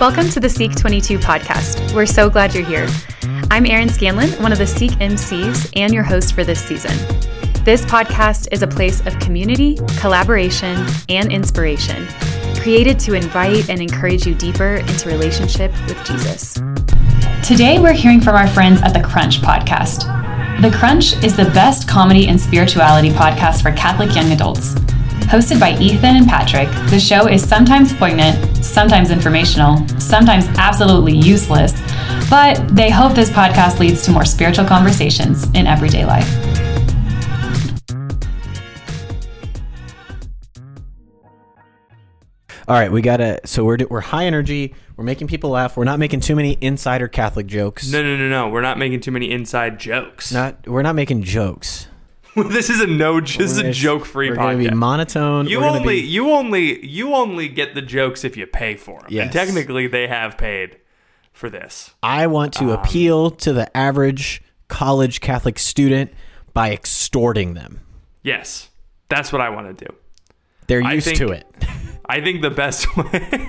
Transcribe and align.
Welcome 0.00 0.30
to 0.30 0.40
the 0.40 0.48
Seek 0.48 0.74
22 0.74 1.18
podcast. 1.18 1.94
We're 1.94 2.06
so 2.06 2.30
glad 2.30 2.54
you're 2.54 2.64
here. 2.64 2.88
I'm 3.50 3.66
Erin 3.66 3.90
Scanlon, 3.90 4.30
one 4.42 4.50
of 4.50 4.56
the 4.56 4.66
Seek 4.66 4.92
MCs 4.92 5.70
and 5.76 5.92
your 5.92 6.02
host 6.02 6.32
for 6.32 6.42
this 6.42 6.58
season. 6.58 6.96
This 7.64 7.84
podcast 7.84 8.48
is 8.50 8.62
a 8.62 8.66
place 8.66 9.06
of 9.06 9.18
community, 9.18 9.78
collaboration, 9.98 10.86
and 11.10 11.30
inspiration, 11.30 12.08
created 12.62 12.98
to 13.00 13.12
invite 13.12 13.68
and 13.68 13.82
encourage 13.82 14.26
you 14.26 14.34
deeper 14.34 14.76
into 14.76 15.10
relationship 15.10 15.70
with 15.86 16.02
Jesus. 16.02 16.54
Today, 17.46 17.78
we're 17.78 17.92
hearing 17.92 18.22
from 18.22 18.36
our 18.36 18.48
friends 18.48 18.80
at 18.80 18.94
the 18.94 19.02
Crunch 19.02 19.42
podcast. 19.42 20.06
The 20.62 20.74
Crunch 20.78 21.22
is 21.22 21.36
the 21.36 21.44
best 21.44 21.86
comedy 21.86 22.26
and 22.26 22.40
spirituality 22.40 23.10
podcast 23.10 23.60
for 23.60 23.70
Catholic 23.72 24.14
young 24.14 24.32
adults. 24.32 24.74
Hosted 25.28 25.60
by 25.60 25.78
Ethan 25.78 26.16
and 26.16 26.26
Patrick, 26.26 26.68
the 26.90 26.98
show 26.98 27.28
is 27.28 27.46
sometimes 27.46 27.92
poignant, 27.92 28.64
sometimes 28.64 29.10
informational, 29.10 29.86
sometimes 29.98 30.46
absolutely 30.58 31.16
useless, 31.16 31.72
but 32.28 32.56
they 32.74 32.90
hope 32.90 33.14
this 33.14 33.30
podcast 33.30 33.78
leads 33.78 34.02
to 34.02 34.10
more 34.10 34.24
spiritual 34.24 34.64
conversations 34.64 35.44
in 35.54 35.66
everyday 35.66 36.04
life. 36.04 36.28
All 42.70 42.76
right, 42.76 42.92
we 42.92 43.02
gotta. 43.02 43.40
So 43.46 43.64
we're 43.64 43.78
we're 43.90 44.00
high 44.00 44.26
energy. 44.26 44.76
We're 44.96 45.02
making 45.02 45.26
people 45.26 45.50
laugh. 45.50 45.76
We're 45.76 45.82
not 45.82 45.98
making 45.98 46.20
too 46.20 46.36
many 46.36 46.56
insider 46.60 47.08
Catholic 47.08 47.48
jokes. 47.48 47.90
No, 47.90 48.00
no, 48.00 48.16
no, 48.16 48.28
no. 48.28 48.48
We're 48.48 48.60
not 48.60 48.78
making 48.78 49.00
too 49.00 49.10
many 49.10 49.28
inside 49.28 49.80
jokes. 49.80 50.30
Not. 50.30 50.68
We're 50.68 50.82
not 50.82 50.94
making 50.94 51.24
jokes. 51.24 51.88
this 52.50 52.70
is 52.70 52.80
a 52.80 52.86
no. 52.86 53.20
This 53.20 53.38
is 53.38 53.58
a 53.58 53.70
joke-free 53.72 54.30
We're 54.30 54.36
gonna 54.36 54.56
be 54.58 54.66
podcast. 54.66 54.74
monotone. 54.74 55.46
you 55.48 55.58
We're 55.58 55.66
gonna 55.66 55.80
only, 55.80 56.00
be- 56.02 56.06
you 56.08 56.30
only, 56.30 56.86
you 56.86 57.14
only 57.14 57.48
get 57.48 57.74
the 57.74 57.82
jokes 57.82 58.24
if 58.24 58.36
you 58.36 58.46
pay 58.46 58.76
for 58.76 59.00
them. 59.00 59.08
Yes. 59.10 59.24
And 59.24 59.32
technically, 59.32 59.86
they 59.88 60.06
have 60.06 60.38
paid 60.38 60.78
for 61.32 61.50
this. 61.50 61.94
I 62.02 62.26
want 62.26 62.52
to 62.54 62.64
Um, 62.64 62.70
appeal 62.70 63.30
to 63.32 63.52
the 63.52 63.74
average 63.76 64.42
college 64.68 65.20
Catholic 65.20 65.58
student 65.58 66.12
by 66.52 66.72
extorting 66.72 67.54
them. 67.54 67.80
Yes, 68.22 68.68
that's 69.08 69.32
what 69.32 69.40
I 69.40 69.48
want 69.50 69.76
to 69.78 69.84
do. 69.86 69.94
They're 70.66 70.82
I 70.84 70.92
used 70.94 71.06
think- 71.06 71.18
to 71.18 71.28
it. 71.30 71.46
I 72.08 72.20
think 72.20 72.42
the 72.42 72.50
best 72.50 72.86
way. 72.96 73.48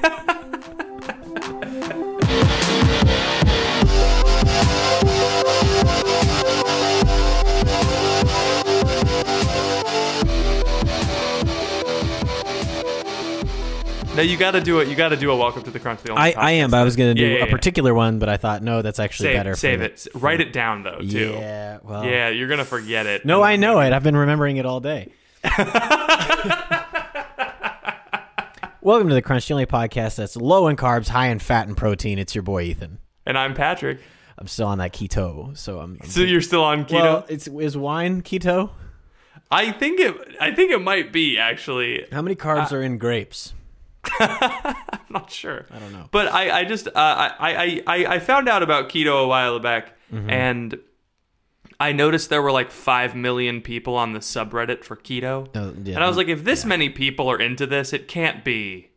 No, 14.14 14.22
you 14.22 14.36
got 14.36 14.52
to 14.52 14.60
do 14.62 14.80
it. 14.82 14.90
You 14.90 14.96
got 14.96 15.10
to 15.10 15.16
do 15.16 15.32
a 15.32 15.36
welcome 15.38 15.64
to 15.64 15.72
the 15.72 15.80
crunch. 15.80 16.02
The 16.02 16.12
only 16.12 16.36
I, 16.36 16.50
I 16.50 16.52
am, 16.52 16.70
but 16.70 16.82
I 16.82 16.84
was 16.84 16.98
gonna 16.98 17.14
do 17.14 17.22
Yeah, 17.22 17.28
yeah, 17.30 17.44
a 17.44 17.46
yeah. 17.46 17.52
particular 17.52 17.94
one, 17.94 18.20
but 18.20 18.28
I 18.28 18.36
thought 18.36 18.62
no, 18.62 18.82
that's 18.82 19.00
actually 19.00 19.30
Save, 19.30 19.38
better. 19.38 19.56
save 19.56 19.80
for 19.80 19.86
it. 19.86 20.08
the- 20.14 20.20
Write 20.20 20.42
it 20.42 20.52
down 20.52 20.84
though 20.84 21.00
too. 21.00 21.32
Yeah. 21.40 21.80
Well. 21.82 22.04
Yeah, 22.06 22.28
you're 22.28 22.50
gonna 22.50 22.66
forget 22.66 23.06
it. 23.06 23.26
No, 23.26 23.42
I 23.42 23.56
know 23.56 23.80
it. 23.80 23.94
I've 23.94 24.04
been 24.04 24.18
remembering 24.18 24.58
it 24.58 24.66
all 24.66 24.82
day. 24.82 25.14
Welcome 28.82 29.08
to 29.10 29.14
the 29.14 29.22
Crunch, 29.22 29.48
the 29.48 29.54
only 29.54 29.66
podcast 29.66 30.18
that's 30.18 30.36
low 30.36 30.68
in 30.68 30.76
carbs, 30.76 31.08
high 31.08 31.28
in 31.28 31.40
fat 31.40 31.68
and 31.68 31.78
protein. 31.78 32.20
It's 32.20 32.36
your 32.36 32.42
boy 32.42 32.64
Ethan. 32.64 32.98
And 33.26 33.38
I'm 33.38 33.54
Patrick. 33.54 34.02
I'm 34.38 34.48
still 34.48 34.68
on 34.68 34.80
that 34.80 34.92
keto, 34.92 35.56
so 35.58 35.80
I'm. 35.80 35.98
I'm 36.02 36.10
So 36.10 36.20
you're 36.22 36.42
still 36.42 36.66
on 36.66 36.84
keto? 36.84 36.94
well, 37.02 37.26
it's 37.30 37.48
is 37.48 37.78
wine 37.78 38.24
keto. 38.24 38.72
I 39.50 39.72
think 39.72 40.02
it. 40.02 40.16
I 40.42 40.54
think 40.54 40.72
it 40.72 40.82
might 40.82 41.14
be 41.14 41.38
actually. 41.38 42.06
How 42.12 42.22
many 42.22 42.36
carbs 42.36 42.74
are 42.74 42.82
in 42.84 42.98
grapes? 42.98 43.54
I'm 44.20 44.76
not 45.10 45.32
sure. 45.32 45.66
I 45.72 45.80
don't 45.80 45.92
know. 45.94 46.08
But 46.12 46.28
I, 46.32 46.60
I 46.62 46.64
just, 46.66 46.88
uh, 46.88 46.92
I, 46.96 47.34
I, 47.40 47.84
I, 47.88 48.06
I 48.16 48.20
found 48.20 48.48
out 48.50 48.64
about 48.64 48.90
keto 48.90 49.24
a 49.24 49.28
while 49.28 49.60
back, 49.60 49.98
Mm-hmm. 50.12 50.30
and 50.30 50.78
I 51.80 51.94
noticed 51.94 52.30
there 52.30 52.42
were 52.42 52.52
like 52.52 52.70
five 52.70 53.16
million 53.16 53.62
people 53.62 53.96
on 53.96 54.12
the 54.14 54.20
subreddit 54.20 54.84
for 54.84 54.96
keto, 54.98 55.48
Oh, 55.56 55.74
yeah, 55.84 55.96
and 55.96 56.04
I 56.04 56.08
was 56.08 56.18
like, 56.18 56.28
if 56.28 56.44
this 56.44 56.66
many 56.66 56.90
people 56.90 57.30
are 57.32 57.40
into 57.40 57.66
this, 57.66 57.94
it 57.94 58.08
can't 58.10 58.44
be 58.44 58.90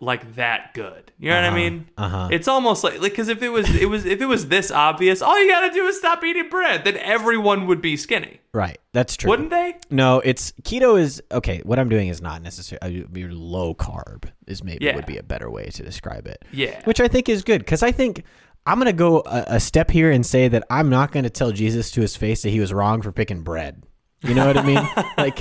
like 0.00 0.36
that 0.36 0.74
good. 0.74 1.10
You 1.18 1.30
know 1.30 1.36
what 1.42 1.50
I 1.50 1.54
mean? 1.54 1.88
uh-huh. 1.96 2.28
It's 2.30 2.46
almost 2.48 2.84
like 2.84 3.00
like 3.00 3.12
because 3.12 3.28
if 3.28 3.42
it 3.42 3.48
was 3.48 3.68
it 3.74 3.88
was 3.88 4.04
if 4.06 4.20
it 4.20 4.26
was 4.26 4.48
this 4.48 4.70
obvious, 4.70 5.20
all 5.22 5.42
you 5.42 5.48
gotta 5.50 5.72
do 5.72 5.86
is 5.86 5.98
stop 5.98 6.22
eating 6.22 6.48
bread, 6.48 6.84
then 6.84 6.96
everyone 6.98 7.66
would 7.66 7.80
be 7.82 7.96
skinny, 7.96 8.40
right. 8.52 8.78
That's 8.92 9.16
true. 9.16 9.30
wouldn't 9.30 9.50
they? 9.50 9.74
No, 9.90 10.20
it's 10.24 10.52
keto 10.62 10.98
is 11.00 11.22
okay. 11.32 11.60
What 11.64 11.78
I'm 11.78 11.88
doing 11.88 12.08
is 12.08 12.22
not 12.22 12.42
necessarily 12.42 13.06
you're 13.14 13.32
low 13.32 13.74
carb 13.74 14.24
is 14.46 14.62
maybe 14.62 14.84
Yeah. 14.84 14.94
would 14.96 15.06
be 15.06 15.16
a 15.18 15.22
better 15.22 15.50
way 15.50 15.66
to 15.66 15.82
describe 15.82 16.26
it. 16.26 16.44
Yeah. 16.52 16.80
which 16.84 17.00
I 17.00 17.08
think 17.08 17.28
is 17.28 17.42
good 17.42 17.58
because 17.60 17.82
I 17.82 17.90
think 17.92 18.24
I'm 18.66 18.78
gonna 18.78 18.92
go 18.92 19.20
a, 19.26 19.44
a 19.48 19.60
step 19.60 19.90
here 19.90 20.10
and 20.10 20.24
say 20.24 20.46
that 20.48 20.62
I'm 20.70 20.90
not 20.90 21.10
gonna 21.12 21.30
tell 21.30 21.50
Jesus 21.52 21.90
to 21.92 22.00
his 22.02 22.14
face 22.16 22.42
that 22.42 22.50
he 22.50 22.60
was 22.60 22.72
wrong 22.72 23.02
for 23.02 23.10
picking 23.12 23.42
bread. 23.42 23.82
You 24.22 24.34
know 24.34 24.46
what 24.46 24.56
I 24.56 24.62
mean? 24.64 24.88
like 25.18 25.40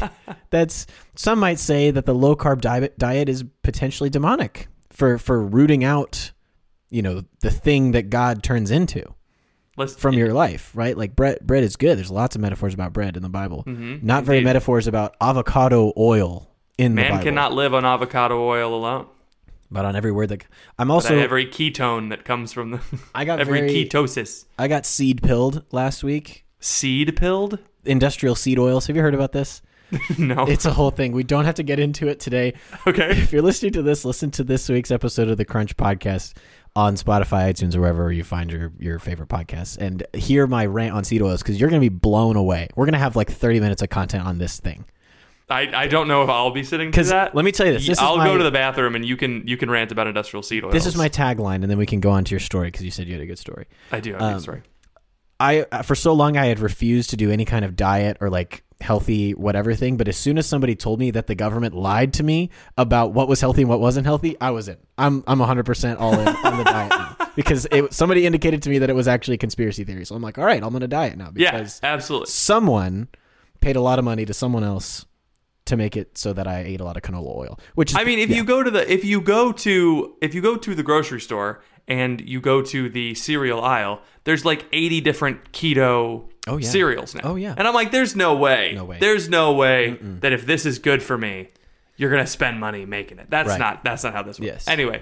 that's 0.49 0.85
some 1.15 1.39
might 1.39 1.59
say 1.59 1.89
that 1.91 2.05
the 2.05 2.13
low 2.13 2.35
carb 2.35 2.61
diet 2.61 2.97
diet 2.99 3.27
is 3.29 3.43
potentially 3.63 4.09
demonic 4.09 4.67
for 4.91 5.17
for 5.17 5.41
rooting 5.43 5.83
out, 5.83 6.31
you 6.89 7.01
know, 7.01 7.23
the 7.41 7.49
thing 7.51 7.91
that 7.91 8.09
God 8.11 8.43
turns 8.43 8.69
into 8.71 9.03
Let's 9.77 9.95
from 9.95 10.13
your 10.15 10.33
life, 10.33 10.71
right? 10.75 10.95
Like 10.97 11.15
bread 11.15 11.39
bread 11.41 11.63
is 11.63 11.75
good. 11.75 11.97
There's 11.97 12.11
lots 12.11 12.35
of 12.35 12.41
metaphors 12.41 12.73
about 12.73 12.93
bread 12.93 13.15
in 13.17 13.23
the 13.23 13.29
Bible. 13.29 13.63
Mhm, 13.67 14.03
Not 14.03 14.23
very 14.25 14.39
indeed. 14.39 14.45
metaphors 14.49 14.87
about 14.87 15.15
avocado 15.21 15.91
oil 15.97 16.49
in 16.77 16.93
the 16.95 17.01
Bible. 17.01 17.15
man 17.15 17.23
cannot 17.23 17.53
live 17.53 17.73
on 17.73 17.83
avocado 17.85 18.39
oil 18.47 18.73
alone. 18.75 19.07
but 19.71 19.85
on 19.85 19.95
every 19.95 20.11
word 20.11 20.29
that 20.29 20.43
I'm 20.79 20.87
But 20.89 20.93
also 20.93 21.17
every 21.17 21.45
ketone 21.47 22.09
that 22.09 22.23
comes 22.25 22.53
from 22.53 22.71
the 22.71 22.79
I 23.15 23.25
got 23.25 23.39
every 23.41 23.59
very 23.61 23.85
ketosis. 23.85 24.45
I 24.59 24.67
got 24.67 24.85
seed 24.85 25.21
pilled 25.23 25.63
last 25.71 26.03
week. 26.03 26.45
Seed 26.59 27.15
pilled? 27.15 27.59
Industrial 27.87 28.35
seed 28.35 28.59
oils. 28.59 28.87
Have 28.87 28.95
you 28.95 29.01
heard 29.01 29.15
about 29.15 29.31
this? 29.31 29.61
no. 30.17 30.45
It's 30.47 30.65
a 30.65 30.73
whole 30.73 30.91
thing. 30.91 31.13
We 31.13 31.23
don't 31.23 31.45
have 31.45 31.55
to 31.55 31.63
get 31.63 31.79
into 31.79 32.07
it 32.07 32.19
today. 32.19 32.53
okay. 32.85 33.11
If 33.11 33.31
you're 33.31 33.41
listening 33.41 33.73
to 33.73 33.81
this, 33.81 34.03
listen 34.05 34.31
to 34.31 34.43
this 34.43 34.67
week's 34.69 34.91
episode 34.91 35.29
of 35.29 35.37
the 35.37 35.45
Crunch 35.45 35.77
podcast 35.77 36.33
on 36.75 36.95
Spotify, 36.95 37.49
iTunes, 37.49 37.75
or 37.75 37.81
wherever 37.81 38.11
you 38.11 38.23
find 38.23 38.51
your, 38.51 38.71
your 38.79 38.99
favorite 38.99 39.29
podcasts, 39.29 39.77
and 39.77 40.05
hear 40.13 40.45
my 40.45 40.65
rant 40.65 40.93
on 40.93 41.03
seed 41.03 41.21
oils 41.21 41.41
because 41.41 41.59
you're 41.59 41.69
going 41.69 41.81
to 41.81 41.89
be 41.89 41.95
blown 41.95 42.35
away. 42.35 42.67
We're 42.75 42.85
going 42.85 42.93
to 42.93 42.99
have 42.99 43.15
like 43.15 43.31
30 43.31 43.59
minutes 43.59 43.81
of 43.81 43.89
content 43.89 44.25
on 44.25 44.37
this 44.37 44.59
thing. 44.59 44.85
I, 45.49 45.71
I 45.73 45.87
don't 45.87 46.09
know 46.09 46.23
if 46.23 46.29
I'll 46.29 46.51
be 46.51 46.63
sitting 46.63 46.91
Because 46.91 47.09
that. 47.09 47.33
let 47.33 47.45
me 47.45 47.53
tell 47.53 47.65
you 47.65 47.73
this. 47.73 47.87
This 47.87 47.99
I'll 47.99 48.17
my, 48.17 48.25
go 48.25 48.37
to 48.37 48.43
the 48.43 48.51
bathroom 48.51 48.95
and 48.95 49.05
you 49.05 49.15
can 49.15 49.47
you 49.47 49.55
can 49.55 49.69
rant 49.71 49.93
about 49.93 50.05
industrial 50.05 50.43
seed 50.43 50.65
oils. 50.65 50.73
This 50.73 50.85
is 50.85 50.97
my 50.97 51.07
tagline, 51.07 51.61
and 51.61 51.69
then 51.71 51.77
we 51.77 51.85
can 51.85 52.01
go 52.01 52.11
on 52.11 52.25
to 52.25 52.31
your 52.31 52.41
story 52.41 52.67
because 52.67 52.83
you 52.83 52.91
said 52.91 53.07
you 53.07 53.13
had 53.13 53.21
a 53.21 53.25
good 53.25 53.39
story. 53.39 53.65
I 53.91 54.01
do 54.01 54.09
I 54.09 54.13
have 54.13 54.21
a 54.21 54.25
um, 54.25 54.33
good 54.33 54.41
story. 54.41 54.63
I 55.39 55.65
uh, 55.71 55.81
for 55.83 55.95
so 55.95 56.13
long 56.13 56.37
I 56.37 56.45
had 56.47 56.59
refused 56.59 57.11
to 57.11 57.17
do 57.17 57.31
any 57.31 57.45
kind 57.45 57.63
of 57.63 57.75
diet 57.75 58.17
or 58.21 58.29
like 58.29 58.63
healthy 58.81 59.33
whatever 59.33 59.73
thing, 59.73 59.97
but 59.97 60.07
as 60.07 60.17
soon 60.17 60.37
as 60.37 60.45
somebody 60.45 60.75
told 60.75 60.99
me 60.99 61.11
that 61.11 61.27
the 61.27 61.35
government 61.35 61.73
lied 61.75 62.13
to 62.13 62.23
me 62.23 62.49
about 62.77 63.13
what 63.13 63.27
was 63.27 63.41
healthy 63.41 63.61
and 63.61 63.69
what 63.69 63.79
wasn't 63.79 64.05
healthy, 64.05 64.35
I 64.39 64.51
was 64.51 64.67
in. 64.67 64.77
I'm 64.97 65.23
I'm 65.27 65.39
100% 65.39 65.99
all 65.99 66.13
in 66.13 66.27
on 66.27 66.57
the 66.57 66.63
diet 66.63 66.89
now 66.89 67.15
because 67.35 67.67
it, 67.71 67.93
somebody 67.93 68.25
indicated 68.25 68.61
to 68.63 68.69
me 68.69 68.79
that 68.79 68.89
it 68.89 68.93
was 68.93 69.07
actually 69.07 69.35
a 69.35 69.39
conspiracy 69.39 69.83
theory. 69.83 70.05
So 70.05 70.15
I'm 70.15 70.21
like, 70.21 70.37
"All 70.37 70.45
right, 70.45 70.61
I'm 70.61 70.69
going 70.69 70.81
to 70.81 70.87
diet 70.87 71.17
now 71.17 71.31
Yeah, 71.35 71.51
because 71.51 71.79
absolutely. 71.83 72.27
someone 72.27 73.07
paid 73.59 73.75
a 73.75 73.81
lot 73.81 73.99
of 73.99 74.05
money 74.05 74.25
to 74.25 74.33
someone 74.33 74.63
else 74.63 75.05
to 75.65 75.75
make 75.75 75.97
it 75.97 76.17
so 76.17 76.31
that 76.33 76.47
I 76.47 76.59
ate 76.59 76.79
a 76.79 76.83
lot 76.83 76.97
of 76.97 77.03
canola 77.03 77.35
oil." 77.35 77.59
Which 77.75 77.91
is 77.91 77.97
I 77.97 78.03
mean, 78.03 78.19
if 78.19 78.29
yeah. 78.29 78.37
you 78.37 78.43
go 78.43 78.63
to 78.63 78.71
the 78.71 78.91
if 78.91 79.03
you 79.05 79.21
go 79.21 79.51
to 79.51 80.15
if 80.21 80.33
you 80.33 80.41
go 80.41 80.55
to 80.57 80.75
the 80.75 80.83
grocery 80.83 81.21
store 81.21 81.61
and 81.87 82.21
you 82.21 82.41
go 82.41 82.61
to 82.61 82.89
the 82.89 83.15
cereal 83.15 83.61
aisle, 83.61 84.01
there's 84.25 84.43
like 84.45 84.65
80 84.73 85.01
different 85.01 85.51
keto 85.51 86.29
Oh, 86.47 86.57
yeah. 86.57 86.69
cereals 86.69 87.13
now. 87.13 87.21
Oh, 87.25 87.35
yeah. 87.35 87.53
And 87.57 87.67
I'm 87.67 87.73
like, 87.73 87.91
there's 87.91 88.15
no 88.15 88.35
way. 88.35 88.73
No 88.75 88.85
way. 88.85 88.97
There's 88.99 89.27
no 89.29 89.53
way 89.53 89.97
that 90.01 90.31
if 90.31 90.45
this 90.45 90.65
is 90.65 90.79
good 90.79 91.03
for 91.03 91.17
me, 91.17 91.49
you're 91.97 92.09
gonna 92.11 92.27
spend 92.27 92.59
money 92.59 92.85
making 92.85 93.19
it. 93.19 93.29
That's 93.29 93.49
Right. 93.49 93.59
not 93.59 93.83
that's 93.83 94.03
not 94.03 94.13
how 94.13 94.23
this 94.23 94.39
works. 94.39 94.45
Yes. 94.47 94.67
Anyway. 94.67 95.01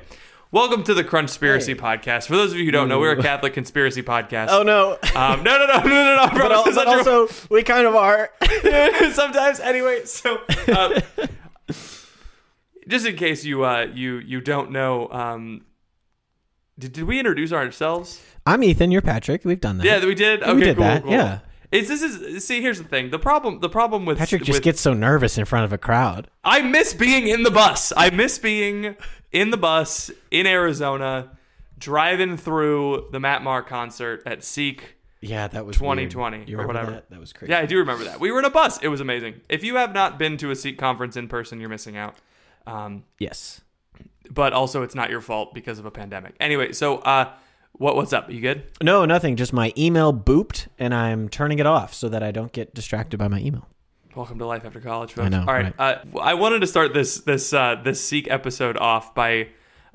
Welcome 0.52 0.84
to 0.84 0.94
the 0.94 1.04
Crunchspiracy 1.04 1.76
podcast. 1.76 2.28
For 2.28 2.38
those 2.38 2.54
of 2.54 2.58
you 2.60 2.64
who 2.66 2.72
don't 2.72 2.88
know, 2.88 3.00
we're 3.00 3.12
a 3.12 3.22
Catholic 3.22 3.54
conspiracy 3.54 4.02
podcast. 4.04 4.48
Oh 4.52 4.64
no. 4.64 4.92
Um, 5.14 5.44
no, 5.44 5.58
no, 5.58 5.66
no, 5.66 5.80
no, 5.82 5.84
no, 5.84 6.16
no. 6.16 6.30
But 6.34 6.52
al- 6.52 6.64
but 6.64 6.76
not 6.76 7.04
true. 7.04 7.22
also 7.24 7.48
we 7.50 7.62
kind 7.64 7.86
of 7.86 7.96
are. 7.96 8.30
sometimes 9.12 9.60
anyway 9.60 10.06
so 10.06 10.38
um, 10.78 10.94
just 12.88 13.06
in 13.06 13.16
case 13.18 13.44
you 13.44 13.64
uh 13.66 13.88
you 13.94 14.18
you 14.20 14.40
don't 14.42 14.72
know 14.72 15.10
um 15.10 15.66
did, 16.80 16.94
did 16.94 17.04
we 17.04 17.20
introduce 17.20 17.52
ourselves 17.52 18.22
I'm 18.48 18.64
Ethan, 18.64 18.92
you're 18.92 19.02
Patrick. 19.02 19.44
We've 19.44 19.60
done 19.60 19.78
that. 19.80 19.86
yeah 19.86 20.06
we 20.06 20.16
did 20.16 20.44
okay 20.44 20.54
we 20.54 20.62
did 20.64 20.76
cool, 20.78 20.84
that. 20.86 21.04
cool. 21.04 21.12
Yeah. 21.12 21.40
it's 21.72 21.88
this 21.88 22.02
is 22.02 22.44
see 22.46 22.62
here's 22.62 22.78
the 22.78 22.84
thing 22.88 23.10
the 23.12 23.20
problem 23.20 23.60
the 23.60 23.70
problem 23.70 24.06
with 24.06 24.18
Patrick 24.18 24.44
just 24.44 24.58
with- 24.58 24.64
gets 24.64 24.82
so 24.82 24.94
nervous 24.94 25.38
in 25.38 25.46
front 25.46 25.66
of 25.66 25.74
a 25.74 25.78
crowd. 25.78 26.30
i 26.44 26.62
miss 26.62 26.94
being 26.94 27.28
in 27.28 27.44
the 27.44 27.52
bus 27.52 27.92
i 27.98 28.10
miss 28.10 28.38
being 28.40 28.96
in 29.32 29.50
the 29.50 29.58
bus 29.58 30.12
in 30.32 30.46
arizona 30.46 31.32
driving 31.78 32.38
through 32.38 33.08
the 33.12 33.20
matt 33.20 33.42
Maher 33.44 33.62
concert 33.64 34.22
at 34.26 34.44
seek 34.44 34.96
Yeah, 35.22 35.48
that 35.50 35.66
was 35.66 35.76
2020 35.78 36.38
weird. 36.38 36.50
You 36.50 36.60
or 36.60 36.68
whatever. 36.68 36.92
That? 36.92 37.10
that 37.10 37.20
was 37.20 37.34
crazy. 37.34 37.52
Yeah, 37.52 37.60
I 37.60 37.66
do 37.66 37.78
remember 37.80 38.04
that. 38.04 38.20
We 38.20 38.32
were 38.32 38.38
in 38.40 38.46
a 38.46 38.50
bus. 38.52 38.78
It 38.84 38.90
was 38.90 39.02
amazing. 39.02 39.42
If 39.50 39.64
you 39.64 39.76
have 39.78 39.92
not 39.94 40.20
been 40.20 40.38
to 40.38 40.52
a 40.52 40.56
Seek 40.56 40.78
conference 40.78 41.18
in 41.18 41.28
person, 41.28 41.60
you're 41.60 41.70
missing 41.70 41.98
out. 41.98 42.16
Um, 42.68 43.04
Yes. 43.18 43.62
But 44.34 44.54
also 44.54 44.84
it's 44.84 44.96
not 44.96 45.10
your 45.10 45.22
fault 45.22 45.54
because 45.54 45.80
of 45.80 45.86
a 45.86 45.92
pandemic. 45.92 46.36
Anyway, 46.40 46.74
so 46.74 46.98
uh, 47.00 47.32
what 47.74 47.96
what's 47.96 48.14
up? 48.14 48.30
You 48.32 48.42
good? 48.42 48.64
No, 48.82 49.06
nothing. 49.06 49.36
Just 49.36 49.54
my 49.54 49.74
email 49.78 50.14
booped, 50.14 50.68
and 50.80 50.94
I'm 50.94 51.30
turning 51.30 51.60
it 51.60 51.66
off 51.66 51.94
so 51.94 52.10
that 52.10 52.24
I 52.24 52.32
don't 52.32 52.52
get 52.52 52.74
distracted 52.74 53.18
by 53.18 53.28
my 53.28 53.40
email. 53.40 53.68
Welcome 54.16 54.40
to 54.40 54.46
life 54.46 54.64
after 54.64 54.80
college, 54.80 55.12
folks. 55.12 55.26
I 55.26 55.30
know, 55.30 55.42
All 55.42 55.54
right, 55.54 55.74
uh, 55.78 55.98
I 56.22 56.36
wanted 56.36 56.62
to 56.62 56.68
start 56.68 56.94
this 56.94 57.20
this 57.20 57.52
uh, 57.54 57.82
this 57.84 58.02
Seek 58.02 58.30
episode 58.30 58.78
off 58.78 59.14
by 59.14 59.50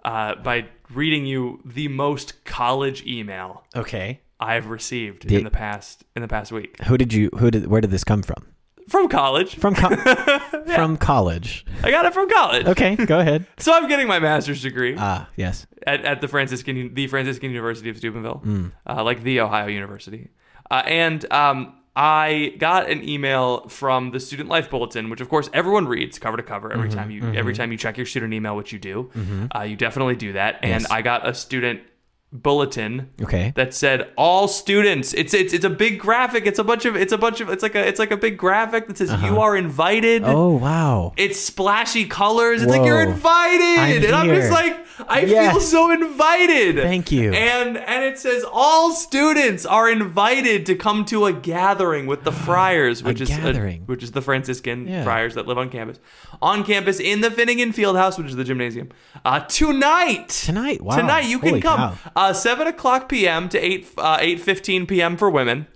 uh, 0.04 0.34
by 0.36 0.66
reading 0.92 1.24
you 1.24 1.60
the 1.64 1.88
most 1.88 2.44
college 2.44 3.04
email 3.06 3.64
Okay. 3.74 4.20
I've 4.38 4.68
received 4.68 5.30
in 5.30 5.44
the 5.44 5.50
past 5.50 6.04
in 6.16 6.22
the 6.22 6.28
past 6.28 6.50
week 6.50 6.82
Who 6.84 6.96
did 6.96 7.12
you? 7.12 7.30
Who 7.38 7.50
did? 7.50 7.66
Where 7.66 7.80
did 7.80 7.90
this 7.90 8.04
come 8.04 8.22
from? 8.22 8.46
From 8.90 9.08
college. 9.08 9.56
From 9.56 9.74
co- 9.74 9.96
from 10.74 10.96
college. 10.98 11.64
I 11.82 11.90
got 11.90 12.04
it 12.06 12.12
from 12.12 12.28
college. 12.28 12.66
Okay, 12.66 12.96
go 12.96 13.18
ahead. 13.20 13.46
So 13.58 13.72
I'm 13.72 13.88
getting 13.88 14.06
my 14.08 14.18
master's 14.18 14.62
degree 14.62 14.94
Ah, 14.98 15.28
yes. 15.36 15.66
at, 15.86 16.04
at 16.04 16.20
the 16.20 16.28
Franciscan 16.28 16.92
the 16.94 17.06
Franciscan 17.06 17.50
University 17.50 17.88
of 17.90 17.96
Steubenville, 17.96 18.42
Mm. 18.44 18.72
uh, 18.88 19.02
like 19.04 19.22
the 19.22 19.40
Ohio 19.40 19.68
University, 19.68 20.28
uh, 20.70 20.82
and 20.86 21.30
um, 21.32 21.74
I 21.96 22.54
got 22.58 22.88
an 22.88 23.06
email 23.08 23.68
from 23.68 24.10
the 24.12 24.20
Student 24.20 24.48
Life 24.48 24.70
Bulletin, 24.70 25.10
which 25.10 25.20
of 25.20 25.28
course 25.28 25.50
everyone 25.52 25.86
reads 25.88 26.18
cover 26.18 26.36
to 26.36 26.42
cover 26.42 26.68
Mm-hmm, 26.70 26.78
every 26.78 26.90
time 26.90 27.10
you 27.10 27.22
every 27.34 27.54
time 27.54 27.72
you 27.72 27.78
check 27.78 27.96
your 27.96 28.06
student 28.06 28.32
email, 28.32 28.56
which 28.56 28.72
you 28.72 28.78
do. 28.78 29.10
Uh, 29.54 29.62
you 29.62 29.76
definitely 29.76 30.16
do 30.16 30.32
that, 30.34 30.58
and 30.62 30.82
Yes. 30.82 30.90
I 30.90 31.02
got 31.02 31.28
a 31.28 31.34
student 31.34 31.80
bulletin 32.32 33.08
Okay. 33.20 33.52
that 33.56 33.74
said 33.74 34.08
all 34.16 34.46
students 34.46 35.12
it's 35.14 35.34
it's 35.34 35.52
it's 35.52 35.64
a 35.64 35.70
big 35.70 35.98
graphic 35.98 36.46
it's 36.46 36.60
a 36.60 36.64
bunch 36.64 36.84
of 36.84 36.94
it's 36.94 37.12
a 37.12 37.18
bunch 37.18 37.40
of 37.40 37.48
it's 37.50 37.62
like 37.62 37.74
a 37.74 37.84
it's 37.86 37.98
like 37.98 38.12
a 38.12 38.16
big 38.16 38.38
graphic 38.38 38.86
that 38.86 38.96
says 38.98 39.10
you 39.22 39.40
are 39.40 39.56
invited 39.56 40.22
Uh-huh. 40.22 40.32
Oh 40.36 40.50
wow. 40.56 41.12
it's 41.16 41.40
splashy 41.40 42.06
colors. 42.06 42.62
It's 42.62 42.70
like 42.70 42.84
you're 42.86 43.02
invited, 43.02 43.78
I'm 43.78 44.04
and 44.04 44.14
I'm 44.14 44.28
just 44.28 44.52
like, 44.52 44.86
I 45.08 45.20
Yes. 45.22 45.52
feel 45.52 45.60
so 45.60 45.90
invited. 45.90 46.76
Thank 46.76 47.10
you. 47.10 47.32
And 47.32 47.76
and 47.76 48.04
it 48.04 48.18
says 48.18 48.44
all 48.50 48.92
students 48.92 49.66
are 49.66 49.90
invited 49.90 50.66
to 50.66 50.74
come 50.76 51.04
to 51.06 51.26
a 51.26 51.32
gathering 51.32 52.06
with 52.06 52.22
the 52.24 52.32
friars, 52.46 53.02
which 53.02 53.20
is 53.20 53.28
gathering. 53.28 53.82
which 53.86 54.02
is 54.04 54.12
the 54.12 54.22
Franciscan 54.22 54.86
Yeah. 54.86 55.02
friars 55.04 55.34
that 55.34 55.46
live 55.48 55.58
on 55.58 55.68
campus, 55.68 55.98
on 56.40 56.62
campus 56.64 57.00
in 57.00 57.22
the 57.22 57.30
Finnegan 57.30 57.72
Fieldhouse, 57.72 58.18
which 58.18 58.28
is 58.28 58.36
the 58.36 58.44
gymnasium, 58.44 58.88
uh, 59.24 59.40
tonight. 59.40 60.28
Tonight. 60.28 60.80
Wow. 60.82 60.96
Tonight 60.96 61.24
you 61.26 61.38
can 61.40 61.48
Holy 61.50 61.60
come. 61.60 61.98
Uh, 62.20 62.34
Seven 62.34 62.66
o'clock 62.66 63.08
p.m. 63.08 63.48
to 63.48 63.58
eight 63.58 63.88
uh, 63.96 64.18
eight 64.20 64.40
fifteen 64.40 64.86
p.m. 64.86 65.16
for 65.16 65.30
women. 65.30 65.66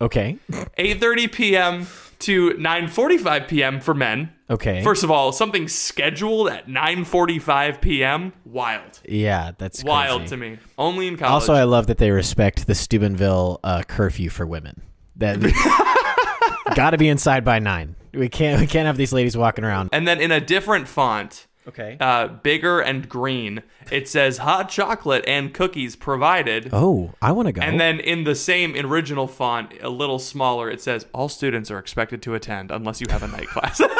Okay. 0.00 0.38
8:30 0.78 1.32
p.m. 1.32 1.86
to 2.20 2.50
9:45 2.52 3.48
p.m. 3.48 3.80
for 3.80 3.94
men. 3.94 4.32
Okay. 4.48 4.84
First 4.84 5.02
of 5.02 5.10
all, 5.10 5.32
something 5.32 5.66
scheduled 5.68 6.48
at 6.48 6.68
9:45 6.68 7.80
p.m. 7.80 8.32
Wild, 8.44 9.00
yeah, 9.08 9.52
that's 9.58 9.82
wild 9.82 10.20
crazy. 10.22 10.30
to 10.30 10.36
me. 10.36 10.58
Only 10.78 11.08
in 11.08 11.16
college. 11.16 11.32
Also, 11.32 11.54
I 11.54 11.64
love 11.64 11.88
that 11.88 11.98
they 11.98 12.10
respect 12.10 12.66
the 12.66 12.74
Steubenville 12.74 13.58
uh, 13.64 13.82
curfew 13.88 14.30
for 14.30 14.46
women. 14.46 14.82
That 15.16 15.40
got 16.76 16.90
to 16.90 16.98
be 16.98 17.08
inside 17.08 17.44
by 17.44 17.58
nine. 17.58 17.96
We 18.12 18.28
can't. 18.28 18.60
We 18.60 18.66
can't 18.66 18.86
have 18.86 18.96
these 18.98 19.12
ladies 19.12 19.36
walking 19.36 19.64
around. 19.64 19.90
and 19.92 20.06
then 20.06 20.20
in 20.20 20.30
a 20.30 20.40
different 20.40 20.86
font, 20.88 21.46
Okay. 21.68 21.96
uh, 22.00 22.28
bigger 22.28 22.80
and 22.80 23.08
green, 23.08 23.62
it 23.90 24.08
says 24.08 24.38
hot 24.38 24.68
chocolate 24.68 25.24
and 25.26 25.52
cookies 25.52 25.96
provided. 25.96 26.70
oh, 26.72 27.14
I 27.20 27.32
want 27.32 27.46
to 27.46 27.52
go. 27.52 27.60
And 27.60 27.80
then 27.80 27.98
in 27.98 28.24
the 28.24 28.34
same 28.34 28.74
original 28.76 29.26
font, 29.26 29.72
a 29.82 29.88
little 29.90 30.18
smaller, 30.18 30.70
it 30.70 30.80
says 30.80 31.06
all 31.12 31.28
students 31.28 31.70
are 31.70 31.78
expected 31.78 32.22
to 32.22 32.34
attend 32.34 32.70
unless 32.70 33.00
you 33.00 33.08
have 33.10 33.22
a 33.22 33.28
night 33.28 33.48
class. 33.48 33.80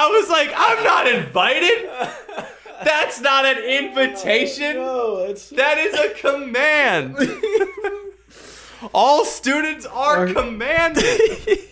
I 0.00 0.08
was 0.10 0.28
like, 0.30 0.52
I'm 0.56 0.84
not 0.84 1.08
invited. 1.08 1.88
That's 2.84 3.20
not 3.20 3.44
an 3.44 3.58
invitation. 3.58 4.76
No, 4.76 5.18
it's 5.18 5.50
That 5.50 5.78
is 5.78 5.94
a 5.94 6.10
command. 6.14 7.16
All 8.94 9.24
students 9.24 9.86
are 9.86 10.26
commanded. 10.26 11.04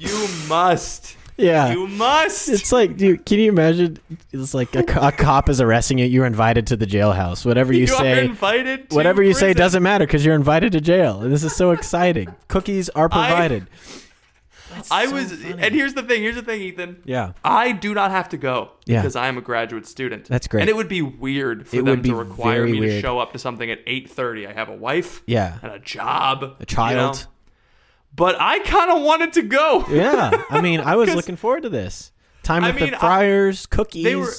You 0.00 0.28
must. 0.48 1.16
yeah. 1.36 1.72
You 1.72 1.88
must. 1.88 2.48
it's 2.48 2.70
like, 2.70 2.96
dude, 2.96 3.26
can 3.26 3.40
you 3.40 3.48
imagine? 3.50 3.98
It's 4.32 4.54
like 4.54 4.72
a, 4.76 4.84
a 5.08 5.10
cop 5.10 5.48
is 5.48 5.60
arresting 5.60 5.98
you. 5.98 6.04
You're 6.06 6.24
invited 6.24 6.68
to 6.68 6.76
the 6.76 6.86
jailhouse. 6.86 7.44
Whatever 7.44 7.72
you, 7.72 7.86
You 7.86 7.94
are 7.94 7.98
say, 7.98 8.24
invited. 8.26 8.90
To 8.90 8.96
whatever 8.96 9.24
you 9.24 9.34
say 9.34 9.54
doesn't 9.54 9.82
matter 9.82 10.06
because 10.06 10.24
you're 10.24 10.36
invited 10.36 10.70
to 10.72 10.80
jail. 10.80 11.22
And 11.22 11.32
this 11.32 11.42
is 11.42 11.56
so 11.56 11.72
exciting. 11.72 12.32
Cookies 12.46 12.88
are 12.90 13.08
provided. 13.08 13.64
I 13.64 14.07
so 14.84 15.12
was, 15.12 15.32
funny. 15.32 15.62
and 15.62 15.74
here's 15.74 15.94
the 15.94 16.02
thing. 16.02 16.22
Here's 16.22 16.34
the 16.36 16.42
thing, 16.42 16.60
Ethan. 16.62 17.02
yeah. 17.04 17.32
I 17.44 17.72
do 17.72 17.94
not 17.94 18.10
have 18.10 18.28
to 18.30 18.36
go 18.36 18.72
Yeah. 18.86 19.00
because 19.00 19.16
I 19.16 19.28
am 19.28 19.38
a 19.38 19.40
graduate 19.40 19.86
student. 19.86 20.26
That's 20.26 20.46
great. 20.48 20.60
And 20.62 20.70
it 20.70 20.76
would 20.76 20.88
be 20.88 21.02
weird 21.02 21.66
for 21.68 21.76
It 21.76 21.78
them 21.84 21.86
would 21.86 22.02
be 22.02 22.10
to 22.10 22.14
require 22.14 22.60
very 22.60 22.72
me 22.72 22.80
to 22.80 22.86
weird. 22.86 23.02
show 23.02 23.18
up 23.18 23.32
to 23.32 23.38
something 23.38 23.70
at 23.70 23.80
8:30. 23.86 24.46
I 24.48 24.52
have 24.52 24.68
a 24.68 24.74
wife 24.76 25.22
Yeah. 25.26 25.58
and 25.62 25.72
a 25.72 25.78
job, 25.78 26.56
A 26.60 26.66
child. 26.66 27.16
you 27.16 27.22
know? 27.24 27.30
But 28.14 28.36
I 28.40 28.58
kind 28.60 28.90
of 28.90 29.02
wanted 29.02 29.32
to 29.34 29.42
go. 29.42 29.84
Yeah. 29.90 30.30
I 30.50 30.60
mean, 30.62 30.80
I 30.80 30.96
was 30.96 31.14
looking 31.14 31.36
forward 31.36 31.62
to 31.64 31.68
this. 31.68 32.10
Time 32.42 32.64
I 32.64 32.70
with 32.70 32.80
mean, 32.80 32.90
the 32.90 32.96
I- 32.96 33.00
friars, 33.00 33.66
cookies. 33.66 34.04
They 34.04 34.16
were. 34.16 34.32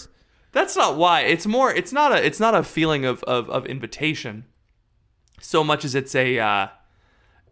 That's 0.52 0.76
not 0.76 0.98
why. 0.98 1.22
It's 1.22 1.46
more. 1.46 1.72
It's 1.72 1.94
not 1.94 2.12
a. 2.12 2.26
It's 2.26 2.40
not 2.40 2.56
a 2.56 2.64
feeling 2.64 3.06
of 3.06 3.22
of, 3.24 3.48
of 3.52 3.68
invitation, 3.68 4.46
so 5.40 5.64
much 5.64 5.86
as 5.86 5.94
it's 5.94 6.16
a 6.16 6.40
uh, 6.40 6.68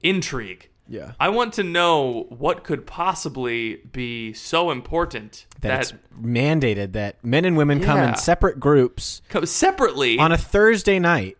intrigue. 0.01 0.69
Yeah. 0.89 1.11
I 1.19 1.29
want 1.29 1.53
to 1.53 1.63
know 1.63 2.25
what 2.29 2.63
could 2.63 2.85
possibly 2.85 3.77
be 3.91 4.33
so 4.33 4.71
important 4.71 5.45
That, 5.61 5.69
that, 5.69 5.81
it's 5.81 5.93
mandated 6.19 6.93
that 6.93 7.23
men 7.23 7.45
and 7.45 7.57
women 7.57 7.81
come 7.81 7.99
in 7.99 8.15
separate 8.15 8.59
groups 8.59 9.21
co- 9.29 9.45
separately. 9.45 10.17
on 10.19 10.31
a 10.31 10.37
Thursday 10.37 10.99
night. 10.99 11.37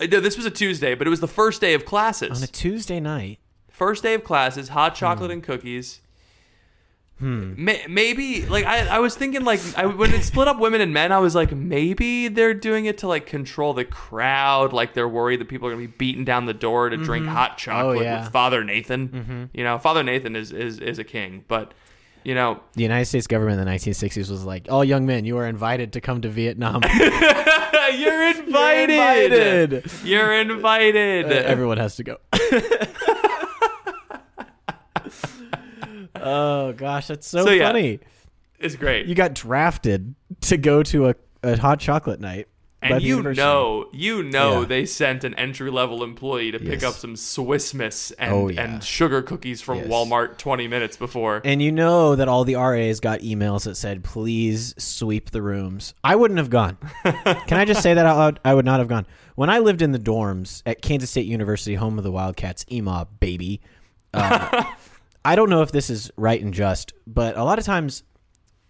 Uh, 0.00 0.06
no, 0.10 0.20
this 0.20 0.36
was 0.36 0.46
a 0.46 0.50
Tuesday, 0.50 0.94
but 0.94 1.06
it 1.06 1.10
was 1.10 1.20
the 1.20 1.28
first 1.28 1.60
day 1.60 1.74
of 1.74 1.84
classes. 1.84 2.38
On 2.38 2.42
a 2.42 2.46
Tuesday 2.46 3.00
night. 3.00 3.38
first 3.68 4.02
day 4.02 4.14
of 4.14 4.24
classes, 4.24 4.70
hot 4.70 4.94
chocolate 4.94 5.30
and 5.30 5.42
cookies. 5.42 6.00
Hmm. 7.20 7.52
maybe 7.88 8.46
like 8.46 8.64
I, 8.64 8.86
I 8.86 8.98
was 8.98 9.14
thinking 9.14 9.44
like 9.44 9.60
I, 9.76 9.84
when 9.84 10.14
it 10.14 10.22
split 10.22 10.48
up 10.48 10.58
women 10.58 10.80
and 10.80 10.94
men, 10.94 11.12
I 11.12 11.18
was 11.18 11.34
like 11.34 11.52
maybe 11.52 12.28
they're 12.28 12.54
doing 12.54 12.86
it 12.86 12.96
to 12.98 13.08
like 13.08 13.26
control 13.26 13.74
the 13.74 13.84
crowd. 13.84 14.72
Like 14.72 14.94
they're 14.94 15.08
worried 15.08 15.40
that 15.40 15.48
people 15.48 15.68
are 15.68 15.70
gonna 15.70 15.86
be 15.86 15.94
beating 15.98 16.24
down 16.24 16.46
the 16.46 16.54
door 16.54 16.88
to 16.88 16.96
drink 16.96 17.26
mm-hmm. 17.26 17.34
hot 17.34 17.58
chocolate 17.58 17.98
Oh, 17.98 18.00
yeah. 18.00 18.24
with 18.24 18.32
Father 18.32 18.64
Nathan. 18.64 19.08
Mm-hmm. 19.08 19.44
You 19.52 19.64
know, 19.64 19.78
Father 19.78 20.02
Nathan 20.02 20.34
is, 20.34 20.50
is 20.50 20.80
is 20.80 20.98
a 20.98 21.04
king, 21.04 21.44
but 21.46 21.74
you 22.24 22.34
know, 22.34 22.60
The 22.74 22.82
United 22.82 23.06
States 23.06 23.26
government 23.26 23.60
in 23.60 23.66
the 23.66 23.70
1960s 23.70 24.30
was 24.30 24.44
like, 24.44 24.66
all 24.70 24.84
young 24.84 25.06
men, 25.06 25.24
you 25.24 25.38
are 25.38 25.46
invited 25.46 25.94
to 25.94 26.00
come 26.00 26.20
to 26.22 26.28
Vietnam. 26.28 26.82
you're 27.94 28.28
invited. 28.28 28.90
invited. 28.90 29.90
You're 30.04 30.34
invited. 30.34 31.26
Uh, 31.26 31.28
everyone 31.28 31.78
has 31.78 31.96
to 31.96 32.04
go. 32.04 32.16
oh, 36.16 36.72
gosh. 36.72 37.08
That's 37.08 37.26
so, 37.26 37.44
So, 37.44 37.50
yeah. 37.50 37.66
funny. 37.68 38.00
it's 38.58 38.76
great. 38.76 39.06
You 39.06 39.14
got 39.14 39.34
drafted 39.34 40.14
to 40.42 40.56
go 40.56 40.82
to 40.84 41.08
a, 41.10 41.14
a 41.42 41.58
hot 41.58 41.80
chocolate 41.80 42.20
night. 42.20 42.48
And 42.82 43.02
you 43.02 43.22
know, 43.34 43.88
you 43.92 44.22
know, 44.22 44.60
Yeah. 44.60 44.66
they 44.66 44.86
sent 44.86 45.22
an 45.22 45.34
entry 45.34 45.70
level 45.70 46.02
employee 46.02 46.50
to 46.52 46.58
pick 46.58 46.80
Yes. 46.80 46.84
up 46.84 46.94
some 46.94 47.14
Swiss 47.14 47.74
Miss 47.74 48.10
and, 48.12 48.32
Oh, 48.32 48.48
yeah. 48.48 48.62
and 48.62 48.82
sugar 48.82 49.20
cookies 49.20 49.60
from 49.60 49.80
Yes. 49.80 49.88
Walmart 49.88 50.38
20 50.38 50.66
minutes 50.66 50.96
before. 50.96 51.42
And 51.44 51.60
you 51.60 51.72
know 51.72 52.16
that 52.16 52.26
all 52.26 52.44
the 52.44 52.54
RAs 52.56 52.98
got 52.98 53.20
emails 53.20 53.64
that 53.64 53.74
said, 53.76 54.02
please 54.02 54.74
sweep 54.78 55.30
the 55.30 55.42
rooms. 55.42 55.92
I 56.02 56.16
wouldn't 56.16 56.38
have 56.38 56.48
gone. 56.48 56.78
Can 57.04 57.58
I 57.58 57.66
just 57.66 57.82
say 57.82 57.92
that 57.92 58.06
out 58.06 58.16
loud? 58.16 58.40
I 58.46 58.54
would 58.54 58.64
not 58.64 58.78
have 58.78 58.88
gone. 58.88 59.04
When 59.34 59.50
I 59.50 59.58
lived 59.58 59.82
in 59.82 59.92
the 59.92 59.98
dorms 59.98 60.62
at 60.64 60.80
Kansas 60.80 61.10
State 61.10 61.26
University, 61.26 61.74
home 61.74 61.98
of 61.98 62.04
the 62.04 62.10
Wildcats, 62.10 62.64
EMAW, 62.70 63.06
baby, 63.20 63.60
uh, 64.14 64.64
I 65.24 65.36
don't 65.36 65.50
know 65.50 65.62
if 65.62 65.72
this 65.72 65.90
is 65.90 66.10
right 66.16 66.40
and 66.42 66.54
just, 66.54 66.92
but 67.06 67.36
a 67.36 67.44
lot 67.44 67.58
of 67.58 67.64
times 67.64 68.02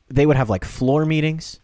they 0.09 0.26
would 0.26 0.37
have 0.37 0.50
like 0.50 0.64
floor 0.64 1.04
meetings, 1.07 1.61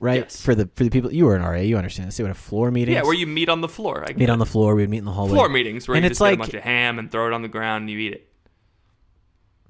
right? 0.00 0.22
Yes. 0.24 0.40
For 0.42 0.54
the 0.54 0.68
for 0.74 0.84
the 0.84 0.90
people, 0.90 1.12
you 1.12 1.24
were 1.24 1.34
an 1.36 1.42
RA, 1.42 1.56
you 1.60 1.76
understand 1.78 2.08
this. 2.08 2.16
They 2.18 2.22
would 2.24 2.28
have 2.30 2.36
floor 2.36 2.70
meetings. 2.70 2.94
yeah, 2.96 3.02
where 3.02 3.14
you 3.14 3.26
meet 3.26 3.48
on 3.48 3.60
the 3.62 3.68
floor. 3.68 4.02
I 4.04 4.08
meet 4.08 4.18
get 4.18 4.30
on 4.30 4.38
the 4.38 4.46
floor. 4.46 4.74
We'd 4.74 4.90
meet 4.90 4.98
in 4.98 5.04
the 5.06 5.12
hallway. 5.12 5.32
floor 5.32 5.48
meetings 5.48 5.88
where 5.88 5.96
And 5.96 6.04
you 6.04 6.10
it's 6.10 6.18
just 6.18 6.20
get 6.20 6.24
like- 6.30 6.34
a 6.34 6.38
bunch 6.52 6.54
of 6.54 6.62
ham 6.62 6.98
and 6.98 7.10
throw 7.10 7.26
it 7.26 7.32
on 7.32 7.42
the 7.42 7.48
ground 7.48 7.82
and 7.82 7.90
you 7.90 7.98
eat 7.98 8.12
it. 8.12 8.28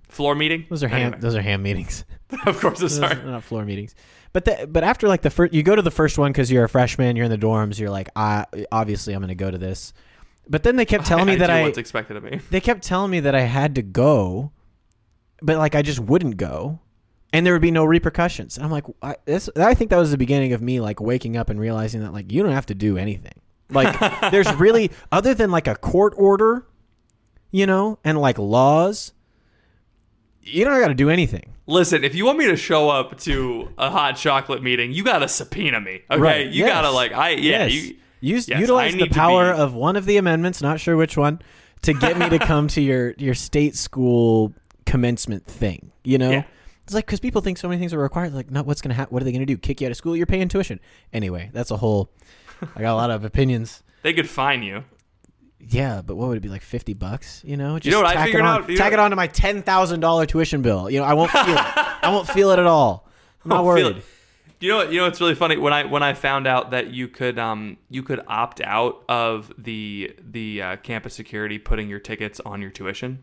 Floor 0.08 0.34
meeting? 0.34 0.66
Those 0.70 0.82
are 0.82 0.88
ham. 0.88 1.00
Anyway. 1.00 1.18
Those 1.20 1.34
are 1.34 1.42
ham 1.42 1.62
meetings. 1.62 2.04
of 2.46 2.60
course, 2.60 2.78
I'm 2.78 2.84
Those 2.84 2.96
sorry. 2.96 3.16
are 3.16 3.24
not 3.24 3.44
floor 3.44 3.64
meetings. 3.64 3.94
But 4.32 4.44
the, 4.44 4.66
but 4.70 4.82
after 4.84 5.08
like 5.08 5.22
the 5.22 5.30
first, 5.30 5.52
you 5.54 5.62
go 5.62 5.74
to 5.76 5.82
the 5.82 5.90
first 5.90 6.18
one 6.18 6.32
because 6.32 6.50
you're 6.50 6.64
a 6.64 6.68
freshman, 6.68 7.16
you're 7.16 7.24
in 7.26 7.30
the 7.30 7.38
dorms, 7.38 7.78
you're 7.78 7.90
like, 7.90 8.08
I 8.16 8.46
obviously 8.72 9.14
I'm 9.14 9.20
going 9.20 9.28
to 9.28 9.34
go 9.34 9.50
to 9.50 9.58
this. 9.58 9.92
But 10.48 10.62
then 10.62 10.76
they 10.76 10.84
kept 10.84 11.06
telling 11.06 11.26
me 11.26 11.36
that 11.36 11.50
I, 11.50 11.62
what's 11.62 11.78
expected 11.78 12.16
of 12.16 12.22
me. 12.24 12.40
they 12.50 12.60
kept 12.60 12.82
telling 12.82 13.10
me 13.10 13.20
that 13.20 13.34
I 13.34 13.40
had 13.42 13.74
to 13.76 13.82
go, 13.82 14.52
but 15.42 15.56
like 15.58 15.74
I 15.74 15.82
just 15.82 15.98
wouldn't 15.98 16.36
go, 16.36 16.80
and 17.32 17.44
there 17.44 17.52
would 17.52 17.62
be 17.62 17.70
no 17.70 17.84
repercussions. 17.84 18.56
And 18.56 18.64
I'm 18.64 18.70
like, 18.70 18.84
I, 19.02 19.16
this, 19.24 19.50
I 19.56 19.74
think 19.74 19.90
that 19.90 19.98
was 19.98 20.10
the 20.10 20.18
beginning 20.18 20.52
of 20.52 20.62
me 20.62 20.80
like 20.80 21.00
waking 21.00 21.36
up 21.36 21.50
and 21.50 21.58
realizing 21.58 22.00
that 22.02 22.12
like 22.12 22.30
you 22.32 22.42
don't 22.42 22.52
have 22.52 22.66
to 22.66 22.74
do 22.74 22.96
anything. 22.96 23.34
Like 23.70 24.30
there's 24.30 24.52
really 24.54 24.90
other 25.10 25.34
than 25.34 25.50
like 25.50 25.66
a 25.66 25.74
court 25.74 26.14
order, 26.16 26.66
you 27.50 27.66
know, 27.66 27.98
and 28.04 28.20
like 28.20 28.38
laws, 28.38 29.12
you 30.42 30.64
don't 30.64 30.80
got 30.80 30.88
to 30.88 30.94
do 30.94 31.10
anything. 31.10 31.52
Listen, 31.66 32.04
if 32.04 32.14
you 32.14 32.24
want 32.24 32.38
me 32.38 32.46
to 32.46 32.56
show 32.56 32.88
up 32.88 33.18
to 33.22 33.72
a 33.76 33.90
hot 33.90 34.12
chocolate 34.16 34.62
meeting, 34.62 34.92
you 34.92 35.02
gotta 35.02 35.26
subpoena 35.26 35.80
me. 35.80 36.02
Okay, 36.08 36.20
Right, 36.20 36.46
you 36.46 36.60
yes. 36.64 36.68
gotta 36.68 36.90
like 36.92 37.10
I 37.12 37.30
yeah 37.30 37.66
yes. 37.66 37.72
you. 37.72 37.96
Use, 38.20 38.48
yes, 38.48 38.60
utilize 38.60 38.94
the 38.94 39.08
power 39.08 39.52
be- 39.54 39.60
of 39.60 39.74
one 39.74 39.96
of 39.96 40.06
the 40.06 40.16
amendments, 40.16 40.62
not 40.62 40.80
sure 40.80 40.96
which 40.96 41.16
one, 41.16 41.40
to 41.82 41.92
get 41.92 42.18
me 42.18 42.28
to 42.30 42.38
come 42.38 42.68
to 42.68 42.80
your 42.80 43.14
your 43.18 43.34
state 43.34 43.76
school 43.76 44.52
commencement 44.86 45.46
thing. 45.46 45.92
You 46.04 46.18
know, 46.18 46.30
Yeah. 46.30 46.44
it's 46.84 46.94
like 46.94 47.06
because 47.06 47.20
people 47.20 47.40
think 47.42 47.58
so 47.58 47.68
many 47.68 47.78
things 47.78 47.92
are 47.92 47.98
required. 47.98 48.32
Like, 48.34 48.50
not 48.50 48.66
what's 48.66 48.80
gonna 48.80 48.94
happen? 48.94 49.12
What 49.12 49.22
are 49.22 49.24
they 49.24 49.32
gonna 49.32 49.46
do? 49.46 49.56
Kick 49.58 49.80
you 49.80 49.86
out 49.86 49.90
of 49.90 49.96
school? 49.96 50.16
You're 50.16 50.26
paying 50.26 50.48
tuition 50.48 50.80
anyway. 51.12 51.50
That's 51.52 51.70
a 51.70 51.76
whole. 51.76 52.10
I 52.74 52.80
got 52.80 52.92
a 52.92 52.96
lot 52.96 53.10
of 53.10 53.24
opinions. 53.24 53.82
They 54.02 54.12
could 54.12 54.28
fine 54.28 54.62
you. 54.62 54.84
Yeah, 55.58 56.00
but 56.00 56.14
what 56.16 56.28
would 56.28 56.36
it 56.36 56.40
be 56.40 56.48
like 56.48 56.62
fifty 56.62 56.94
bucks? 56.94 57.42
You 57.44 57.56
know, 57.56 57.76
just 57.80 57.90
know 57.90 58.00
what 58.00 58.06
I 58.10 58.14
tack 58.14 58.26
figured 58.26 58.44
it 58.44 58.46
on, 58.46 58.62
out? 58.62 58.70
You 58.70 58.76
Tack 58.76 58.92
know- 58.92 58.98
it 58.98 59.00
on 59.00 59.10
to 59.10 59.16
my 59.16 59.26
ten 59.26 59.62
thousand 59.62 59.98
dollar 60.00 60.26
tuition 60.26 60.62
bill. 60.62 60.88
You 60.88 61.00
know, 61.00 61.04
I 61.04 61.14
won't 61.14 61.30
feel 61.32 61.40
it. 61.56 61.76
I 62.04 62.08
won't 62.10 62.28
feel 62.28 62.50
it 62.52 62.58
at 62.60 62.66
all. 62.66 63.08
I'm 63.44 63.48
not 63.48 63.64
worried. 63.64 64.02
You 64.60 64.70
know 64.70 64.76
what? 64.78 64.92
You 64.92 65.00
know 65.00 65.06
it's 65.06 65.20
really 65.20 65.34
funny 65.34 65.56
when 65.58 65.72
I 65.72 65.84
when 65.84 66.02
I 66.02 66.14
found 66.14 66.46
out 66.46 66.70
that 66.70 66.90
you 66.90 67.08
could 67.08 67.38
um 67.38 67.76
you 67.90 68.02
could 68.02 68.20
opt 68.26 68.60
out 68.62 69.04
of 69.08 69.52
the 69.58 70.14
the 70.18 70.62
uh, 70.62 70.76
campus 70.76 71.14
security 71.14 71.58
putting 71.58 71.88
your 71.88 71.98
tickets 71.98 72.40
on 72.40 72.62
your 72.62 72.70
tuition. 72.70 73.22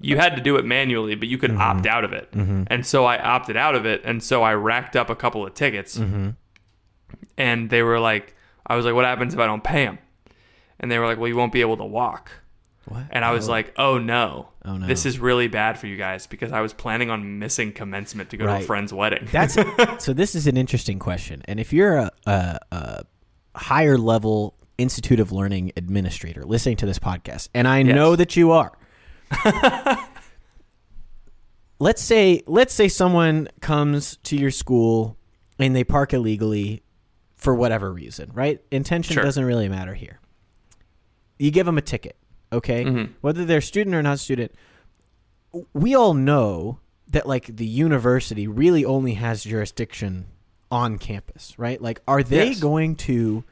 You 0.00 0.16
had 0.16 0.36
to 0.36 0.42
do 0.42 0.56
it 0.56 0.64
manually, 0.64 1.14
but 1.16 1.28
you 1.28 1.38
could 1.38 1.50
Mm-hmm. 1.50 1.60
opt 1.60 1.86
out 1.86 2.04
of 2.04 2.12
it. 2.12 2.28
And 2.32 2.86
so 2.86 3.04
I 3.04 3.18
opted 3.18 3.56
out 3.56 3.74
of 3.74 3.84
it, 3.84 4.00
and 4.04 4.22
so 4.22 4.42
I 4.44 4.54
racked 4.54 4.94
up 4.96 5.10
a 5.10 5.16
couple 5.16 5.44
of 5.44 5.54
tickets. 5.54 5.98
Mm-hmm. 5.98 6.30
And 7.36 7.68
they 7.70 7.82
were 7.82 7.98
like, 8.00 8.34
I 8.66 8.76
was 8.76 8.84
like, 8.84 8.94
"What 8.94 9.04
happens 9.04 9.34
if 9.34 9.40
I 9.40 9.46
don't 9.46 9.62
pay 9.64 9.84
them?" 9.84 9.98
And 10.80 10.90
they 10.90 10.98
were 10.98 11.06
like, 11.06 11.18
"Well, 11.18 11.28
you 11.28 11.36
won't 11.36 11.52
be 11.52 11.60
able 11.60 11.76
to 11.78 11.84
walk." 11.84 12.30
What? 12.88 13.04
And 13.10 13.24
I 13.24 13.32
was 13.32 13.48
oh. 13.48 13.52
like, 13.52 13.74
"Oh 13.76 13.98
no, 13.98 14.48
Oh, 14.64 14.76
no. 14.76 14.86
this 14.86 15.04
is 15.06 15.18
really 15.18 15.48
bad 15.48 15.78
for 15.78 15.86
you 15.86 15.96
guys 15.96 16.26
because 16.26 16.52
I 16.52 16.60
was 16.60 16.72
planning 16.72 17.10
on 17.10 17.38
missing 17.38 17.72
commencement 17.72 18.30
to 18.30 18.36
go 18.36 18.46
to 18.46 18.56
a 18.56 18.60
friend's 18.60 18.92
wedding." 18.92 19.28
That's 19.30 19.54
so. 20.04 20.12
This 20.12 20.34
is 20.34 20.46
an 20.46 20.56
interesting 20.56 20.98
question, 20.98 21.42
and 21.46 21.60
if 21.60 21.72
you're 21.72 21.96
a, 21.96 22.10
a, 22.26 22.58
a 22.72 23.04
higher 23.56 23.98
level 23.98 24.54
Institute 24.78 25.20
of 25.20 25.32
Learning 25.32 25.72
administrator 25.76 26.44
listening 26.44 26.76
to 26.76 26.86
this 26.86 26.98
podcast, 26.98 27.48
and 27.54 27.66
I 27.68 27.80
Yes. 27.80 27.94
know 27.94 28.14
that 28.16 28.36
you 28.36 28.52
are, 28.52 28.72
let's 31.78 32.02
say 32.02 32.42
let's 32.46 32.72
say 32.74 32.88
someone 32.88 33.48
comes 33.60 34.16
to 34.24 34.36
your 34.36 34.50
school 34.50 35.16
and 35.58 35.74
they 35.74 35.84
park 35.84 36.12
illegally 36.14 36.82
for 37.34 37.54
whatever 37.54 37.92
reason, 37.92 38.30
right? 38.34 38.60
Intention 38.70 39.14
Sure. 39.14 39.22
doesn't 39.22 39.44
really 39.44 39.68
matter 39.68 39.94
here. 39.94 40.20
You 41.38 41.50
give 41.52 41.66
them 41.66 41.78
a 41.78 41.82
ticket, 41.82 42.16
okay? 42.52 42.84
Mhm. 42.84 43.10
Whether 43.20 43.44
they're 43.44 43.60
student 43.60 43.94
or 43.96 44.02
not 44.02 44.18
student, 44.18 44.52
we 45.72 45.94
all 45.94 46.14
know 46.14 46.78
that 47.10 47.26
like 47.26 47.56
the 47.56 47.66
university 47.66 48.46
really 48.46 48.84
only 48.84 49.14
has 49.14 49.44
jurisdiction 49.44 50.26
on 50.70 50.98
campus, 50.98 51.58
right? 51.58 51.80
Like 51.80 52.00
are 52.06 52.22
they 52.22 52.48
Yes. 52.48 52.60
going 52.60 52.94
to 52.96 53.44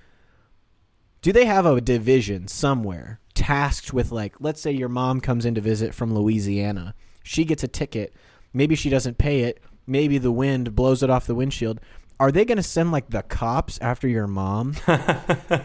do 1.23 1.33
they 1.33 1.47
have 1.47 1.67
a 1.67 1.81
division 1.81 2.47
somewhere 2.47 3.21
tasked 3.35 3.93
with 3.93 4.13
like 4.13 4.37
let's 4.41 4.61
say 4.61 4.71
your 4.73 4.89
mom 4.89 5.21
comes 5.21 5.45
in 5.47 5.55
to 5.55 5.61
visit 5.61 5.95
from 5.95 6.15
Louisiana. 6.15 6.95
She 7.23 7.45
gets 7.45 7.65
a 7.65 7.69
ticket, 7.69 8.15
maybe 8.53 8.75
she 8.77 8.91
doesn't 8.91 9.19
pay 9.19 9.41
it, 9.41 9.61
maybe 9.87 10.19
the 10.19 10.31
wind 10.31 10.75
blows 10.77 11.03
it 11.03 11.11
off 11.11 11.27
the 11.27 11.35
windshield. 11.35 11.81
Are 12.19 12.33
they 12.33 12.45
going 12.47 12.57
to 12.57 12.63
send 12.63 12.93
like 12.93 13.11
the 13.11 13.23
cops 13.23 13.79
after 13.81 14.09
your 14.09 14.27
mom 14.27 14.75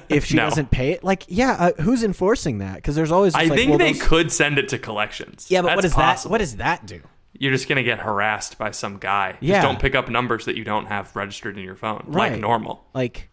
if 0.10 0.26
she 0.26 0.36
No. 0.36 0.50
doesn't 0.50 0.70
pay 0.70 0.92
it? 0.92 1.04
Like, 1.04 1.24
yeah, 1.30 1.52
uh, 1.78 1.82
who's 1.82 2.04
enforcing 2.04 2.58
that? 2.58 2.76
Because 2.76 2.96
there's 2.96 3.12
always. 3.12 3.36
I 3.36 3.44
like, 3.46 3.54
think 3.54 3.70
well, 3.70 3.78
they 3.78 3.94
those- 3.94 4.02
could 4.04 4.32
send 4.32 4.58
it 4.58 4.68
to 4.70 4.78
collections. 4.78 5.48
Yeah, 5.50 5.62
but 5.62 5.68
That's 5.68 5.76
what 5.78 5.82
does 5.84 5.94
possible. 5.94 6.30
that? 6.30 6.32
What 6.34 6.38
does 6.40 6.56
that 6.58 6.86
do? 6.86 7.02
You're 7.40 7.54
just 7.54 7.68
gonna 7.70 7.84
get 7.84 8.00
harassed 8.00 8.58
by 8.58 8.72
some 8.72 8.98
guy. 8.98 9.38
Yeah. 9.40 9.56
Just 9.56 9.66
don't 9.68 9.80
pick 9.80 9.96
up 9.96 10.10
numbers 10.10 10.46
that 10.46 10.56
you 10.58 10.64
don't 10.64 10.88
have 10.88 11.16
registered 11.16 11.58
in 11.58 11.64
your 11.64 11.76
phone, 11.76 12.04
Right. 12.08 12.34
like 12.34 12.42
normal. 12.42 12.84
Like, 12.94 13.30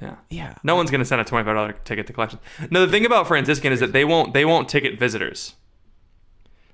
Yeah. 0.00 0.14
yeah, 0.30 0.54
No 0.64 0.74
one's 0.74 0.90
gonna 0.90 1.04
send 1.04 1.20
a 1.20 1.24
twenty 1.24 1.44
five 1.44 1.54
dollar 1.54 1.72
ticket 1.84 2.06
to 2.08 2.12
collections. 2.14 2.40
No, 2.70 2.84
the 2.84 2.90
thing 2.90 3.04
about 3.06 3.28
Franciscan 3.28 3.72
is 3.72 3.80
that 3.80 3.92
they 3.92 4.04
won't 4.04 4.32
they 4.32 4.44
won't 4.46 4.68
ticket 4.68 4.98
visitors. 4.98 5.54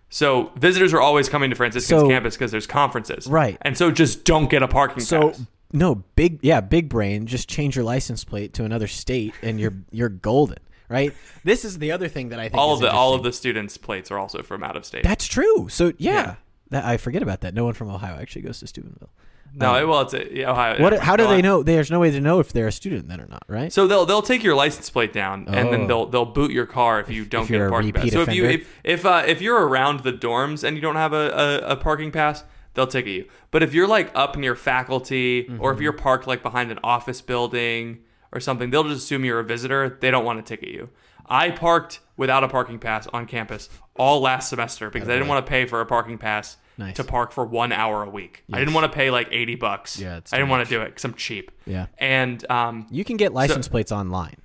So 0.09 0.53
visitors 0.57 0.93
are 0.95 1.01
always 1.01 1.29
coming 1.29 1.51
to 1.51 1.57
Franciscan's 1.57 2.03
So- 2.03 2.09
campus 2.09 2.37
because 2.37 2.51
there's 2.51 2.67
conferences, 2.67 3.27
Right. 3.27 3.59
And 3.63 3.77
so 3.77 3.91
just 3.91 4.25
don't 4.25 4.49
get 4.49 4.63
a 4.63 4.69
parking 4.69 5.01
So 5.03 5.31
pass. 5.31 5.43
No, 5.73 5.97
big 6.17 6.39
yeah, 6.43 6.61
big 6.61 6.89
brain. 6.89 7.27
Just 7.27 7.49
change 7.49 7.77
your 7.77 7.85
license 7.85 8.25
plate 8.25 8.55
to 8.55 8.65
another 8.65 8.87
state, 8.87 9.35
and 9.43 9.61
you're 9.61 9.75
you're 9.91 10.09
golden, 10.09 10.59
right? 10.89 11.13
This 11.45 11.65
is 11.65 11.79
the 11.79 11.93
other 11.93 12.09
thing 12.09 12.31
that 12.31 12.41
I 12.41 12.49
think 12.49 12.59
All 12.61 12.75
is 12.75 12.81
of 12.81 12.83
the 12.83 12.93
all 12.93 13.15
of 13.15 13.23
the 13.23 13.33
students' 13.33 13.77
plates 13.77 14.11
are 14.11 14.19
also 14.19 14.43
from 14.43 14.63
out 14.65 14.77
of 14.77 14.85
state. 14.85 15.03
That's 15.05 15.27
true. 15.27 15.69
So 15.69 15.93
yeah, 15.99 16.13
Yeah. 16.13 16.35
That, 16.71 16.85
I 16.85 16.97
forget 16.99 17.23
about 17.23 17.41
that. 17.41 17.53
No 17.55 17.65
one 17.65 17.75
from 17.75 17.89
Ohio 17.91 18.17
actually 18.21 18.43
goes 18.43 18.61
to 18.61 18.67
Steubenville. 18.69 19.11
no, 19.57 19.75
um, 19.75 19.89
well, 19.89 20.01
it's 20.03 20.15
a, 20.15 20.33
yeah, 20.33 20.53
Ohio. 20.53 20.81
What? 20.81 20.97
How 21.01 21.17
do 21.17 21.27
they 21.27 21.43
know? 21.43 21.65
There's 21.65 21.91
no 21.91 21.99
way 21.99 22.13
to 22.13 22.21
know 22.21 22.39
if 22.39 22.53
they're 22.53 22.69
a 22.69 22.73
student 22.73 23.09
then 23.09 23.21
or 23.21 23.27
not, 23.27 23.43
right? 23.49 23.73
So 23.73 23.89
they'll 23.89 24.07
they'll 24.07 24.23
take 24.23 24.45
your 24.45 24.55
license 24.55 24.89
plate 24.89 25.13
down 25.13 25.47
and 25.49 25.69
Oh. 25.69 25.71
then 25.73 25.87
they'll 25.89 26.07
they'll 26.07 26.25
boot 26.25 26.53
your 26.53 26.67
car 26.67 27.01
if 27.01 27.11
you 27.11 27.25
don't 27.25 27.43
if 27.43 27.49
get 27.49 27.61
a 27.61 27.69
parking 27.69 27.93
pass. 27.93 28.13
So 28.13 28.23
if 28.23 28.33
you 28.33 28.45
if 28.45 28.69
if 28.85 29.05
uh, 29.05 29.25
if 29.27 29.41
you're 29.43 29.67
around 29.67 30.01
the 30.05 30.13
dorms 30.13 30.63
and 30.63 30.77
you 30.77 30.81
don't 30.81 30.95
have 30.97 31.13
a, 31.13 31.61
a, 31.65 31.73
a 31.73 31.77
parking 31.77 32.13
pass, 32.13 32.45
they'll 32.81 32.87
ticket 32.87 33.13
you. 33.13 33.27
But 33.51 33.63
if 33.63 33.75
you're 33.75 33.87
like 33.87 34.11
up 34.15 34.37
near 34.37 34.57
faculty 34.57 35.43
or 35.61 35.71
Mm-hmm. 35.73 35.77
if 35.79 35.83
you're 35.83 35.93
parked 35.93 36.27
like 36.27 36.43
behind 36.43 36.71
an 36.73 36.79
office 36.83 37.21
building 37.21 37.99
or 38.33 38.41
something, 38.41 38.71
they'll 38.71 38.85
just 38.85 39.05
assume 39.05 39.25
you're 39.25 39.41
a 39.41 39.45
visitor. 39.45 39.99
They 40.01 40.11
don't 40.11 40.25
want 40.25 40.45
to 40.45 40.49
ticket 40.57 40.73
you. 40.73 40.89
I 41.29 41.51
parked 41.51 42.01
without 42.17 42.43
a 42.43 42.49
parking 42.49 42.79
pass 42.79 43.07
on 43.09 43.27
campus 43.27 43.69
all 43.97 44.21
last 44.21 44.49
semester 44.49 44.91
because 44.91 45.09
I 45.09 45.13
didn't 45.13 45.29
want 45.29 45.45
to 45.45 45.51
pay 45.51 45.65
for 45.67 45.81
a 45.81 45.87
parking 45.87 46.19
pass 46.19 46.57
Nice. 46.79 46.97
to 46.97 47.05
park 47.05 47.31
for 47.33 47.45
one 47.45 47.71
hour 47.73 48.03
a 48.03 48.09
week. 48.11 48.43
I 48.53 48.59
didn't 48.59 48.73
want 48.75 48.91
to 48.91 48.97
pay 48.97 49.11
like 49.11 49.29
eighty 49.31 49.55
bucks. 49.55 49.99
Yeah, 49.99 50.21
I 50.33 50.37
didn't 50.39 50.49
want 50.49 50.67
to 50.67 50.75
do 50.75 50.81
it 50.81 50.87
because 50.87 51.05
I'm 51.05 51.15
cheap. 51.15 51.51
Yeah. 51.67 51.87
And 51.99 52.51
um, 52.51 52.87
You 52.91 53.05
can 53.05 53.17
get 53.19 53.33
license 53.35 53.69
plates 53.69 53.93
online 53.93 54.37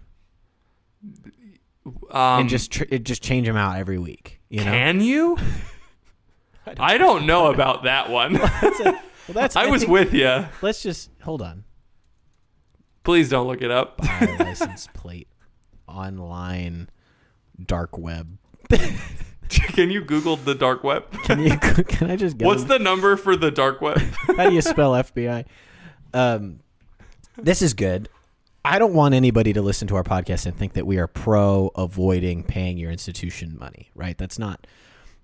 um 2.11 2.41
and 2.41 2.49
just 2.49 2.71
tr- 2.71 2.83
it 2.89 3.03
just 3.03 3.21
change 3.23 3.45
them 3.47 3.55
out 3.57 3.77
every 3.77 3.97
week. 3.99 4.41
You 4.49 4.59
know, 4.65 4.71
Can 4.71 5.01
you? 5.01 5.37
I 6.79 6.97
don't 6.97 7.25
know 7.25 7.51
about 7.51 7.83
that 7.83 8.09
one. 8.09 8.33
well, 8.39 8.99
that's 9.29 9.55
I 9.55 9.67
was 9.67 9.81
think- 9.81 9.91
with 9.91 10.13
you. 10.13 10.45
Let's 10.61 10.81
just 10.81 11.09
hold 11.21 11.41
on. 11.41 11.63
Please 13.03 13.29
don't 13.29 13.47
look 13.47 13.61
it 13.61 13.69
up. 13.71 13.97
Buy 13.97 14.35
license 14.39 14.87
plate 14.93 15.27
online 15.87 16.89
dark 17.63 17.97
web. 17.97 18.37
Can 19.49 19.91
you 19.91 20.03
Google 20.03 20.37
the 20.37 20.55
dark 20.55 20.83
web? 20.83 21.11
Can 21.23 21.39
you? 21.39 21.55
Can 21.57 22.09
I 22.09 22.15
just? 22.15 22.37
Go 22.39 22.47
What's 22.47 22.63
the 22.63 22.79
number 22.79 23.15
for 23.15 23.35
the 23.35 23.51
dark 23.51 23.79
web? 23.79 23.99
How 24.35 24.49
do 24.49 24.55
you 24.55 24.61
spell 24.61 24.93
FBI? 24.93 25.45
Um, 26.15 26.61
this 27.37 27.61
is 27.61 27.75
good. 27.75 28.09
I 28.63 28.79
don't 28.79 28.95
want 28.95 29.13
anybody 29.13 29.53
to 29.53 29.61
listen 29.61 29.87
to 29.89 29.95
our 29.97 30.03
podcast 30.03 30.47
and 30.47 30.57
think 30.57 30.73
that 30.73 30.87
we 30.87 30.97
are 30.97 31.05
pro 31.05 31.69
avoiding 31.75 32.43
paying 32.43 32.79
your 32.79 32.89
institution 32.89 33.55
money. 33.59 33.91
Right? 33.93 34.17
That's 34.17 34.39
not. 34.39 34.65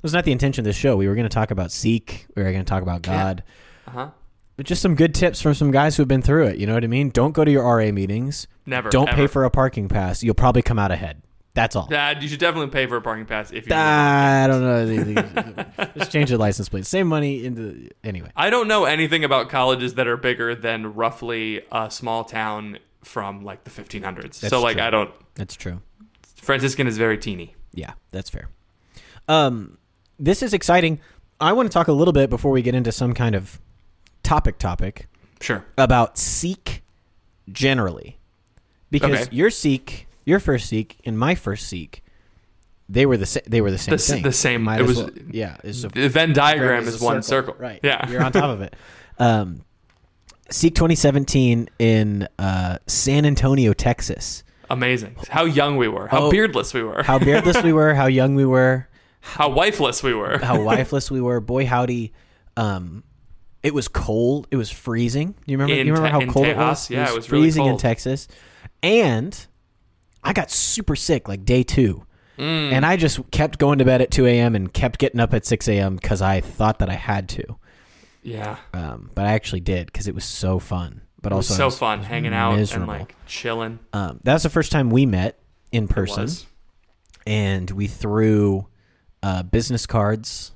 That's 0.02 0.14
not 0.14 0.26
the 0.26 0.32
intention 0.32 0.62
of 0.62 0.66
this 0.66 0.76
show. 0.76 0.96
We 0.96 1.08
were 1.08 1.16
going 1.16 1.28
to 1.28 1.34
talk 1.34 1.52
about 1.52 1.72
Seek. 1.72 2.26
We 2.36 2.44
were 2.44 2.52
going 2.52 2.64
to 2.66 2.70
talk 2.70 2.82
about 2.82 3.02
God. 3.02 3.44
Uh 3.88 3.92
huh. 3.92 4.10
But 4.58 4.66
just 4.66 4.82
some 4.82 4.96
good 4.96 5.16
tips 5.16 5.42
from 5.42 5.54
some 5.54 5.72
guys 5.72 5.96
who've 5.96 6.08
been 6.08 6.22
through 6.22 6.48
it. 6.48 6.58
You 6.58 6.68
know 6.68 6.74
what 6.74 6.84
I 6.84 6.88
mean? 6.88 7.10
Don't 7.10 7.32
go 7.32 7.44
to 7.44 7.52
your 7.52 7.64
RA 7.64 7.92
meetings. 7.92 8.48
Never. 8.66 8.90
Don't 8.90 9.10
pay 9.10 9.28
for 9.28 9.44
a 9.44 9.50
parking 9.50 9.88
pass. 9.88 10.24
You'll 10.24 10.36
probably 10.36 10.62
come 10.62 10.78
out 10.78 10.92
ahead. 10.92 11.22
That's 11.54 11.76
all. 11.76 11.88
Dad, 11.88 12.24
you 12.24 12.30
should 12.30 12.40
definitely 12.40 12.70
pay 12.70 12.86
for 12.86 12.96
a 12.96 13.02
parking 13.02 13.26
pass 13.26 13.52
if 13.52 13.68
you. 13.68 13.76
I 13.76 14.48
don't 14.48 14.62
know. 14.62 15.66
Just 15.98 16.12
change 16.12 16.30
the 16.30 16.38
license 16.38 16.70
plate. 16.70 16.86
Same 16.86 17.08
money 17.08 17.44
into 17.44 17.90
anyway. 18.04 18.32
I 18.36 18.50
don't 18.50 18.68
know 18.68 18.86
anything 18.86 19.26
about 19.26 19.50
colleges 19.50 19.96
that 19.96 20.08
are 20.08 20.16
bigger 20.16 20.56
than 20.56 20.94
roughly 20.94 21.62
a 21.72 21.92
small 21.92 22.24
town 22.24 22.80
from 23.04 23.44
like 23.44 23.64
the 23.66 23.70
1500s. 23.72 24.40
That's 24.40 24.50
so 24.50 24.62
like 24.62 24.78
true. 24.78 24.86
I 24.86 24.90
don't. 24.90 25.12
That's 25.36 25.56
true. 25.56 25.82
Franciscan 26.38 26.88
is 26.88 26.98
very 26.98 27.18
teeny. 27.18 27.56
Yeah, 27.74 27.94
that's 28.12 28.30
fair. 28.30 28.48
Um, 29.28 29.78
this 30.22 30.42
is 30.44 30.54
exciting. 30.54 31.00
I 31.40 31.54
want 31.54 31.70
to 31.70 31.74
talk 31.74 31.88
a 31.88 31.92
little 31.94 32.14
bit 32.14 32.30
before 32.30 32.52
we 32.52 32.62
get 32.62 32.76
into 32.76 32.92
some 32.92 33.14
kind 33.14 33.36
of 33.36 33.60
topic 34.24 34.58
topic 34.60 35.08
Sure. 35.42 35.66
about 35.78 36.18
Seek 36.18 36.84
generally, 37.52 38.20
because 38.92 39.22
Okay. 39.28 39.36
your 39.36 39.50
Seek, 39.50 40.08
your 40.24 40.40
first 40.40 40.68
Seek, 40.70 41.00
and 41.06 41.18
my 41.18 41.34
first 41.36 41.68
Seek, 41.68 42.04
they 42.88 43.06
were 43.06 43.18
the 43.18 43.26
sa- 43.26 43.40
they 43.48 43.62
were 43.62 43.72
the 43.72 43.78
same 43.78 43.92
The 43.96 43.98
thing. 43.98 44.24
the 44.24 44.32
same- 44.32 44.62
Might 44.64 44.82
it 44.82 44.86
was- 44.88 44.98
well- 44.98 45.10
yeah. 45.32 45.58
It's 45.64 45.84
a 45.84 45.90
The 45.90 46.08
Venn 46.10 46.34
diagram 46.34 46.84
is 46.88 46.96
is 46.96 47.02
one 47.02 47.24
circle. 47.24 47.56
right? 47.58 47.80
Yeah. 47.84 48.08
you're 48.10 48.24
on 48.24 48.32
top 48.32 48.50
of 48.52 48.62
it. 48.62 48.76
Um, 49.18 49.62
Seek 50.50 50.76
2017 50.76 51.70
in 51.80 52.28
uh, 52.38 52.78
San 52.86 53.26
Antonio, 53.26 53.72
Texas. 53.74 54.44
Amazing. 54.70 55.16
How 55.30 55.46
young 55.46 55.78
we 55.78 55.88
were. 55.88 56.08
How 56.08 56.24
Oh. 56.26 56.32
beardless 56.32 56.74
we 56.74 56.84
were. 56.84 57.04
How 57.04 57.18
beardless 57.20 57.64
we 57.64 57.72
were, 57.80 57.94
how 57.96 58.08
young 58.08 58.36
we 58.36 58.46
were, 58.46 58.88
How 59.22 59.50
wifeless 59.50 60.04
we 60.04 60.14
were. 60.14 60.40
how 60.40 60.62
wifeless 60.64 61.10
we 61.12 61.22
were. 61.22 61.40
Boy, 61.40 61.66
howdy. 61.66 62.12
Um, 62.58 63.04
it 63.64 63.74
was 63.74 63.88
cold. 63.88 64.48
It 64.52 64.56
was 64.58 64.70
freezing. 64.72 65.36
You 65.46 65.58
remember? 65.58 65.74
In 65.80 65.86
you 65.88 65.94
remember 65.94 66.08
Te- 66.10 66.12
how 66.12 66.20
in 66.22 66.32
cold 66.32 66.48
it 66.48 66.58
was? 66.58 66.90
Yeah, 66.90 67.08
it 67.10 67.16
was 67.16 67.32
really 67.32 67.44
freezing 67.44 67.64
in 67.66 67.70
cold. 67.72 67.80
Texas. 67.82 68.28
And 68.84 69.46
I 70.24 70.34
got 70.34 70.50
super 70.52 70.96
sick 70.96 71.28
like 71.28 71.46
day 71.46 71.64
2 71.64 72.06
and 72.38 72.84
I 72.88 72.98
just 72.98 73.20
kept 73.30 73.60
going 73.60 73.78
to 73.78 73.86
bed 73.86 74.02
at 74.02 74.10
2 74.10 74.26
a.m. 74.26 74.56
and 74.56 74.74
kept 74.74 74.98
getting 74.98 75.20
up 75.20 75.32
at 75.36 75.46
6 75.46 75.68
a.m. 75.68 75.96
because 75.96 76.24
I 76.24 76.42
thought 76.42 76.80
that 76.80 76.90
I 76.90 76.96
had 76.96 77.30
to. 77.30 77.44
Yeah. 78.24 78.56
Um, 78.74 79.12
but 79.14 79.28
I 79.28 79.34
actually 79.34 79.60
did 79.60 79.86
because 79.86 80.08
it 80.08 80.16
was 80.16 80.26
so 80.26 80.58
fun. 80.58 81.02
But 81.22 81.34
It 81.34 81.36
was 81.36 81.52
also 81.52 81.60
so 81.60 81.66
was 81.66 81.78
fun 81.78 82.02
hanging 82.02 82.34
out 82.34 82.56
miserable. 82.56 82.90
and 82.92 83.00
like 83.02 83.16
chilling. 83.28 83.78
Um, 83.94 84.22
that 84.24 84.34
was 84.34 84.42
the 84.42 84.50
first 84.50 84.72
time 84.72 84.90
we 84.90 85.06
met 85.06 85.38
in 85.72 85.84
It 85.84 85.92
person, 85.92 86.24
was. 86.24 86.48
and 87.28 87.70
we 87.70 87.86
threw 87.86 88.66
uh, 89.24 89.44
business 89.44 89.86
cards. 89.86 90.52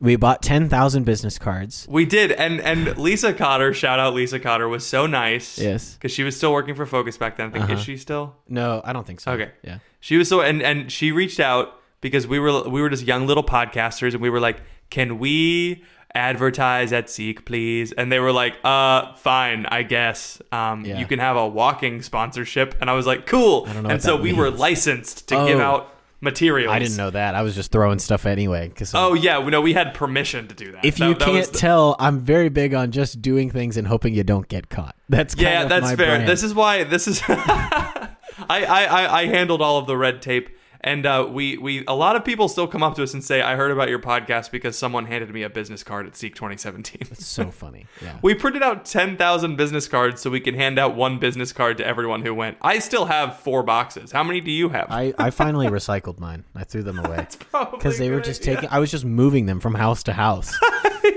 We 0.00 0.16
bought 0.16 0.42
ten 0.42 0.68
thousand 0.68 1.04
business 1.04 1.38
cards. 1.38 1.86
We 1.88 2.04
did, 2.04 2.32
and 2.32 2.60
and 2.60 2.98
Lisa 2.98 3.32
Cotter, 3.32 3.72
shout 3.72 4.00
out 4.00 4.14
Lisa 4.14 4.40
Cotter, 4.40 4.66
was 4.68 4.84
so 4.84 5.06
nice. 5.06 5.58
Yes. 5.58 5.94
because 5.94 6.10
she 6.10 6.24
was 6.24 6.36
still 6.36 6.52
working 6.52 6.74
for 6.74 6.86
Focus 6.86 7.16
back 7.16 7.36
then. 7.36 7.48
I 7.48 7.52
think 7.52 7.64
Uh-huh. 7.64 7.74
is 7.74 7.80
she 7.84 7.96
still? 7.96 8.34
No, 8.48 8.80
I 8.84 8.92
don't 8.92 9.06
think 9.06 9.20
so. 9.20 9.30
Okay. 9.32 9.52
Yeah. 9.62 9.78
She 10.00 10.16
was 10.16 10.28
so, 10.28 10.40
and 10.40 10.60
and 10.60 10.90
she 10.90 11.12
reached 11.12 11.38
out 11.38 11.80
because 12.00 12.26
we 12.26 12.40
were 12.40 12.68
we 12.68 12.82
were 12.82 12.88
just 12.90 13.04
young 13.04 13.28
little 13.28 13.44
podcasters, 13.44 14.12
and 14.14 14.20
we 14.20 14.28
were 14.30 14.40
like, 14.40 14.60
can 14.90 15.20
we 15.20 15.84
advertise 16.16 16.92
at 16.92 17.08
Seek, 17.08 17.44
please? 17.46 17.92
And 17.92 18.10
they 18.10 18.18
were 18.18 18.32
like, 18.32 18.54
uh, 18.64 19.14
fine, 19.14 19.66
I 19.66 19.82
guess. 19.84 20.42
Um, 20.50 20.84
Yeah. 20.84 20.98
you 20.98 21.06
can 21.06 21.20
have 21.20 21.36
a 21.36 21.46
walking 21.46 22.02
sponsorship, 22.02 22.74
and 22.80 22.90
I 22.90 22.94
was 22.94 23.06
like, 23.06 23.26
cool. 23.26 23.66
I 23.68 23.72
don't 23.72 23.84
know 23.84 23.90
and 23.90 24.02
so 24.02 24.16
we 24.16 24.32
were 24.32 24.50
licensed 24.50 25.28
to 25.28 25.36
give 25.46 25.60
Oh. 25.60 25.62
out 25.62 25.94
materials. 26.22 26.72
I 26.72 26.78
didn't 26.78 26.96
know 26.96 27.10
that. 27.10 27.34
I 27.34 27.42
was 27.42 27.54
just 27.54 27.70
throwing 27.72 27.98
stuff 27.98 28.24
anyway. 28.24 28.70
Cause 28.74 28.92
Oh 28.94 29.12
yeah, 29.14 29.38
no, 29.46 29.60
we 29.60 29.72
had 29.74 29.92
permission 29.92 30.48
to 30.48 30.54
do 30.54 30.72
that. 30.72 30.84
if 30.84 30.96
That- 30.96 31.08
you 31.08 31.14
that 31.14 31.24
can't 31.24 31.52
the- 31.52 31.58
tell, 31.58 31.96
I'm 31.98 32.20
very 32.20 32.48
big 32.48 32.72
on 32.74 32.90
just 32.92 33.20
doing 33.20 33.50
things 33.50 33.76
and 33.76 33.86
hoping 33.86 34.14
you 34.14 34.22
don't 34.24 34.48
get 34.48 34.68
caught. 34.70 34.94
That's 35.08 35.34
kind 35.34 35.42
Yeah, 35.48 35.62
of 35.64 35.68
that's 35.68 35.88
fair. 35.88 35.96
brand. 35.96 36.28
This 36.28 36.42
is 36.42 36.54
why 36.54 36.84
this 36.84 37.06
is. 37.08 37.22
I, 37.28 38.08
I 38.48 39.20
I 39.20 39.26
handled 39.26 39.60
all 39.60 39.78
of 39.78 39.86
the 39.86 39.96
red 39.96 40.22
tape, 40.22 40.48
and 40.84 41.06
uh, 41.06 41.26
we 41.30 41.56
we 41.58 41.84
a 41.86 41.94
lot 41.94 42.16
of 42.16 42.24
people 42.24 42.48
still 42.48 42.66
come 42.66 42.82
up 42.82 42.94
to 42.96 43.02
us 43.02 43.14
and 43.14 43.22
say, 43.22 43.40
"I 43.40 43.56
heard 43.56 43.70
about 43.70 43.88
your 43.88 43.98
podcast 44.00 44.50
because 44.50 44.76
someone 44.76 45.06
handed 45.06 45.30
me 45.32 45.42
a 45.42 45.50
business 45.50 45.82
card 45.84 46.06
at 46.06 46.16
Seek 46.16 46.34
2017." 46.34 46.98
It's 47.10 47.26
so 47.26 47.50
funny. 47.50 47.86
Yeah. 48.02 48.18
we 48.22 48.34
printed 48.34 48.62
out 48.64 48.84
10,000 48.84 49.54
business 49.56 49.86
cards 49.86 50.20
so 50.20 50.28
we 50.30 50.40
can 50.40 50.54
hand 50.54 50.78
out 50.78 50.96
one 50.96 51.18
business 51.18 51.52
card 51.52 51.76
to 51.78 51.86
everyone 51.86 52.22
who 52.22 52.34
went. 52.34 52.56
I 52.60 52.80
still 52.80 53.04
have 53.04 53.38
four 53.38 53.62
boxes. 53.62 54.10
How 54.10 54.24
many 54.24 54.40
do 54.40 54.50
you 54.50 54.70
have? 54.70 54.86
I, 54.90 55.14
I 55.18 55.30
finally 55.42 55.68
recycled 55.68 56.18
mine. 56.18 56.44
I 56.56 56.64
threw 56.64 56.82
them 56.82 56.98
away 56.98 57.26
because 57.70 57.98
they 57.98 58.10
were 58.10 58.20
just 58.20 58.40
idea. 58.42 58.54
taking. 58.56 58.70
I 58.70 58.78
was 58.80 58.90
just 58.90 59.04
moving 59.04 59.46
them 59.46 59.60
from 59.60 59.74
house 59.74 60.02
to 60.04 60.12
house. 60.12 60.52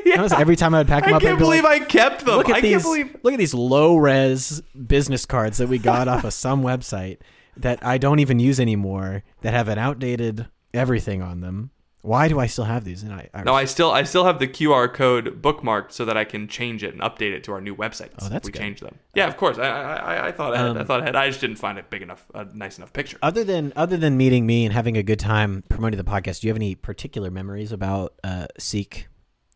That 0.06 0.22
was 0.22 0.34
every 0.34 0.56
time 0.56 0.74
I 0.74 0.80
would 0.80 0.88
pack 0.88 1.04
them 1.04 1.14
I 1.14 1.18
up. 1.18 1.22
can't 1.22 1.34
I'd 1.36 1.40
believe 1.40 1.64
like, 1.64 1.82
I 1.82 1.86
kept 1.86 2.26
them. 2.26 2.36
look 2.38 2.50
at 2.50 2.56
I 2.58 2.62
these. 2.62 2.72
can't 2.72 2.84
believe. 2.84 3.18
Look 3.24 3.34
at 3.34 3.38
these 3.40 3.54
low 3.54 3.98
res 3.98 4.62
business 4.88 5.26
cards 5.26 5.58
that 5.58 5.68
we 5.68 5.78
got 5.78 6.08
off 6.08 6.24
of 6.24 6.34
some 6.34 6.64
website 6.64 7.18
that 7.58 7.86
I 7.86 7.98
don't 7.98 8.20
even 8.20 8.40
use 8.40 8.60
anymore. 8.60 9.24
That 9.42 9.54
have 9.54 9.68
an 9.68 9.78
outdated 9.80 10.48
everything 10.74 11.22
on 11.22 11.42
them. 11.42 11.72
Why 12.02 12.28
do 12.28 12.40
I 12.40 12.46
still 12.46 12.66
have 12.66 12.84
these? 12.84 13.02
And 13.02 13.12
I, 13.12 13.30
I 13.34 13.42
No, 13.42 13.56
I 13.56 13.66
still 13.66 13.90
I 13.90 14.04
still 14.04 14.26
have 14.26 14.38
the 14.38 14.48
QR 14.48 14.94
code 14.94 15.42
bookmarked 15.42 15.92
so 15.92 16.06
that 16.06 16.16
I 16.16 16.24
can 16.24 16.48
change 16.48 16.84
it 16.84 16.94
and 16.94 17.02
update 17.02 17.32
it 17.34 17.44
to 17.46 17.52
our 17.52 17.60
new 17.62 17.76
websites. 17.76 18.14
Oh, 18.22 18.30
that's 18.30 18.46
we 18.46 18.52
good. 18.52 18.60
changed 18.60 18.84
them. 18.84 19.00
Yeah, 19.16 19.26
of 19.28 19.38
course. 19.38 19.58
I 19.58 19.64
I, 19.68 19.96
I, 19.96 20.28
I 20.28 20.32
thought 20.32 20.54
ahead. 20.54 20.78
I 20.78 20.80
Um, 20.82 20.86
thought 20.86 21.00
ahead. 21.00 21.16
I 21.16 21.28
just 21.30 21.42
didn't 21.42 21.56
find 21.56 21.80
it 21.80 21.90
big 21.90 22.04
enough, 22.04 22.24
a 22.36 22.46
nice 22.54 22.78
enough 22.78 22.94
picture. 22.94 23.18
other 23.24 23.44
than 23.44 23.74
other 23.76 23.98
than 23.98 24.18
meeting 24.18 24.46
me 24.46 24.66
and 24.66 24.74
having 24.74 24.98
a 24.98 25.04
good 25.04 25.20
time 25.20 25.64
promoting 25.68 25.98
the 25.98 26.04
podcast, 26.04 26.42
do 26.42 26.48
you 26.48 26.52
have 26.52 26.58
any 26.58 26.76
particular 26.76 27.32
memories 27.32 27.72
about 27.72 28.14
uh, 28.24 28.46
Seek 28.60 29.08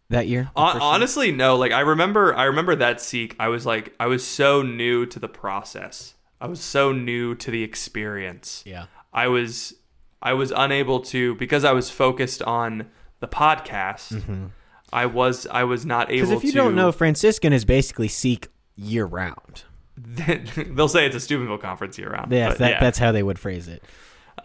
that 0.09 0.27
year? 0.27 0.49
Hon- 0.55 0.81
honestly, 0.81 1.31
no. 1.31 1.55
Like 1.55 1.71
I 1.71 1.81
remember, 1.81 2.33
I 2.35 2.45
remember 2.45 2.75
that 2.77 2.99
Seek. 2.99 3.35
I 3.39 3.49
was 3.49 3.67
like, 3.67 3.93
I 3.99 4.07
was 4.07 4.25
so 4.25 4.63
new 4.63 5.05
to 5.05 5.19
the 5.19 5.29
process. 5.29 6.15
I 6.41 6.47
was 6.47 6.61
so 6.61 6.91
new 6.91 7.35
to 7.35 7.51
the 7.51 7.63
experience. 7.63 8.63
yeah. 8.65 8.85
I 9.11 9.27
was, 9.27 9.73
I 10.21 10.33
was 10.33 10.51
unable 10.55 10.99
to 11.01 11.35
because 11.35 11.63
I 11.63 11.71
was 11.71 11.89
focused 11.89 12.43
on 12.43 12.87
the 13.19 13.27
podcast. 13.27 14.51
I 14.93 15.05
was, 15.07 15.47
I 15.47 15.63
was 15.63 15.85
not 15.85 16.11
able. 16.11 16.27
Because 16.27 16.31
if 16.31 16.43
you 16.43 16.51
to, 16.51 16.57
don't 16.57 16.75
know, 16.75 16.91
Franciscan 16.91 17.53
is 17.53 17.65
basically 17.65 18.07
Seek 18.07 18.47
year 18.75 19.05
round. 19.05 19.63
they'll 19.97 20.87
say 20.87 21.05
it's 21.05 21.15
a 21.15 21.19
Steubenville 21.19 21.57
conference 21.57 21.97
year 21.97 22.09
round. 22.09 22.31
Yes, 22.31 22.57
that, 22.59 22.71
yeah. 22.71 22.79
that's 22.79 22.99
how 22.99 23.11
they 23.11 23.23
would 23.23 23.39
phrase 23.39 23.67
it. 23.67 23.83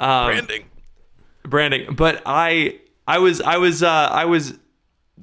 Um, 0.00 0.26
branding 0.26 0.64
branding 1.44 1.94
but 1.94 2.22
i 2.26 2.78
i 3.06 3.18
was 3.18 3.40
i 3.40 3.56
was 3.56 3.82
uh 3.82 4.08
i 4.10 4.24
was 4.24 4.58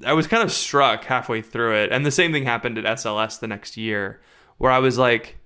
i 0.05 0.13
was 0.13 0.27
kind 0.27 0.43
of 0.43 0.51
struck 0.51 1.03
halfway 1.05 1.41
through 1.41 1.75
it 1.75 1.91
and 1.91 2.05
the 2.05 2.11
same 2.11 2.31
thing 2.31 2.45
happened 2.45 2.77
at 2.77 2.85
sls 2.97 3.39
the 3.39 3.47
next 3.47 3.75
year 3.75 4.21
where 4.57 4.71
i 4.71 4.79
was 4.79 4.97
like 4.97 5.37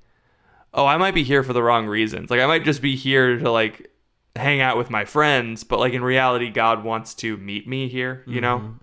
oh 0.75 0.85
i 0.85 0.97
might 0.97 1.13
be 1.15 1.23
here 1.23 1.41
for 1.41 1.53
the 1.53 1.63
wrong 1.63 1.87
reasons 1.87 2.29
like 2.29 2.39
i 2.39 2.45
might 2.45 2.63
just 2.63 2.81
be 2.81 2.95
here 2.95 3.37
to 3.39 3.49
like 3.49 3.89
hang 4.35 4.61
out 4.61 4.77
with 4.77 4.89
my 4.89 5.03
friends 5.05 5.63
but 5.63 5.79
like 5.79 5.93
in 5.93 6.03
reality 6.03 6.49
god 6.51 6.83
wants 6.83 7.13
to 7.15 7.37
meet 7.37 7.67
me 7.67 7.87
here 7.87 8.23
you 8.27 8.39
know 8.41 8.75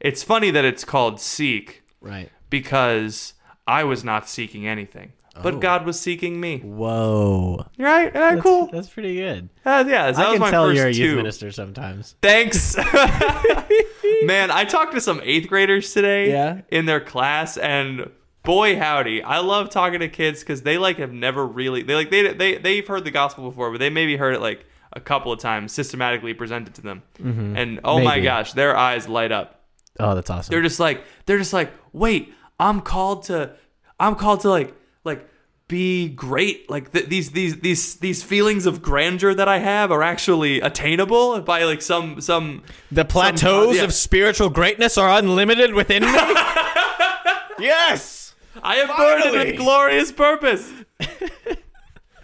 it's 0.00 0.22
funny 0.22 0.50
that 0.50 0.64
it's 0.64 0.84
called 0.84 1.20
seek 1.20 1.82
Right. 2.00 2.28
because 2.50 3.34
i 3.66 3.84
was 3.84 4.02
not 4.04 4.28
seeking 4.28 4.66
anything 4.66 5.12
but 5.42 5.54
Oh. 5.54 5.58
god 5.58 5.86
was 5.86 5.98
seeking 5.98 6.40
me 6.40 6.58
Whoa. 6.58 7.64
right 7.78 8.12
That's, 8.12 8.42
cool 8.42 8.66
That's 8.66 8.88
pretty 8.88 9.14
good. 9.16 9.48
Uh, 9.64 9.84
yeah, 9.86 10.10
that 10.10 10.18
I 10.18 10.30
was 10.30 10.32
can 10.32 10.40
my 10.40 10.50
tell 10.50 10.66
first 10.66 10.76
you're 10.76 10.86
a 10.88 10.92
youth 10.92 11.10
two. 11.12 11.16
minister 11.16 11.52
sometimes. 11.52 12.16
Thanks. 12.20 12.76
Man, 14.22 14.50
I 14.50 14.64
talked 14.64 14.92
to 14.94 15.00
some 15.00 15.20
eighth 15.22 15.48
graders 15.48 15.92
today 15.94 16.30
Yeah? 16.30 16.62
in 16.70 16.84
their 16.86 17.00
class, 17.00 17.56
and 17.56 18.10
boy 18.42 18.76
howdy, 18.76 19.22
I 19.22 19.38
love 19.38 19.70
talking 19.70 20.00
to 20.00 20.08
kids 20.08 20.40
because 20.40 20.62
they 20.62 20.78
like 20.78 20.98
have 20.98 21.12
never 21.12 21.46
really 21.46 21.82
they 21.82 21.94
like 21.94 22.10
they 22.10 22.32
they 22.32 22.58
they've 22.58 22.86
heard 22.86 23.04
the 23.04 23.10
gospel 23.10 23.48
before, 23.48 23.70
but 23.70 23.78
they 23.78 23.90
maybe 23.90 24.16
heard 24.16 24.34
it 24.34 24.40
like 24.40 24.64
a 24.92 25.00
couple 25.00 25.32
of 25.32 25.38
times 25.38 25.72
systematically 25.72 26.34
presented 26.34 26.74
to 26.74 26.82
them, 26.82 27.02
mm-hmm. 27.18 27.56
and 27.56 27.80
oh 27.84 28.00
my 28.00 28.20
gosh, 28.20 28.52
their 28.52 28.76
eyes 28.76 29.08
light 29.08 29.32
up. 29.32 29.62
Oh, 29.98 30.14
that's 30.14 30.30
awesome. 30.30 30.52
They're 30.52 30.62
just 30.62 30.80
like 30.80 31.04
they're 31.26 31.38
just 31.38 31.52
like 31.52 31.72
wait, 31.92 32.32
I'm 32.58 32.80
called 32.80 33.24
to 33.24 33.54
I'm 33.98 34.14
called 34.14 34.40
to 34.40 34.50
like 34.50 34.74
like 35.04 35.28
be 35.68 36.08
great 36.08 36.68
like 36.68 36.92
th- 36.92 37.06
these 37.06 37.30
these 37.30 37.60
these 37.60 37.96
these 37.96 38.22
feelings 38.24 38.66
of 38.66 38.82
grandeur 38.82 39.32
that 39.32 39.46
I 39.46 39.58
have 39.58 39.92
are 39.92 40.02
actually 40.02 40.60
attainable 40.60 41.40
by 41.42 41.62
like 41.62 41.80
some 41.80 42.20
some 42.20 42.64
the 42.90 43.04
plateaus 43.04 43.76
yeah. 43.76 43.84
of 43.84 43.94
spiritual 43.94 44.50
greatness 44.50 44.98
are 44.98 45.08
unlimited 45.16 45.72
within 45.72 46.02
me. 46.02 46.08
yes. 47.60 48.19
I 48.62 48.76
am 48.76 48.88
burdened 48.88 49.30
Finally! 49.34 49.50
with 49.52 49.56
glorious 49.58 50.12
purpose. 50.12 50.70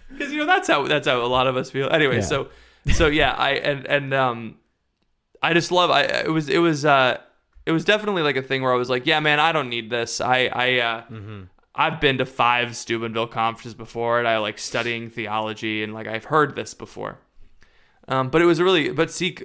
Because 0.08 0.32
you 0.32 0.38
know 0.38 0.46
that's 0.46 0.66
how 0.68 0.86
that's 0.86 1.06
how 1.06 1.20
a 1.22 1.26
lot 1.26 1.46
of 1.46 1.56
us 1.58 1.70
feel. 1.70 1.90
Anyway, 1.90 2.16
Yeah. 2.16 2.20
so 2.22 2.48
so 2.94 3.06
yeah, 3.08 3.32
I 3.32 3.50
and 3.50 3.86
and 3.86 4.14
um, 4.14 4.56
I 5.42 5.52
just 5.52 5.70
love. 5.70 5.90
I 5.90 6.02
it 6.04 6.30
was 6.30 6.48
it 6.48 6.58
was 6.58 6.86
uh 6.86 7.18
it 7.66 7.72
was 7.72 7.84
definitely 7.84 8.22
like 8.22 8.36
a 8.36 8.42
thing 8.42 8.62
where 8.62 8.72
I 8.72 8.76
was 8.76 8.88
like, 8.88 9.06
yeah, 9.06 9.20
man, 9.20 9.40
I 9.40 9.52
don't 9.52 9.68
need 9.68 9.90
this. 9.90 10.20
I 10.22 10.46
I 10.46 10.78
uh, 10.78 11.02
I've 11.74 12.00
been 12.00 12.16
to 12.18 12.24
five 12.24 12.76
Steubenville 12.76 13.26
conferences 13.26 13.74
before, 13.74 14.18
and 14.18 14.26
I 14.26 14.38
like 14.38 14.58
studying 14.58 15.10
theology, 15.10 15.82
and 15.82 15.92
like 15.92 16.06
I've 16.06 16.24
heard 16.24 16.56
this 16.56 16.72
before. 16.72 17.18
Um, 18.08 18.30
but 18.30 18.40
it 18.40 18.46
was 18.46 18.60
really 18.60 18.90
but 18.90 19.10
Seek. 19.10 19.44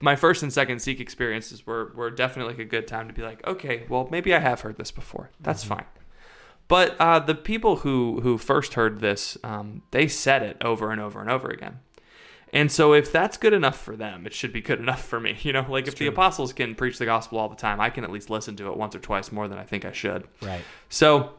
My 0.00 0.16
first 0.16 0.42
and 0.42 0.52
second 0.52 0.80
Seek 0.80 0.98
experiences 1.00 1.64
were 1.66 1.92
were 1.94 2.10
definitely 2.10 2.54
like 2.54 2.60
a 2.60 2.68
good 2.68 2.88
time 2.88 3.06
to 3.06 3.14
be 3.14 3.22
like, 3.22 3.46
okay, 3.46 3.84
well 3.88 4.08
maybe 4.10 4.34
I 4.34 4.40
have 4.40 4.62
heard 4.62 4.78
this 4.78 4.90
before. 4.90 5.30
That's 5.40 5.62
fine. 5.62 5.84
But 6.68 6.96
uh, 7.00 7.18
the 7.18 7.34
people 7.34 7.76
who 7.76 8.20
who 8.20 8.36
first 8.36 8.74
heard 8.74 9.00
this, 9.00 9.38
um, 9.42 9.82
they 9.90 10.06
said 10.06 10.42
it 10.42 10.58
over 10.60 10.92
and 10.92 11.00
over 11.00 11.20
and 11.20 11.30
over 11.30 11.48
again. 11.48 11.80
And 12.52 12.72
so 12.72 12.94
if 12.94 13.12
that's 13.12 13.36
good 13.36 13.52
enough 13.52 13.78
for 13.78 13.96
them, 13.96 14.26
it 14.26 14.32
should 14.32 14.52
be 14.52 14.60
good 14.60 14.78
enough 14.78 15.02
for 15.04 15.20
me. 15.20 15.36
You 15.42 15.52
know, 15.52 15.66
like 15.68 15.88
if 15.88 15.96
the 15.96 16.06
apostles 16.06 16.52
can 16.52 16.74
preach 16.74 16.98
the 16.98 17.04
gospel 17.06 17.38
all 17.38 17.48
the 17.48 17.56
time, 17.56 17.80
I 17.80 17.90
can 17.90 18.04
at 18.04 18.10
least 18.10 18.28
listen 18.28 18.56
to 18.56 18.70
it 18.70 18.76
once 18.76 18.94
or 18.94 18.98
twice 18.98 19.32
more 19.32 19.48
than 19.48 19.58
I 19.58 19.64
think 19.64 19.84
I 19.84 19.92
should. 19.92 20.24
Right. 20.42 20.62
So 20.90 21.34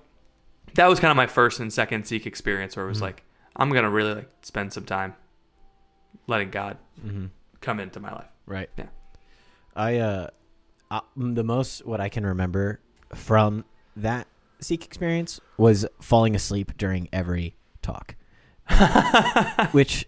that 0.73 0.87
was 0.87 0.99
kind 0.99 1.11
of 1.11 1.17
my 1.17 1.27
first 1.27 1.59
and 1.59 1.71
second 1.71 2.05
Seek 2.05 2.25
experience 2.25 2.75
where 2.75 2.85
it 2.85 2.89
was 2.89 3.01
like, 3.01 3.23
I'm 3.55 3.69
gonna 3.69 3.89
really 3.89 4.15
like 4.15 4.29
spend 4.41 4.73
some 4.73 4.85
time 4.85 5.15
letting 6.27 6.49
God 6.49 6.77
come 7.61 7.79
into 7.79 7.99
my 7.99 8.11
life. 8.11 8.29
Right. 8.45 8.69
Yeah. 8.77 8.87
I 9.75 9.97
uh, 9.97 10.27
uh 10.89 11.01
the 11.15 11.43
most 11.43 11.85
what 11.85 11.99
I 12.01 12.09
can 12.09 12.25
remember 12.25 12.79
from 13.13 13.65
that 13.95 14.27
Seek 14.59 14.85
experience 14.85 15.39
was 15.57 15.85
falling 16.01 16.35
asleep 16.35 16.73
during 16.77 17.07
every 17.13 17.55
talk, 17.81 18.15
which 19.71 20.07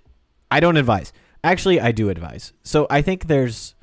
I 0.49 0.59
don't 0.59 0.77
advise. 0.77 1.13
Actually, 1.43 1.79
I 1.79 1.91
do 1.91 2.09
advise. 2.09 2.53
So 2.63 2.85
I 2.89 3.01
think 3.01 3.27
there's 3.27 3.75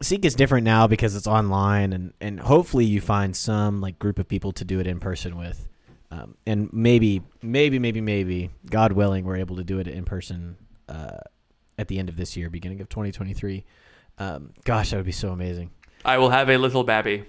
Seek 0.00 0.24
is 0.24 0.34
different 0.34 0.64
now 0.64 0.86
because 0.86 1.16
it's 1.16 1.26
online, 1.26 1.92
and 1.92 2.12
and 2.20 2.40
hopefully 2.40 2.84
you 2.84 3.00
find 3.00 3.34
some 3.36 3.80
like 3.80 3.98
group 3.98 4.18
of 4.18 4.28
people 4.28 4.52
to 4.52 4.64
do 4.64 4.80
it 4.80 4.86
in 4.86 5.00
person 5.00 5.36
with, 5.36 5.68
um, 6.10 6.36
and 6.46 6.72
maybe 6.72 7.22
maybe 7.42 7.78
maybe 7.78 8.00
maybe 8.00 8.50
God 8.68 8.92
willing 8.92 9.24
we're 9.24 9.36
able 9.36 9.56
to 9.56 9.64
do 9.64 9.78
it 9.78 9.88
in 9.88 10.04
person 10.04 10.56
uh, 10.88 11.18
at 11.78 11.88
the 11.88 11.98
end 11.98 12.08
of 12.08 12.16
this 12.16 12.36
year, 12.36 12.50
beginning 12.50 12.80
of 12.80 12.88
2023. 12.88 13.64
Um, 14.18 14.52
gosh, 14.64 14.90
that 14.90 14.96
would 14.96 15.06
be 15.06 15.12
so 15.12 15.30
amazing. 15.30 15.70
I 16.04 16.18
will 16.18 16.30
have 16.30 16.50
a 16.50 16.56
little 16.56 16.84
babby. 16.84 17.24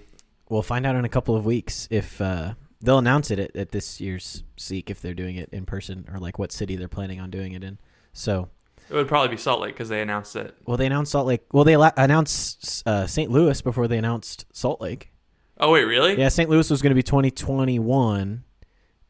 We'll 0.48 0.62
find 0.62 0.86
out 0.86 0.94
in 0.96 1.04
a 1.04 1.08
couple 1.08 1.34
of 1.36 1.44
weeks 1.44 1.88
if 1.90 2.20
uh, 2.20 2.54
they'll 2.80 2.98
announce 2.98 3.30
it 3.30 3.38
at, 3.38 3.56
at 3.56 3.70
this 3.72 4.00
year's 4.00 4.44
Seek 4.56 4.90
if 4.90 5.00
they're 5.00 5.14
doing 5.14 5.36
it 5.36 5.48
in 5.52 5.66
person 5.66 6.08
or 6.12 6.18
like 6.18 6.38
what 6.38 6.52
city 6.52 6.76
they're 6.76 6.88
planning 6.88 7.20
on 7.20 7.30
doing 7.30 7.52
it 7.52 7.64
in. 7.64 7.78
So 8.12 8.48
It 8.88 8.94
would 8.94 9.08
probably 9.08 9.28
be 9.28 9.36
Salt 9.36 9.60
Lake 9.60 9.74
because 9.74 9.88
they 9.88 10.00
announced 10.00 10.36
it. 10.36 10.54
Well, 10.64 10.76
they 10.76 10.86
announced 10.86 11.12
Salt 11.12 11.26
Lake. 11.26 11.42
Well, 11.52 11.64
they 11.64 11.76
la- 11.76 11.90
announced 11.96 12.82
uh, 12.86 13.06
St. 13.06 13.30
Louis 13.30 13.60
before 13.60 13.88
they 13.88 13.98
announced 13.98 14.46
Salt 14.52 14.80
Lake. 14.80 15.10
Oh 15.58 15.72
wait, 15.72 15.84
really? 15.84 16.18
Yeah, 16.18 16.28
St. 16.28 16.48
Louis 16.50 16.70
was 16.70 16.82
going 16.82 16.90
to 16.90 16.94
be 16.94 17.02
2021, 17.02 18.44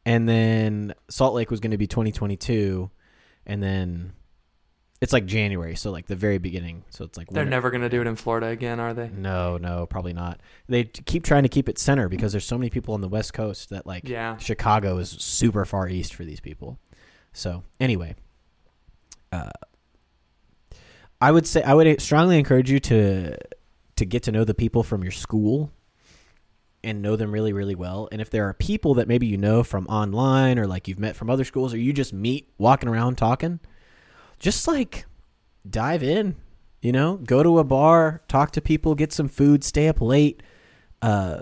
and 0.05 0.29
then 0.29 0.93
Salt 1.09 1.33
Lake 1.33 1.51
was 1.51 1.59
going 1.59 1.71
to 1.71 1.77
be 1.77 1.87
2022, 1.87 2.89
and 3.45 3.61
then 3.61 4.13
it's 4.99 5.13
like 5.13 5.25
January, 5.25 5.75
so 5.75 5.91
like 5.91 6.07
the 6.07 6.15
very 6.15 6.37
beginning. 6.39 6.83
So 6.89 7.05
it's 7.05 7.17
like 7.17 7.29
They're 7.29 7.45
never 7.45 7.69
gonna 7.69 7.89
do 7.89 8.01
it 8.01 8.07
in 8.07 8.15
Florida 8.15 8.47
again, 8.47 8.79
are 8.79 8.93
they? 8.93 9.09
No, 9.09 9.57
no, 9.57 9.85
probably 9.85 10.13
not. 10.13 10.39
They 10.67 10.85
t- 10.85 11.03
keep 11.05 11.23
trying 11.23 11.43
to 11.43 11.49
keep 11.49 11.69
it 11.69 11.77
center 11.77 12.09
because 12.09 12.31
there's 12.31 12.45
so 12.45 12.57
many 12.57 12.69
people 12.69 12.93
on 12.93 13.01
the 13.01 13.07
West 13.07 13.33
Coast 13.33 13.69
that 13.69 13.85
like 13.85 14.07
Yeah. 14.07 14.37
Chicago 14.37 14.97
is 14.97 15.09
super 15.09 15.65
far 15.65 15.87
east 15.87 16.13
for 16.15 16.23
these 16.25 16.39
people. 16.39 16.79
So 17.33 17.63
anyway, 17.79 18.15
uh, 19.31 19.51
I 21.21 21.31
would 21.31 21.45
say 21.47 21.61
I 21.63 21.73
would 21.73 22.01
strongly 22.01 22.37
encourage 22.39 22.69
you 22.71 22.79
to 22.81 23.37
to 23.97 24.05
get 24.05 24.23
to 24.23 24.31
know 24.31 24.43
the 24.43 24.53
people 24.53 24.83
from 24.83 25.03
your 25.03 25.11
school 25.11 25.71
and 26.83 27.01
know 27.01 27.15
them 27.15 27.31
really 27.31 27.53
really 27.53 27.75
well. 27.75 28.07
And 28.11 28.21
if 28.21 28.29
there 28.29 28.47
are 28.47 28.53
people 28.53 28.95
that 28.95 29.07
maybe 29.07 29.27
you 29.27 29.37
know 29.37 29.63
from 29.63 29.85
online 29.87 30.57
or 30.59 30.65
like 30.67 30.87
you've 30.87 30.99
met 30.99 31.15
from 31.15 31.29
other 31.29 31.43
schools 31.43 31.73
or 31.73 31.77
you 31.77 31.93
just 31.93 32.13
meet 32.13 32.49
walking 32.57 32.89
around 32.89 33.17
talking, 33.17 33.59
just 34.39 34.67
like 34.67 35.05
dive 35.69 36.03
in. 36.03 36.35
You 36.81 36.91
know, 36.91 37.17
go 37.17 37.41
to 37.41 37.57
a 37.59 37.63
bar, 37.63 38.21
talk 38.27 38.51
to 38.51 38.61
people, 38.61 38.93
get 38.93 39.11
some 39.11 39.27
food, 39.27 39.63
stay 39.63 39.87
up 39.87 39.99
late. 39.99 40.43
Uh, 41.01 41.41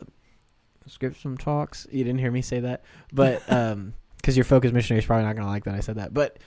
skip 0.88 1.16
some 1.18 1.38
talks. 1.38 1.86
You 1.92 2.04
didn't 2.04 2.20
hear 2.20 2.32
me 2.32 2.42
say 2.42 2.62
that, 2.62 2.84
but 3.12 3.42
um, 3.52 3.94
because 4.18 4.38
your 4.38 4.46
focus 4.46 4.72
missionary 4.72 5.00
is 5.00 5.06
probably 5.06 5.26
not 5.26 5.36
going 5.36 5.46
to 5.46 5.52
like 5.52 5.66
that 5.66 5.76
I 5.76 5.82
said 5.82 5.98
that. 5.98 6.14
But 6.14 6.40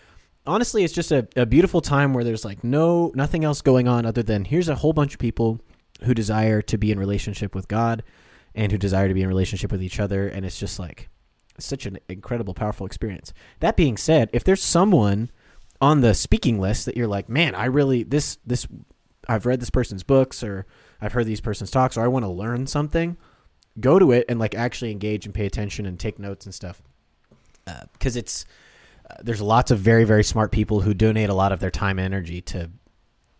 honestly, 0.47 0.85
it's 0.85 0.95
just 0.95 1.13
a, 1.13 1.29
a 1.37 1.47
beautiful 1.47 1.81
time 1.81 2.13
where 2.15 2.25
there's 2.25 2.45
like 2.45 2.65
no 2.65 3.13
nothing 3.15 3.45
else 3.45 3.61
going 3.63 3.87
on 3.87 4.07
other 4.07 4.23
than 4.23 4.45
here's 4.45 4.69
a 4.69 4.75
whole 4.75 4.93
bunch 4.93 5.15
of 5.15 5.21
people 5.21 5.61
who 6.03 6.15
desire 6.15 6.63
to 6.63 6.79
be 6.79 6.91
in 6.91 6.99
relationship 6.99 7.55
with 7.55 7.69
God 7.69 8.03
and 8.55 8.73
who 8.73 8.79
desire 8.79 9.09
to 9.09 9.15
be 9.15 9.23
in 9.23 9.29
relationship 9.29 9.71
with 9.71 9.83
each 9.83 10.01
other, 10.01 10.27
and 10.29 10.45
it's 10.45 10.59
just 10.59 10.79
like 10.79 11.09
such 11.59 11.87
an 11.87 11.99
incredible, 12.09 12.55
powerful 12.55 12.87
experience. 12.87 13.33
That 13.61 13.77
being 13.77 13.97
said, 13.97 14.31
if 14.33 14.45
there's 14.45 14.63
someone 14.63 15.31
on 15.81 16.01
the 16.01 16.15
speaking 16.15 16.61
list 16.61 16.87
that 16.87 16.97
you're 16.97 17.07
like, 17.07 17.29
man, 17.29 17.55
I 17.55 17.67
really 17.67 18.03
this 18.03 18.39
this 18.47 18.67
I've 19.29 19.47
read 19.47 19.61
this 19.61 19.71
person's 19.71 20.03
books 20.03 20.43
or 20.43 20.67
I've 21.01 21.13
heard 21.13 21.27
these 21.27 21.41
person's 21.41 21.71
talks 21.71 21.97
or 21.97 22.05
I 22.05 22.09
want 22.09 22.25
to 22.25 22.31
learn 22.31 22.67
something, 22.67 23.17
go 23.79 23.99
to 23.99 24.13
it 24.13 24.25
and 24.29 24.39
like 24.39 24.55
actually 24.55 24.91
engage 24.91 25.27
and 25.27 25.35
pay 25.35 25.47
attention 25.47 25.87
and 25.87 25.99
take 25.99 26.19
notes 26.19 26.47
and 26.47 26.55
stuff. 26.55 26.83
Because 27.93 28.17
it's 28.17 28.47
uh, 29.11 29.17
there's 29.23 29.43
lots 29.43 29.71
of 29.71 29.79
very 29.79 30.05
very 30.05 30.25
smart 30.25 30.51
people 30.51 30.81
who 30.81 30.95
donate 30.95 31.29
a 31.29 31.35
lot 31.35 31.53
of 31.53 31.61
their 31.61 31.71
time 31.71 31.99
and 31.99 32.07
energy 32.07 32.41
to 32.41 32.71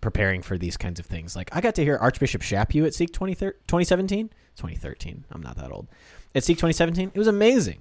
preparing 0.01 0.43
for 0.43 0.57
these 0.57 0.77
kinds 0.77 1.01
of 1.01 1.07
things. 1.07 1.35
Like 1.35 1.51
I 1.53 1.61
got 1.61 1.75
to 1.77 1.85
hear 1.85 1.97
Archbishop 1.97 2.43
Chaput 2.43 2.87
at 2.87 2.95
Seek 2.95 3.13
2017, 3.13 4.29
2013. 4.57 5.25
I'm 5.33 5.43
not 5.43 5.57
that 5.57 5.73
old. 5.73 5.89
At 6.35 6.45
Seek 6.45 6.59
2017, 6.59 7.13
it 7.15 7.19
was 7.19 7.27
amazing. 7.27 7.81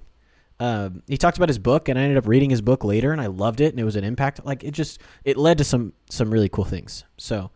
Um, 0.60 1.02
he 1.06 1.16
talked 1.16 1.36
about 1.36 1.48
his 1.48 1.58
book, 1.58 1.88
and 1.88 1.98
I 1.98 2.02
ended 2.02 2.18
up 2.18 2.26
reading 2.26 2.50
his 2.50 2.60
book 2.60 2.82
later, 2.82 3.12
and 3.12 3.20
I 3.20 3.26
loved 3.26 3.60
it, 3.60 3.72
and 3.72 3.78
it 3.78 3.84
was 3.84 3.94
an 3.96 4.04
impact. 4.04 4.44
Like 4.44 4.64
it 4.64 4.72
just 4.72 5.00
it 5.24 5.36
led 5.36 5.58
to 5.58 5.64
some 5.64 5.92
some 6.10 6.30
really 6.30 6.48
cool 6.48 6.64
things. 6.64 7.04
So, 7.16 7.50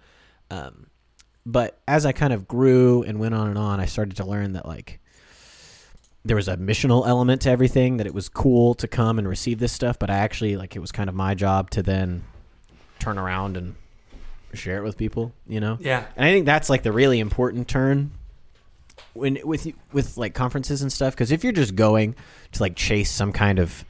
um, 0.50 0.86
but 1.44 1.80
as 1.88 2.06
I 2.06 2.12
kind 2.12 2.32
of 2.32 2.46
grew 2.46 3.02
and 3.02 3.18
went 3.18 3.34
on 3.34 3.48
and 3.48 3.58
on, 3.58 3.80
I 3.80 3.86
started 3.86 4.16
to 4.18 4.24
learn 4.24 4.52
that 4.52 4.66
like 4.66 5.00
there 6.24 6.36
was 6.36 6.46
a 6.46 6.56
missional 6.56 7.04
element 7.06 7.42
to 7.42 7.50
everything. 7.50 7.96
That 7.96 8.06
it 8.06 8.14
was 8.14 8.28
cool 8.28 8.74
to 8.74 8.86
come 8.86 9.18
and 9.18 9.26
receive 9.28 9.58
this 9.58 9.72
stuff, 9.72 9.98
but 9.98 10.08
I 10.08 10.18
actually 10.18 10.56
like 10.56 10.76
it 10.76 10.80
was 10.80 10.92
kind 10.92 11.08
of 11.08 11.14
my 11.16 11.34
job 11.34 11.70
to 11.70 11.82
then 11.82 12.22
turn 13.00 13.18
around 13.18 13.56
and 13.56 13.74
share 14.54 14.76
it 14.78 14.84
with 14.84 14.96
people. 14.96 15.32
You 15.48 15.58
know, 15.58 15.78
Yeah. 15.80 16.04
and 16.16 16.24
I 16.24 16.30
think 16.32 16.46
that's 16.46 16.70
like 16.70 16.84
the 16.84 16.92
really 16.92 17.18
important 17.18 17.66
turn 17.66 18.12
when 19.14 19.38
with 19.44 19.66
with 19.92 20.16
like 20.16 20.34
conferences 20.34 20.82
and 20.82 20.92
stuff. 20.92 21.14
Because 21.14 21.30
if 21.32 21.44
you're 21.44 21.52
just 21.52 21.76
going 21.76 22.14
to 22.52 22.62
like 22.62 22.76
chase 22.76 23.10
some 23.10 23.32
kind 23.32 23.58
of 23.58 23.84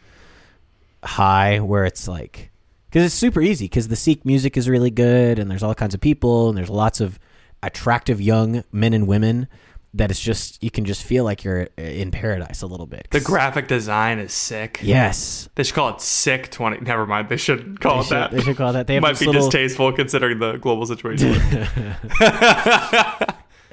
high 1.05 1.61
where 1.61 1.85
it's 1.85 2.07
like, 2.09 2.51
because 2.91 3.05
it's 3.05 3.15
super 3.15 3.41
easy. 3.41 3.67
Because 3.67 3.89
the 3.89 3.97
Seek 3.97 4.25
music 4.25 4.57
is 4.57 4.69
really 4.69 4.91
good, 4.91 5.39
and 5.39 5.51
there's 5.51 5.63
all 5.63 5.75
kinds 5.75 5.95
of 5.95 6.01
people, 6.01 6.49
and 6.49 6.59
there's 6.59 6.71
lots 6.71 7.01
of 7.01 7.19
attractive 7.63 8.21
young 8.21 8.65
men 8.73 8.93
and 8.93 9.07
women 9.07 9.49
that 9.95 10.11
it's 10.11 10.21
just 10.21 10.63
you 10.63 10.71
can 10.71 10.85
just 10.87 11.03
feel 11.03 11.23
like 11.23 11.45
you're 11.45 11.69
in 11.77 12.11
paradise 12.11 12.63
a 12.63 12.67
little 12.67 12.87
bit. 12.87 13.07
The 13.11 13.21
graphic 13.21 13.69
design 13.69 14.19
is 14.19 14.33
sick. 14.33 14.81
yes, 14.83 15.51
They 15.55 15.65
should 15.65 15.75
call 15.75 15.91
it 15.91 16.01
Sick 16.01 16.51
20. 16.51 16.81
Never 16.81 17.07
mind. 17.07 17.29
They 17.29 17.37
should 17.37 17.79
call 17.81 17.97
they 17.97 18.01
it 18.01 18.05
should, 18.05 18.17
that. 18.17 18.31
they 18.31 18.41
should 18.41 18.57
call 18.57 18.73
that. 18.73 18.87
They 18.87 18.95
have 18.95 19.03
Might 19.03 19.19
be 19.19 19.27
little, 19.27 19.43
distasteful 19.43 19.93
considering 19.93 20.39
the 20.39 20.57
global 20.57 20.87
situation. 20.87 21.33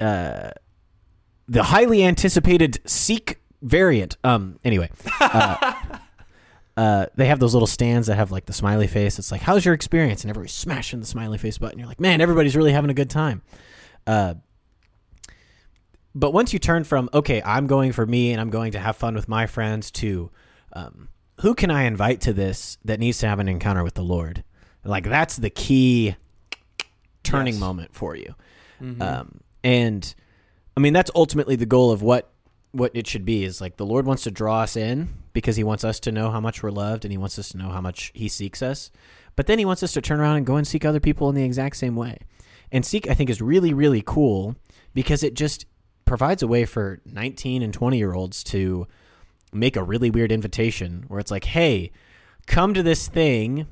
uh, 0.00 0.50
the 1.50 1.64
highly 1.64 2.02
anticipated 2.02 2.80
Seek 2.86 3.38
variant. 3.60 4.16
Um. 4.24 4.58
Anyway, 4.64 4.88
uh, 5.20 5.74
uh, 6.76 7.06
they 7.16 7.26
have 7.26 7.40
those 7.40 7.52
little 7.52 7.66
stands 7.66 8.06
that 8.06 8.14
have 8.16 8.30
like 8.32 8.46
the 8.46 8.52
smiley 8.54 8.86
face. 8.86 9.18
It's 9.18 9.30
like, 9.30 9.42
how's 9.42 9.64
your 9.66 9.74
experience? 9.74 10.22
And 10.24 10.30
everybody's 10.30 10.54
smashing 10.54 11.00
the 11.00 11.06
smiley 11.06 11.36
face 11.36 11.58
button. 11.58 11.78
You're 11.78 11.88
like, 11.88 12.00
man, 12.00 12.22
everybody's 12.22 12.56
really 12.56 12.72
having 12.72 12.90
a 12.90 12.94
good 12.94 13.10
time. 13.10 13.42
Uh. 14.06 14.34
But 16.14 16.32
once 16.32 16.52
you 16.52 16.58
turn 16.58 16.84
from 16.84 17.08
okay, 17.14 17.40
I'm 17.44 17.66
going 17.66 17.92
for 17.92 18.04
me 18.06 18.32
and 18.32 18.40
I'm 18.40 18.50
going 18.50 18.72
to 18.72 18.78
have 18.80 18.96
fun 18.96 19.14
with 19.14 19.28
my 19.28 19.46
friends 19.46 19.90
to 19.92 20.30
um, 20.72 21.08
who 21.40 21.54
can 21.54 21.70
I 21.70 21.82
invite 21.84 22.20
to 22.22 22.32
this 22.32 22.78
that 22.84 22.98
needs 22.98 23.18
to 23.18 23.28
have 23.28 23.38
an 23.38 23.48
encounter 23.48 23.84
with 23.84 23.94
the 23.94 24.02
Lord? 24.02 24.42
Like 24.84 25.04
that's 25.04 25.36
the 25.36 25.50
key 25.50 26.16
turning 27.22 27.54
Yes. 27.54 27.60
moment 27.60 27.94
for 27.94 28.16
you. 28.16 28.34
Mhm. 28.82 29.00
Um, 29.00 29.40
and 29.62 30.12
I 30.76 30.80
mean 30.80 30.92
that's 30.92 31.10
ultimately 31.14 31.56
the 31.56 31.66
goal 31.66 31.90
of 31.90 32.02
what 32.02 32.30
what 32.72 32.92
it 32.94 33.06
should 33.06 33.24
be 33.24 33.44
is 33.44 33.60
like 33.60 33.76
the 33.76 33.86
Lord 33.86 34.06
wants 34.06 34.22
to 34.24 34.30
draw 34.30 34.60
us 34.60 34.76
in 34.76 35.08
because 35.32 35.56
he 35.56 35.64
wants 35.64 35.84
us 35.84 35.98
to 36.00 36.12
know 36.12 36.30
how 36.30 36.40
much 36.40 36.62
we're 36.62 36.70
loved 36.70 37.04
and 37.04 37.12
he 37.12 37.18
wants 37.18 37.38
us 37.38 37.50
to 37.50 37.58
know 37.58 37.70
how 37.70 37.80
much 37.80 38.12
he 38.14 38.28
seeks 38.28 38.62
us. 38.62 38.90
But 39.36 39.46
then 39.46 39.58
he 39.58 39.64
wants 39.64 39.82
us 39.82 39.92
to 39.92 40.00
turn 40.00 40.20
around 40.20 40.36
and 40.36 40.46
go 40.46 40.56
and 40.56 40.66
seek 40.66 40.84
other 40.84 41.00
people 41.00 41.28
in 41.28 41.34
the 41.34 41.42
exact 41.42 41.76
same 41.76 41.96
way. 41.96 42.18
And 42.70 42.86
seek 42.86 43.08
I 43.08 43.14
think 43.14 43.30
is 43.30 43.42
really 43.42 43.74
really 43.74 44.02
cool 44.04 44.56
because 44.94 45.22
it 45.22 45.34
just 45.34 45.66
provides 46.04 46.42
a 46.42 46.48
way 46.48 46.64
for 46.64 47.00
19 47.04 47.62
and 47.62 47.72
20 47.72 47.98
year 47.98 48.14
olds 48.14 48.42
to 48.44 48.86
make 49.52 49.76
a 49.76 49.82
really 49.82 50.10
weird 50.10 50.32
invitation 50.32 51.04
where 51.08 51.20
it's 51.20 51.30
like, 51.30 51.44
"Hey, 51.44 51.90
come 52.46 52.74
to 52.74 52.82
this 52.82 53.08
thing 53.08 53.66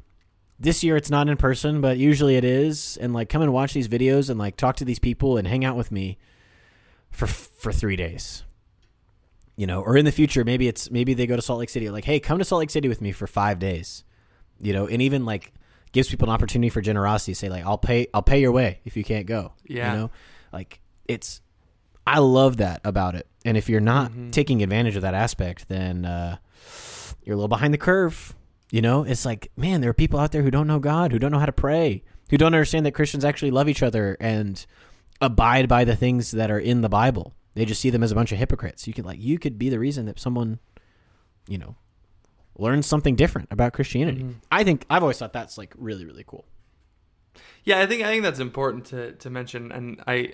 this 0.61 0.83
year 0.83 0.97
it's 0.97 1.11
not 1.11 1.29
in 1.29 1.37
person, 1.37 1.81
but 1.81 1.99
usually 1.99 2.37
it 2.37 2.45
is, 2.45 2.99
and 3.01 3.13
like 3.13 3.29
come 3.29 3.43
and 3.43 3.53
watch 3.53 3.73
these 3.73 3.89
videos 3.89 4.29
and 4.29 4.39
like 4.39 4.57
talk 4.57 4.77
to 4.77 4.85
these 4.85 4.99
people 4.99 5.37
and 5.37 5.47
hang 5.47 5.65
out 5.65 5.77
with 5.77 5.93
me 5.93 6.19
for 7.11 7.27
for 7.27 7.73
three 7.73 7.97
days. 7.97 8.45
You 9.57 9.67
know, 9.67 9.83
or 9.83 9.97
in 9.97 10.05
the 10.05 10.13
future, 10.13 10.45
maybe 10.45 10.69
it's 10.69 10.91
maybe 10.91 11.15
they 11.15 11.27
go 11.27 11.35
to 11.37 11.43
Salt 11.43 11.59
Lake 11.59 11.69
City. 11.69 11.91
Like, 11.91 12.05
hey, 12.05 12.21
come 12.21 12.39
to 12.39 12.45
Salt 12.45 12.61
Lake 12.61 12.71
City 12.71 12.89
with 12.89 13.01
me 13.01 13.11
for 13.13 13.27
five 13.27 13.59
days. 13.59 14.05
You 14.61 14.73
know, 14.73 14.87
and 14.87 15.03
even 15.03 15.25
like 15.25 15.53
gives 15.93 16.09
people 16.09 16.29
an 16.29 16.35
opportunity 16.35 16.69
for 16.69 16.81
generosity. 16.81 17.35
Say 17.35 17.49
like, 17.49 17.65
I'll 17.65 17.79
pay, 17.79 18.07
I'll 18.15 18.23
pay 18.23 18.41
your 18.41 18.53
way 18.53 18.81
if 18.85 18.97
you 18.97 19.03
can't 19.03 19.27
go. 19.27 19.53
Yeah. 19.65 19.93
You 19.93 19.99
know, 19.99 20.11
like 20.53 20.81
it's. 21.07 21.41
I 22.07 22.21
love 22.21 22.57
that 22.59 22.81
about 22.85 23.17
it. 23.17 23.27
And 23.45 23.57
if 23.59 23.69
you're 23.69 23.81
not 23.81 24.13
Mhm. 24.13 24.33
taking 24.33 24.63
advantage 24.63 24.97
of 24.97 25.03
that 25.03 25.13
aspect, 25.15 25.69
then 25.69 26.07
uh, 26.07 26.37
you're 27.23 27.35
a 27.35 27.37
little 27.37 27.49
behind 27.49 27.75
the 27.75 27.79
curve. 27.79 28.35
You 28.71 28.81
know, 28.81 29.03
it's 29.03 29.27
like, 29.27 29.51
man, 29.57 29.81
there 29.83 29.91
are 29.91 29.95
people 29.95 30.19
out 30.19 30.33
there 30.33 30.43
who 30.43 30.51
don't 30.51 30.67
know 30.67 30.79
God, 30.79 31.13
who 31.13 31.19
don't 31.19 31.33
know 31.33 31.39
how 31.39 31.45
to 31.47 31.53
pray, 31.53 32.03
who 32.31 32.39
don't 32.39 32.55
understand 32.55 32.87
that 32.87 32.93
Christians 32.93 33.25
actually 33.27 33.51
love 33.51 33.69
each 33.69 33.83
other 33.83 34.17
and 34.21 34.65
abide 35.21 35.69
by 35.69 35.85
the 35.85 35.97
things 35.97 36.31
that 36.33 36.51
are 36.51 36.59
in 36.59 36.81
the 36.81 36.89
Bible. 36.89 37.35
They 37.55 37.65
just 37.65 37.81
see 37.81 37.91
them 37.91 38.03
as 38.03 38.13
a 38.13 38.15
bunch 38.15 38.31
of 38.33 38.39
hypocrites. 38.39 38.87
You 38.87 38.95
could 38.95 39.05
like 39.05 39.21
you 39.21 39.39
could 39.39 39.59
be 39.59 39.69
the 39.69 39.79
reason 39.79 40.07
that 40.07 40.19
someone, 40.21 40.59
you 41.49 41.59
know, 41.59 41.77
learns 42.57 42.87
something 42.87 43.17
different 43.17 43.49
about 43.51 43.73
Christianity. 43.73 44.23
Mhm. 44.23 44.35
I 44.53 44.63
think 44.65 44.85
I've 44.89 45.03
always 45.03 45.19
thought 45.19 45.33
that's 45.33 45.59
like 45.59 45.75
really 45.77 46.05
really 46.05 46.25
cool. 46.27 46.45
Yeah, 47.65 47.81
I 47.81 47.87
think 47.87 48.03
I 48.03 48.07
think 48.11 48.23
that's 48.23 48.39
important 48.41 48.85
to, 48.87 49.13
to 49.13 49.31
mention, 49.31 49.73
and 49.73 50.01
I. 50.07 50.33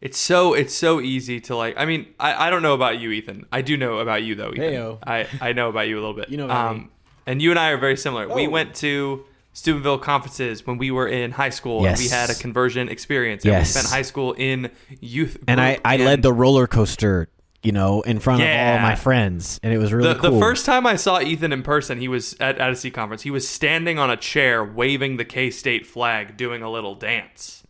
It's 0.00 0.18
so 0.18 0.52
it's 0.54 0.74
so 0.74 1.00
easy 1.00 1.40
to 1.42 1.54
like. 1.56 1.74
I 1.78 1.84
mean, 1.84 2.06
I, 2.18 2.48
I 2.48 2.50
don't 2.50 2.62
know 2.62 2.74
about 2.74 2.98
you, 2.98 3.10
Ethan. 3.12 3.46
I 3.52 3.62
do 3.62 3.76
know 3.76 3.98
about 3.98 4.24
you 4.24 4.34
though. 4.34 4.50
Ethan. 4.50 4.64
Heyo. 4.64 4.98
I 5.06 5.28
I 5.40 5.52
know 5.52 5.68
about 5.68 5.86
you 5.86 5.94
a 5.96 6.00
little 6.00 6.14
bit. 6.14 6.28
You 6.28 6.38
know 6.38 6.46
about 6.46 6.70
um, 6.72 6.78
me. 6.78 6.86
and 7.26 7.40
you 7.40 7.50
and 7.50 7.58
I 7.58 7.70
are 7.70 7.78
very 7.78 7.96
similar. 7.96 8.26
We 8.28 8.48
Oh. 8.48 8.50
went 8.50 8.74
to 8.76 9.24
Steubenville 9.52 9.98
conferences 9.98 10.66
when 10.66 10.78
we 10.78 10.90
were 10.90 11.06
in 11.06 11.32
high 11.32 11.50
school, 11.50 11.86
and 11.86 11.98
we 11.98 12.08
had 12.08 12.30
a 12.30 12.34
conversion 12.34 12.88
experience. 12.88 13.44
And 13.44 13.52
Yes. 13.52 13.74
we 13.74 13.80
spent 13.80 13.92
high 13.92 14.02
school 14.02 14.32
in 14.32 14.70
youth. 15.00 15.38
And 15.46 15.60
I 15.60 15.78
I 15.84 15.94
and 15.94 16.04
led 16.04 16.22
the 16.22 16.32
roller 16.32 16.66
coaster, 16.66 17.28
you 17.62 17.72
know, 17.72 18.00
in 18.02 18.18
front 18.18 18.42
of 18.42 18.48
all 18.48 18.78
my 18.78 18.94
friends, 18.94 19.60
and 19.62 19.72
it 19.72 19.78
was 19.78 19.92
really 19.92 20.14
the, 20.14 20.18
cool. 20.18 20.32
the 20.32 20.40
first 20.40 20.64
time 20.64 20.86
I 20.86 20.96
saw 20.96 21.20
Ethan 21.20 21.52
in 21.52 21.62
person, 21.62 22.00
he 22.00 22.08
was 22.08 22.34
at, 22.40 22.58
at 22.58 22.70
a 22.70 22.76
C 22.76 22.90
conference. 22.90 23.22
He 23.22 23.30
was 23.30 23.46
standing 23.46 23.98
on 23.98 24.10
a 24.10 24.16
chair, 24.16 24.64
waving 24.64 25.18
the 25.18 25.24
K 25.24 25.50
State 25.50 25.86
flag, 25.86 26.36
doing 26.36 26.62
a 26.62 26.70
little 26.70 26.94
dance. 26.94 27.62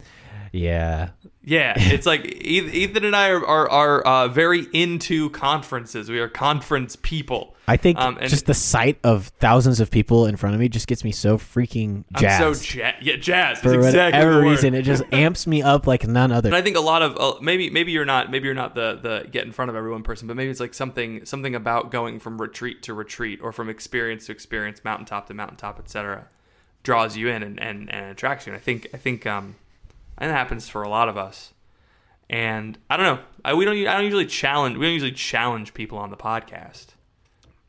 Yeah. 0.53 1.11
Yeah, 1.44 1.74
it's 1.76 2.07
like 2.07 2.24
Ethan 2.26 3.05
and 3.05 3.16
I 3.16 3.31
are 3.31 3.44
are, 3.44 3.68
are 3.68 4.02
uh, 4.02 4.28
very 4.28 4.66
into 4.72 5.31
conferences. 5.31 6.09
We 6.09 6.18
are 6.20 6.28
conference 6.28 6.96
people. 6.96 7.57
I 7.68 7.76
think 7.76 7.98
Um, 7.98 8.18
and- 8.20 8.28
just 8.28 8.46
the 8.46 8.55
sight 8.55 8.98
of 9.05 9.28
thousands 9.38 9.81
of 9.81 9.90
people 9.90 10.26
in 10.26 10.37
front 10.37 10.55
of 10.55 10.61
me 10.61 10.68
just 10.68 10.87
gets 10.88 11.05
me 11.05 11.12
so 11.12 11.38
freaking 11.38 12.05
jazzed. 12.18 12.42
I'm 12.42 12.55
so 12.55 12.78
ja- 12.78 12.92
yeah, 13.00 13.16
jazz. 13.16 13.59
For 13.61 13.74
exactly 13.74 14.18
whatever 14.18 14.40
reason, 14.40 14.74
it 14.74 14.83
just 14.83 15.05
amps 15.12 15.46
me 15.46 15.62
up 15.62 15.87
like 15.87 16.07
none 16.07 16.33
other. 16.33 16.48
And 16.48 16.57
I 16.57 16.62
think 16.62 16.76
a 16.76 16.81
lot 16.81 17.02
of 17.02 17.16
uh, 17.18 17.40
maybe 17.40 17.70
maybe 17.70 17.92
you're 17.92 18.05
not 18.05 18.31
maybe 18.31 18.46
you're 18.46 18.55
not 18.55 18.74
the 18.74 18.98
the 19.00 19.28
get 19.31 19.44
in 19.44 19.52
front 19.52 19.68
of 19.70 19.76
everyone 19.76 20.02
person, 20.02 20.28
but 20.28 20.37
maybe 20.37 20.50
it's 20.50 20.61
like 20.61 20.74
something 20.74 21.24
something 21.24 21.55
about 21.55 21.90
going 21.90 22.20
from 22.20 22.40
retreat 22.40 22.83
to 22.85 22.94
retreat 22.94 23.40
or 23.42 23.52
from 23.52 23.68
experience 23.68 24.26
to 24.26 24.33
experience, 24.33 24.85
mountaintop 24.85 25.26
to 25.28 25.35
mountaintop, 25.35 25.78
etc. 25.78 26.26
draws 26.83 27.16
you 27.16 27.28
in 27.28 27.42
and, 27.42 27.61
and, 27.61 27.92
and 27.92 28.07
attracts 28.07 28.46
you. 28.46 28.52
And 28.52 28.61
I 28.61 28.62
think 28.62 28.88
I 28.92 28.96
think 28.96 29.26
um 29.26 29.57
and 30.23 30.31
that 30.31 30.37
happens 30.37 30.69
for 30.69 30.85
a 30.85 30.89
lot 30.89 31.09
of 31.09 31.17
us. 31.17 31.53
And 32.31 32.79
I 32.89 32.97
don't 32.97 33.05
know. 33.05 33.23
I 33.45 33.55
we 33.55 33.65
don't 33.65 33.77
I 33.77 33.95
don't 33.95 34.05
usually 34.05 34.25
challenge 34.25 34.79
we 34.79 34.87
don't 34.87 34.93
usually 34.95 35.13
challenge 35.13 35.75
people 35.75 35.99
on 35.99 36.11
the 36.11 36.17
podcast. 36.17 36.87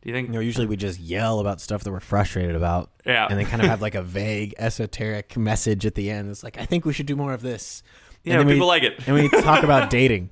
Do 0.03 0.09
you 0.09 0.13
think? 0.13 0.29
Know, 0.29 0.39
usually 0.39 0.67
we 0.67 0.75
just 0.75 0.99
yell 0.99 1.39
about 1.39 1.61
stuff 1.61 1.83
that 1.83 1.91
we're 1.91 1.99
frustrated 1.99 2.55
about. 2.55 2.91
Yeah. 3.05 3.25
And 3.27 3.39
then 3.39 3.45
kind 3.47 3.61
of 3.61 3.69
have 3.69 3.81
like 3.81 3.95
a 3.95 4.01
vague, 4.03 4.53
esoteric 4.59 5.35
message 5.35 5.85
at 5.85 5.95
the 5.95 6.11
end. 6.11 6.29
It's 6.29 6.43
like, 6.43 6.59
I 6.59 6.65
think 6.65 6.85
we 6.85 6.93
should 6.93 7.05
do 7.05 7.15
more 7.15 7.33
of 7.33 7.41
this. 7.41 7.83
Yeah, 8.23 8.37
people 8.39 8.53
we, 8.53 8.59
like 8.61 8.83
it. 8.83 8.99
And 9.07 9.15
we 9.15 9.29
talk 9.29 9.63
about 9.63 9.89
dating. 9.89 10.29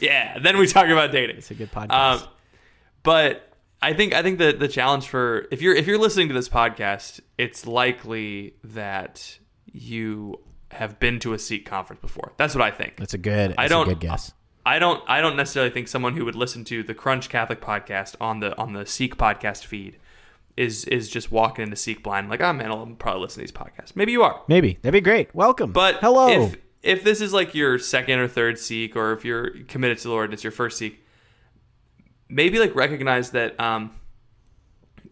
Yeah, 0.00 0.38
then 0.38 0.58
we 0.58 0.66
talk 0.66 0.88
about 0.88 1.12
dating. 1.12 1.36
It's 1.36 1.50
a 1.50 1.54
good 1.54 1.72
podcast. 1.72 1.92
Um, 2.22 2.28
but 3.02 3.48
I 3.80 3.94
think 3.94 4.14
I 4.14 4.22
think 4.22 4.38
the 4.38 4.52
the 4.52 4.68
challenge 4.68 5.08
for 5.08 5.46
if 5.50 5.62
you're 5.62 5.74
if 5.74 5.86
you're 5.86 5.98
listening 5.98 6.28
to 6.28 6.34
this 6.34 6.48
podcast, 6.48 7.20
it's 7.38 7.66
likely 7.66 8.54
that 8.64 9.38
you 9.72 10.40
have 10.72 10.98
been 10.98 11.18
to 11.20 11.32
a 11.34 11.38
Seek 11.38 11.64
conference 11.66 12.00
before. 12.00 12.32
That's 12.36 12.54
what 12.54 12.62
I 12.62 12.70
think. 12.70 12.96
That's 12.96 13.14
a 13.14 13.18
good, 13.18 13.54
I 13.58 13.68
don't- 13.68 13.86
a 13.86 13.90
good 13.90 14.00
guess. 14.00 14.32
I 14.64 14.78
don't 14.78 15.02
I 15.08 15.20
don't 15.20 15.34
necessarily 15.36 15.72
think 15.72 15.88
someone 15.88 16.16
who 16.16 16.24
would 16.24 16.36
listen 16.36 16.62
to 16.66 16.84
the 16.84 16.94
Crunch 16.94 17.28
Catholic 17.28 17.60
podcast 17.60 18.14
on 18.20 18.38
the 18.38 18.56
on 18.56 18.74
the 18.74 18.86
Seek 18.86 19.16
podcast 19.16 19.64
feed 19.64 19.96
is 20.56 20.84
is 20.84 21.08
just 21.08 21.32
walking 21.32 21.64
into 21.64 21.74
Seek 21.74 22.02
blind 22.04 22.28
like, 22.28 22.40
oh 22.40 22.52
man, 22.52 22.70
I'll 22.70 22.86
probably 22.86 23.22
listen 23.22 23.40
to 23.40 23.40
these 23.40 23.50
podcasts. 23.50 23.96
Maybe 23.96 24.12
you 24.12 24.22
are. 24.22 24.40
Maybe. 24.46 24.78
That'd 24.82 24.92
be 24.92 25.00
great. 25.00 25.34
Welcome. 25.34 25.72
But 25.72 25.96
hello. 25.96 26.28
If 26.28 26.56
if 26.82 27.02
this 27.02 27.20
is 27.20 27.32
like 27.32 27.56
your 27.56 27.78
second 27.80 28.20
or 28.20 28.28
third 28.28 28.56
seek, 28.56 28.94
or 28.94 29.12
if 29.12 29.24
you're 29.24 29.50
committed 29.66 29.98
to 29.98 30.04
the 30.04 30.10
Lord, 30.10 30.26
and 30.26 30.34
it's 30.34 30.44
your 30.44 30.52
first 30.52 30.78
seek. 30.78 31.04
Maybe 32.28 32.58
like 32.60 32.74
recognize 32.76 33.30
that 33.32 33.58
um, 33.60 33.90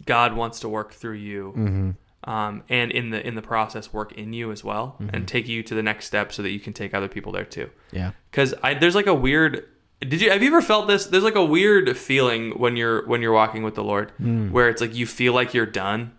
God 0.07 0.35
wants 0.35 0.61
to 0.61 0.69
work 0.69 0.93
through 0.93 1.15
you, 1.17 1.53
Mm-hmm. 1.57 1.91
Um, 2.25 2.63
and 2.69 2.91
in 2.93 3.11
the 3.11 3.27
in 3.27 3.35
the 3.35 3.43
process 3.43 3.93
work 3.93 4.13
in 4.13 4.33
you 4.33 4.53
as 4.53 4.63
well, 4.63 4.97
and 5.13 5.27
take 5.27 5.49
you 5.49 5.63
to 5.63 5.75
the 5.75 5.83
next 5.83 6.07
step 6.07 6.33
so 6.33 6.43
that 6.43 6.51
you 6.51 6.61
can 6.61 6.73
take 6.73 6.93
other 6.95 7.09
people 7.09 7.33
there 7.33 7.45
too. 7.45 7.71
yeah. 7.93 8.13
Because 8.31 8.55
i 8.63 8.75
there's 8.75 8.95
like 8.95 9.07
a 9.07 9.15
weird. 9.15 9.67
Did 10.01 10.21
you 10.23 10.31
have 10.31 10.43
you 10.43 10.49
ever 10.49 10.63
felt 10.63 10.89
this? 10.89 11.07
There's 11.07 11.25
like 11.25 11.35
a 11.35 11.45
weird 11.45 11.97
feeling 11.97 12.53
when 12.59 12.77
you're 12.77 13.07
when 13.07 13.21
you're 13.23 13.33
walking 13.33 13.63
with 13.63 13.75
the 13.75 13.85
Lord, 13.85 14.13
Hmm. 14.19 14.51
where 14.51 14.69
it's 14.69 14.81
like 14.81 14.95
you 14.95 15.07
feel 15.07 15.33
like 15.35 15.53
you're 15.53 15.67
done, 15.67 16.13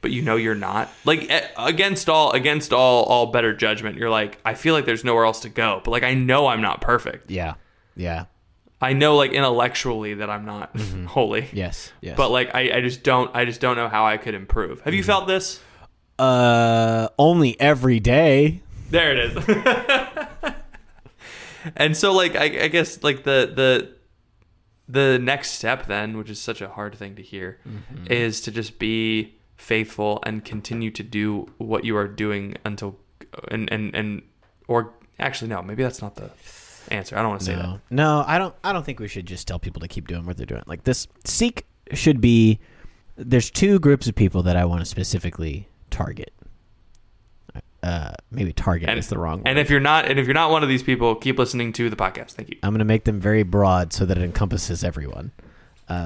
but 0.00 0.10
you 0.12 0.22
know 0.22 0.36
you're 0.36 0.54
not. 0.54 0.88
Like 1.04 1.28
against 1.56 2.08
all 2.08 2.30
against 2.32 2.72
all 2.72 3.04
all 3.04 3.26
better 3.26 3.52
judgment, 3.54 3.96
you're 3.96 4.10
like 4.10 4.38
I 4.44 4.54
feel 4.54 4.74
like 4.74 4.84
there's 4.84 5.04
nowhere 5.04 5.24
else 5.24 5.40
to 5.40 5.48
go, 5.48 5.80
but 5.84 5.90
like 5.90 6.04
I 6.04 6.14
know 6.14 6.46
I'm 6.48 6.60
not 6.62 6.80
perfect. 6.80 7.30
Yeah. 7.30 7.54
Yeah. 7.96 8.26
I 8.80 8.92
know 8.92 9.16
like 9.16 9.32
intellectually 9.32 10.14
that 10.14 10.30
I'm 10.30 10.44
not 10.44 10.74
mm-hmm. 10.74 11.04
holy. 11.16 11.48
Yes. 11.52 11.92
Yes. 12.00 12.16
But 12.16 12.30
like 12.30 12.54
I, 12.54 12.78
I 12.78 12.80
just 12.80 13.02
don't 13.02 13.34
I 13.34 13.44
just 13.44 13.60
don't 13.60 13.76
know 13.76 13.88
how 13.88 14.06
I 14.06 14.16
could 14.16 14.34
improve. 14.34 14.80
Have 14.82 14.94
you 14.94 15.00
mm-hmm. 15.00 15.06
felt 15.06 15.26
this? 15.26 15.60
uh, 16.18 17.08
only 17.18 17.58
every 17.60 18.00
day. 18.00 18.60
There 18.90 19.12
it 19.12 19.36
is. 19.36 20.52
and 21.76 21.96
so 21.96 22.12
like 22.12 22.34
I, 22.36 22.64
I 22.64 22.68
guess 22.68 23.02
like 23.02 23.24
the 23.24 23.52
the 23.54 23.94
the 24.88 25.18
next 25.18 25.50
step 25.52 25.86
then, 25.86 26.16
which 26.16 26.30
is 26.30 26.40
such 26.40 26.60
a 26.60 26.68
hard 26.68 26.94
thing 26.96 27.14
to 27.16 27.22
hear, 27.22 27.58
mm-hmm. 27.68 28.10
is 28.10 28.40
to 28.42 28.50
just 28.50 28.78
be 28.78 29.34
faithful 29.56 30.20
and 30.24 30.44
continue 30.44 30.90
to 30.90 31.02
do 31.02 31.46
what 31.58 31.84
you 31.84 31.96
are 31.96 32.08
doing 32.08 32.56
until 32.64 32.98
and 33.48 33.70
and 33.70 33.94
and 33.94 34.22
or 34.66 34.94
actually 35.18 35.48
no, 35.48 35.62
maybe 35.62 35.82
that's 35.82 36.02
not 36.02 36.16
the 36.16 36.30
answer. 36.92 37.16
I 37.16 37.20
don't 37.20 37.28
want 37.30 37.40
to 37.40 37.46
say 37.46 37.54
that. 37.54 37.62
No, 37.64 37.80
no, 37.90 38.24
I 38.26 38.38
don't. 38.38 38.54
I 38.64 38.72
don't 38.72 38.84
think 38.84 39.00
we 39.00 39.08
should 39.08 39.26
just 39.26 39.46
tell 39.48 39.58
people 39.58 39.80
to 39.80 39.88
keep 39.88 40.06
doing 40.08 40.26
what 40.26 40.36
they're 40.36 40.46
doing. 40.46 40.62
Like 40.66 40.84
this, 40.84 41.06
seek 41.24 41.66
should 41.92 42.20
be. 42.20 42.58
There's 43.16 43.50
two 43.50 43.78
groups 43.80 44.06
of 44.06 44.14
people 44.14 44.42
that 44.44 44.56
I 44.56 44.64
want 44.64 44.80
to 44.80 44.84
specifically 44.86 45.68
target. 45.90 46.32
Uh, 47.82 48.12
maybe 48.32 48.52
target 48.52 48.88
And- 48.88 48.98
is 48.98 49.08
the 49.08 49.18
wrong. 49.18 49.42
And 49.46 49.56
if 49.58 49.70
you're 49.70 49.78
not 49.80 50.06
and 50.06 50.18
if 50.18 50.26
you're 50.26 50.34
not 50.34 50.50
one 50.50 50.62
of 50.64 50.68
these 50.68 50.82
people, 50.82 51.14
keep 51.14 51.38
listening 51.38 51.72
to 51.74 51.88
the 51.88 51.96
podcast. 51.96 52.32
Thank 52.32 52.50
you. 52.50 52.56
I'm 52.62 52.70
going 52.72 52.80
to 52.80 52.84
make 52.84 53.04
them 53.04 53.20
very 53.20 53.44
broad 53.44 53.92
so 53.92 54.04
that 54.04 54.18
it 54.18 54.24
encompasses 54.24 54.82
everyone, 54.82 55.30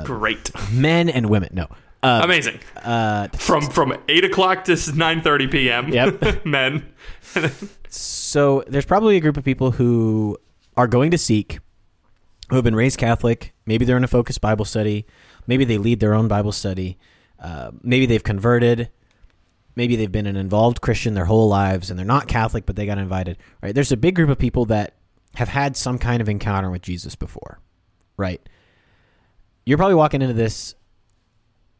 Great. 0.04 0.50
men 0.72 1.08
and 1.08 1.30
women. 1.30 1.48
No, 1.52 1.66
uh, 2.02 2.20
Amazing. 2.24 2.60
uh, 2.76 3.28
From 3.28 3.62
from 3.62 3.96
eight 4.08 4.24
o'clock 4.24 4.64
to 4.64 4.76
nine 4.94 5.22
thirty 5.22 5.46
PM. 5.48 5.88
Yep. 5.88 6.44
Men. 6.44 6.92
So 7.94 8.64
there's 8.68 8.86
probably 8.86 9.18
a 9.18 9.20
group 9.20 9.36
of 9.36 9.44
people 9.44 9.70
who 9.70 10.38
are 10.76 10.86
going 10.86 11.10
to 11.10 11.18
seek, 11.18 11.58
who 12.48 12.56
have 12.56 12.64
been 12.64 12.76
raised 12.76 12.98
Catholic. 12.98 13.52
Maybe 13.66 13.84
they're 13.84 13.96
in 13.96 14.04
a 14.04 14.08
focused 14.08 14.40
Bible 14.40 14.64
study. 14.64 15.06
Maybe 15.46 15.64
they 15.64 15.78
lead 15.78 16.00
their 16.00 16.14
own 16.14 16.28
Bible 16.28 16.52
study. 16.52 16.98
Uh, 17.38 17.72
maybe 17.82 18.06
they've 18.06 18.22
converted. 18.22 18.90
Maybe 19.74 19.96
they've 19.96 20.12
been 20.12 20.26
an 20.26 20.36
involved 20.36 20.80
Christian 20.80 21.14
their 21.14 21.24
whole 21.24 21.48
lives 21.48 21.90
and 21.90 21.98
they're 21.98 22.06
not 22.06 22.28
Catholic, 22.28 22.66
but 22.66 22.76
they 22.76 22.86
got 22.86 22.98
invited. 22.98 23.38
Right? 23.62 23.74
There's 23.74 23.92
a 23.92 23.96
big 23.96 24.14
group 24.14 24.28
of 24.28 24.38
people 24.38 24.66
that 24.66 24.94
have 25.34 25.48
had 25.48 25.76
some 25.76 25.98
kind 25.98 26.20
of 26.20 26.28
encounter 26.28 26.70
with 26.70 26.82
Jesus 26.82 27.14
before. 27.14 27.58
Right? 28.16 28.46
You're 29.64 29.78
probably 29.78 29.94
walking 29.94 30.22
into 30.22 30.34
this 30.34 30.74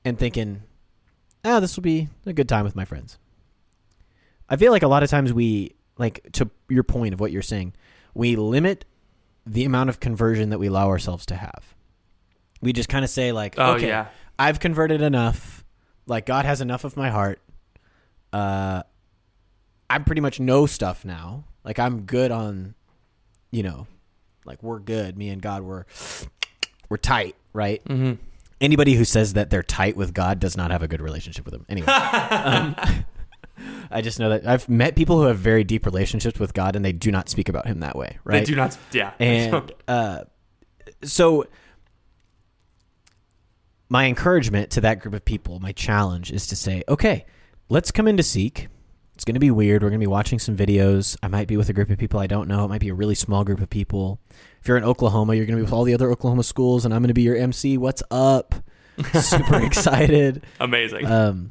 and 0.05 0.19
thinking, 0.19 0.63
"Oh, 1.45 1.61
this 1.61 1.77
will 1.77 1.83
be 1.83 2.09
a 2.25 2.33
good 2.33 2.49
time 2.49 2.65
with 2.65 2.77
my 2.77 2.85
friends." 2.85 3.19
I 4.49 4.57
feel 4.57 4.73
like 4.73 4.83
a 4.83 4.89
lot 4.89 5.03
of 5.03 5.11
times 5.11 5.33
we 5.33 5.75
like 5.99 6.27
to 6.33 6.51
your 6.69 6.85
point 6.85 7.13
of 7.13 7.21
what 7.21 7.33
you're 7.33 7.43
saying, 7.43 7.75
we 8.15 8.37
limit 8.37 8.85
the 9.47 9.65
amount 9.65 9.91
of 9.91 10.01
conversion 10.01 10.51
that 10.51 10.59
we 10.59 10.67
allow 10.69 10.89
ourselves 10.89 11.27
to 11.27 11.35
have. 11.37 11.75
We 12.61 12.73
just 12.73 12.89
kind 12.89 13.05
of 13.05 13.11
say 13.11 13.33
like, 13.33 13.55
Oh, 13.59 13.73
okay, 13.75 13.89
yeah. 13.89 14.09
I've 14.39 14.61
converted 14.61 15.03
enough. 15.03 15.65
Like 16.07 16.27
God 16.27 16.45
has 16.45 16.61
enough 16.61 16.85
of 16.85 16.97
my 16.97 17.11
heart. 17.11 17.41
Uh, 18.33 18.83
I 19.91 19.99
pretty 19.99 20.21
much 20.21 20.41
know 20.41 20.67
stuff 20.67 21.05
now. 21.05 21.45
Like 21.65 21.79
I'm 21.79 22.03
good 22.03 22.31
on, 22.31 22.75
you 23.51 23.63
know, 23.63 23.87
like 24.45 24.63
we're 24.63 24.79
good. 24.79 25.17
Me 25.17 25.29
and 25.29 25.43
God, 25.43 25.63
we're 25.63 25.85
we're 26.89 26.97
tight, 26.97 27.37
right? 27.53 27.85
Mm-hmm. 27.85 28.15
Anybody 28.61 28.95
who 28.95 29.05
says 29.05 29.35
that 29.35 29.51
they're 29.51 29.63
tight 29.63 29.97
with 29.97 30.15
God 30.15 30.39
does 30.39 30.57
not 30.57 30.71
have 30.71 30.83
a 30.83 30.89
good 30.89 31.01
relationship 31.03 31.45
with 31.45 31.55
Him. 31.55 31.67
Anyway, 31.69 31.87
um, 31.93 32.77
I 33.91 34.01
just 34.01 34.19
know 34.19 34.31
that 34.31 34.47
I've 34.47 34.69
met 34.69 34.97
people 34.97 35.21
who 35.21 35.27
have 35.27 35.39
very 35.39 35.65
deep 35.65 35.85
relationships 35.87 36.41
with 36.41 36.55
God, 36.55 36.77
and 36.77 36.85
they 36.85 36.93
do 36.93 37.11
not 37.11 37.29
speak 37.29 37.49
about 37.49 37.67
Him 37.67 37.81
that 37.81 37.97
way, 37.97 38.19
right? 38.25 38.41
They 38.41 38.45
do 38.45 38.57
not 38.57 38.77
yeah. 38.93 39.13
and 39.19 39.73
uh, 39.87 40.25
so 41.05 41.47
my 43.89 44.07
encouragement 44.07 44.71
to 44.71 44.81
that 44.81 45.01
group 45.01 45.15
of 45.15 45.25
people, 45.25 45.61
my 45.61 45.73
challenge 45.73 46.33
is 46.33 46.47
to 46.47 46.57
say, 46.57 46.83
okay, 46.89 47.27
let's 47.69 47.91
come 47.91 48.09
in 48.09 48.17
to 48.17 48.23
seek. 48.23 48.69
It's 49.15 49.25
going 49.25 49.35
to 49.35 49.41
be 49.41 49.51
weird. 49.51 49.83
We're 49.83 49.91
going 49.91 50.01
to 50.01 50.05
be 50.05 50.11
watching 50.11 50.39
some 50.39 50.57
videos. 50.57 51.17
I 51.23 51.29
might 51.29 51.47
be 51.47 51.59
with 51.59 51.69
a 51.69 51.75
group 51.75 51.91
of 51.91 51.99
people 51.99 52.19
I 52.19 52.27
don't 52.27 52.49
know. 52.49 52.65
It 52.65 52.69
might 52.69 52.81
be 52.81 52.89
a 52.89 52.95
really 52.95 53.15
small 53.15 53.45
group 53.45 53.61
of 53.61 53.69
people. 53.69 54.19
If 54.61 54.67
you're 54.67 54.79
in 54.79 54.85
Oklahoma, 54.85 55.35
you're 55.35 55.45
going 55.45 55.59
to 55.59 55.61
be 55.61 55.65
with 55.65 55.75
all 55.75 55.85
the 55.85 55.93
other 55.93 56.11
Oklahoma 56.11 56.43
schools, 56.43 56.87
and 56.87 56.95
I'm 56.95 57.03
going 57.03 57.09
to 57.09 57.15
be 57.15 57.23
your 57.23 57.37
MC. 57.37 57.77
What's 57.77 58.03
up? 58.11 58.55
Super 59.13 59.63
excited. 59.63 60.45
Amazing. 60.59 61.07
Um, 61.07 61.51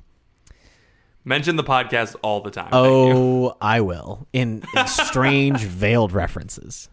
Mention 1.24 1.56
the 1.56 1.64
podcast 1.64 2.16
all 2.24 2.42
the 2.42 2.50
time. 2.52 2.70
Oh, 2.72 3.56
I 3.62 3.82
will 3.82 4.28
in, 4.34 4.64
in 4.76 4.88
strange 4.88 5.60
veiled 5.64 6.12
references. 6.14 6.90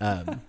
Um, 0.00 0.40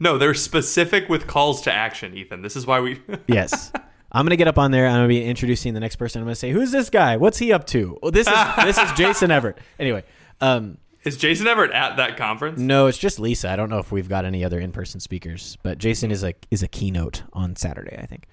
No, 0.00 0.18
they're 0.18 0.34
specific 0.34 1.08
with 1.08 1.26
calls 1.28 1.62
to 1.62 1.72
action, 1.72 2.14
Ethan. 2.16 2.42
This 2.42 2.56
is 2.56 2.66
why 2.66 2.80
we 2.80 3.00
Yes. 3.28 3.70
I'm 4.10 4.24
gonna 4.26 4.36
get 4.36 4.48
up 4.48 4.58
on 4.58 4.70
there. 4.70 4.86
I'm 4.86 4.94
gonna 4.94 5.08
be 5.08 5.24
introducing 5.24 5.74
the 5.74 5.80
next 5.80 5.96
person. 5.96 6.20
I'm 6.20 6.26
gonna 6.26 6.34
say, 6.36 6.50
"Who's 6.50 6.70
this 6.70 6.88
guy? 6.90 7.16
What's 7.16 7.38
he 7.38 7.52
up 7.52 7.66
to?" 7.68 7.98
Well, 8.02 8.12
this 8.12 8.28
is 8.28 8.34
this 8.64 8.78
is 8.78 8.92
Jason 8.92 9.30
Evert. 9.32 9.58
Anyway, 9.78 10.04
um, 10.40 10.78
Is 11.04 11.16
Jason 11.16 11.46
Evert 11.48 11.72
at 11.72 11.96
that 11.96 12.16
conference? 12.16 12.58
no, 12.60 12.86
it's 12.86 12.98
just 12.98 13.18
Lisa. 13.18 13.50
I 13.50 13.56
don't 13.56 13.70
know 13.70 13.78
if 13.78 13.90
we've 13.90 14.08
got 14.08 14.24
any 14.24 14.44
other 14.44 14.60
in-person 14.60 15.00
speakers, 15.00 15.58
but 15.64 15.78
Jason 15.78 16.10
is 16.12 16.22
a 16.22 16.34
is 16.52 16.62
a 16.62 16.68
keynote 16.68 17.22
on 17.32 17.56
Saturday. 17.56 17.96
I 18.00 18.06
think. 18.06 18.26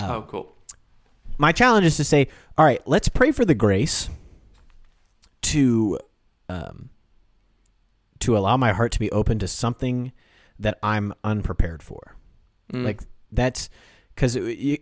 oh, 0.00 0.24
cool. 0.28 0.52
My 1.38 1.52
challenge 1.52 1.86
is 1.86 1.96
to 1.96 2.04
say, 2.04 2.28
all 2.56 2.64
right, 2.64 2.82
let's 2.86 3.08
pray 3.08 3.30
for 3.30 3.44
the 3.44 3.54
grace 3.54 4.10
to, 5.42 5.98
um, 6.48 6.90
to 8.20 8.36
allow 8.36 8.56
my 8.56 8.72
heart 8.72 8.92
to 8.92 8.98
be 8.98 9.10
open 9.12 9.38
to 9.38 9.48
something 9.48 10.12
that 10.58 10.78
I'm 10.82 11.14
unprepared 11.22 11.82
for. 11.82 12.16
Mm. 12.72 12.84
Like 12.84 13.00
that's 13.30 13.70
because 14.14 14.36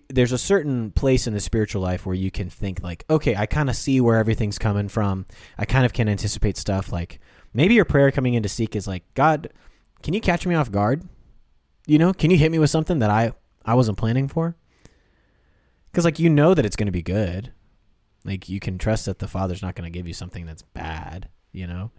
there's 0.08 0.32
a 0.32 0.38
certain 0.38 0.90
place 0.92 1.26
in 1.26 1.34
the 1.34 1.40
spiritual 1.40 1.82
life 1.82 2.06
where 2.06 2.14
you 2.14 2.30
can 2.30 2.48
think 2.48 2.82
like, 2.82 3.04
okay, 3.10 3.36
I 3.36 3.44
kind 3.44 3.68
of 3.68 3.76
see 3.76 4.00
where 4.00 4.16
everything's 4.16 4.58
coming 4.58 4.88
from. 4.88 5.26
I 5.58 5.66
kind 5.66 5.84
of 5.84 5.92
can 5.92 6.08
anticipate 6.08 6.56
stuff. 6.56 6.90
Like 6.90 7.20
maybe 7.52 7.74
your 7.74 7.84
prayer 7.84 8.10
coming 8.10 8.32
into 8.32 8.48
seek 8.48 8.74
is 8.74 8.88
like, 8.88 9.02
God, 9.12 9.52
can 10.02 10.14
you 10.14 10.22
catch 10.22 10.46
me 10.46 10.54
off 10.54 10.72
guard? 10.72 11.02
You 11.86 11.98
know, 11.98 12.14
can 12.14 12.30
you 12.30 12.38
hit 12.38 12.50
me 12.50 12.58
with 12.58 12.70
something 12.70 13.00
that 13.00 13.10
I 13.10 13.32
I 13.64 13.74
wasn't 13.74 13.98
planning 13.98 14.26
for? 14.28 14.56
Because 15.96 16.04
like 16.04 16.18
you 16.18 16.28
know 16.28 16.52
that 16.52 16.66
it's 16.66 16.76
going 16.76 16.88
to 16.88 16.92
be 16.92 17.00
good. 17.00 17.54
Like 18.22 18.50
you 18.50 18.60
can 18.60 18.76
trust 18.76 19.06
that 19.06 19.18
the 19.18 19.26
Father's 19.26 19.62
not 19.62 19.74
going 19.74 19.90
to 19.90 19.98
give 19.98 20.06
you 20.06 20.12
something 20.12 20.44
that's 20.44 20.60
bad. 20.60 21.30
You 21.52 21.66
know, 21.66 21.90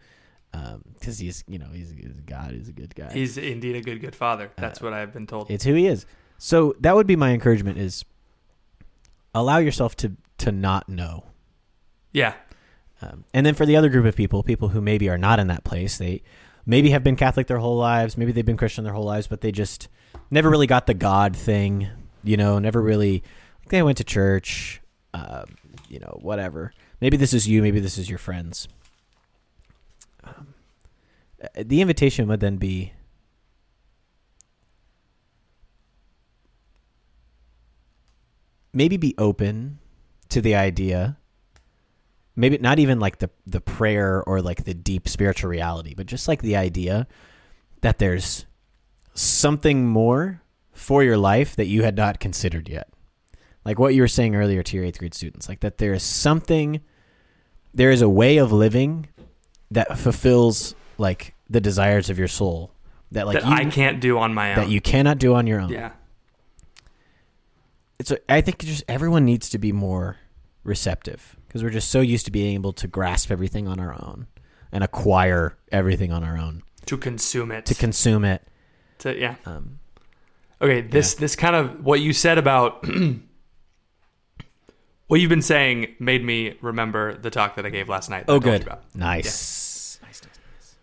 because 0.51 1.19
um, 1.19 1.25
he's 1.25 1.43
you 1.47 1.57
know 1.57 1.69
he's, 1.73 1.95
he's 1.97 2.21
God. 2.23 2.51
He's 2.51 2.69
a 2.69 2.73
good 2.73 2.93
guy. 2.93 3.11
He's 3.11 3.39
indeed 3.39 3.75
a 3.75 3.81
good 3.81 3.99
good 3.99 4.15
father. 4.15 4.51
That's 4.55 4.83
uh, 4.83 4.85
what 4.85 4.93
I've 4.93 5.11
been 5.11 5.25
told. 5.25 5.49
It's 5.49 5.63
who 5.63 5.73
he 5.73 5.87
is. 5.87 6.05
So 6.37 6.75
that 6.81 6.93
would 6.93 7.07
be 7.07 7.15
my 7.15 7.31
encouragement 7.31 7.79
is 7.79 8.05
allow 9.33 9.57
yourself 9.57 9.95
to 9.95 10.11
to 10.37 10.51
not 10.51 10.87
know. 10.87 11.23
Yeah. 12.13 12.35
Um, 13.01 13.23
and 13.33 13.47
then 13.47 13.55
for 13.55 13.65
the 13.65 13.77
other 13.77 13.89
group 13.89 14.05
of 14.05 14.15
people, 14.15 14.43
people 14.43 14.67
who 14.67 14.79
maybe 14.79 15.09
are 15.09 15.17
not 15.17 15.39
in 15.39 15.47
that 15.47 15.63
place, 15.63 15.97
they 15.97 16.21
maybe 16.67 16.91
have 16.91 17.03
been 17.03 17.15
Catholic 17.15 17.47
their 17.47 17.57
whole 17.57 17.77
lives, 17.77 18.15
maybe 18.15 18.31
they've 18.31 18.45
been 18.45 18.57
Christian 18.57 18.83
their 18.83 18.93
whole 18.93 19.05
lives, 19.05 19.25
but 19.25 19.41
they 19.41 19.51
just 19.51 19.87
never 20.29 20.51
really 20.51 20.67
got 20.67 20.85
the 20.85 20.93
God 20.93 21.35
thing, 21.35 21.89
you 22.23 22.37
know, 22.37 22.59
never 22.59 22.79
really 22.79 23.23
they 23.69 23.83
went 23.83 23.97
to 23.97 24.03
church, 24.03 24.81
uh, 25.13 25.45
you 25.89 25.99
know, 25.99 26.19
whatever. 26.21 26.73
Maybe 27.01 27.17
this 27.17 27.33
is 27.33 27.47
you, 27.47 27.61
maybe 27.61 27.79
this 27.79 27.97
is 27.97 28.09
your 28.09 28.19
friends. 28.19 28.67
Um, 30.23 30.53
the 31.55 31.81
invitation 31.81 32.27
would 32.27 32.39
then 32.39 32.57
be 32.57 32.93
maybe 38.73 38.97
be 38.97 39.15
open 39.17 39.79
to 40.29 40.41
the 40.41 40.55
idea 40.55 41.17
maybe 42.35 42.57
not 42.59 42.79
even 42.79 42.99
like 42.99 43.17
the 43.17 43.29
the 43.45 43.61
prayer 43.61 44.23
or 44.23 44.41
like 44.41 44.65
the 44.65 44.73
deep 44.73 45.07
spiritual 45.07 45.49
reality 45.49 45.93
but 45.95 46.05
just 46.05 46.27
like 46.27 46.41
the 46.41 46.55
idea 46.55 47.07
that 47.81 47.97
there's 47.97 48.45
something 49.13 49.87
more 49.87 50.41
for 50.73 51.03
your 51.03 51.17
life 51.17 51.55
that 51.55 51.65
you 51.65 51.83
had 51.83 51.95
not 51.95 52.19
considered 52.19 52.69
yet 52.69 52.87
like 53.67 53.77
what 53.77 53.93
you 53.93 54.01
were 54.01 54.07
saying 54.07 54.35
earlier 54.35 54.63
to 54.63 54.75
your 54.75 54.85
8th 54.85 54.97
grade 54.97 55.13
students 55.13 55.47
like 55.47 55.59
that 55.59 55.77
there 55.77 55.93
is 55.93 56.01
something 56.01 56.81
there 57.73 57.91
is 57.91 58.01
a 58.01 58.09
way 58.09 58.37
of 58.37 58.51
living 58.51 59.07
that 59.69 59.99
fulfills 59.99 60.73
like 60.97 61.35
the 61.49 61.61
desires 61.61 62.09
of 62.09 62.17
your 62.17 62.27
soul 62.27 62.71
that 63.11 63.25
like 63.25 63.41
that 63.41 63.47
you, 63.47 63.53
I 63.53 63.65
can't 63.65 63.99
do 63.99 64.17
on 64.17 64.33
my 64.33 64.51
own 64.51 64.55
that 64.57 64.69
you 64.69 64.81
cannot 64.81 65.17
do 65.17 65.35
on 65.35 65.47
your 65.47 65.59
own. 65.61 65.69
Yeah. 65.69 65.91
It's 67.99 68.11
a, 68.11 68.31
I 68.31 68.41
think 68.41 68.59
just 68.59 68.83
everyone 68.87 69.25
needs 69.25 69.49
to 69.49 69.57
be 69.57 69.71
more 69.71 70.17
receptive 70.63 71.35
because 71.47 71.63
we're 71.63 71.69
just 71.69 71.89
so 71.89 72.01
used 72.01 72.25
to 72.25 72.31
being 72.31 72.53
able 72.53 72.73
to 72.73 72.87
grasp 72.87 73.31
everything 73.31 73.67
on 73.67 73.79
our 73.79 73.93
own 73.93 74.27
and 74.71 74.83
acquire 74.83 75.57
everything 75.71 76.11
on 76.11 76.23
our 76.23 76.37
own. 76.37 76.63
To 76.85 76.97
consume 76.97 77.51
it. 77.51 77.65
To 77.65 77.75
consume 77.75 78.25
it. 78.25 78.43
To 78.99 79.17
yeah. 79.17 79.35
Um, 79.45 79.79
okay 80.61 80.81
this 80.81 81.13
yeah. 81.13 81.19
this 81.19 81.35
kind 81.35 81.55
of 81.55 81.85
what 81.85 82.01
you 82.01 82.13
said 82.13 82.37
about 82.37 82.83
what 85.07 85.19
you've 85.19 85.29
been 85.29 85.41
saying 85.41 85.95
made 85.99 86.23
me 86.23 86.57
remember 86.61 87.17
the 87.17 87.29
talk 87.29 87.55
that 87.55 87.65
I 87.65 87.69
gave 87.69 87.89
last 87.89 88.09
night. 88.09 88.25
Oh, 88.27 88.39
good. 88.39 88.65
Nice. 88.65 88.89
Yeah. 88.93 88.99
nice. 89.05 89.99
Nice, 90.03 90.21
nice. 90.23 90.75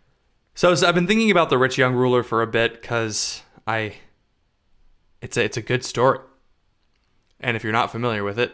So, 0.54 0.74
so 0.74 0.88
I've 0.88 0.94
been 0.94 1.06
thinking 1.06 1.30
about 1.30 1.50
the 1.50 1.58
rich 1.58 1.78
young 1.78 1.94
ruler 1.94 2.22
for 2.22 2.42
a 2.42 2.46
bit 2.46 2.80
because 2.80 3.42
I, 3.66 3.94
it's 5.20 5.36
a 5.36 5.44
it's 5.44 5.56
a 5.56 5.62
good 5.62 5.84
story. 5.84 6.20
And 7.40 7.56
if 7.56 7.62
you're 7.62 7.72
not 7.72 7.92
familiar 7.92 8.24
with 8.24 8.38
it, 8.38 8.52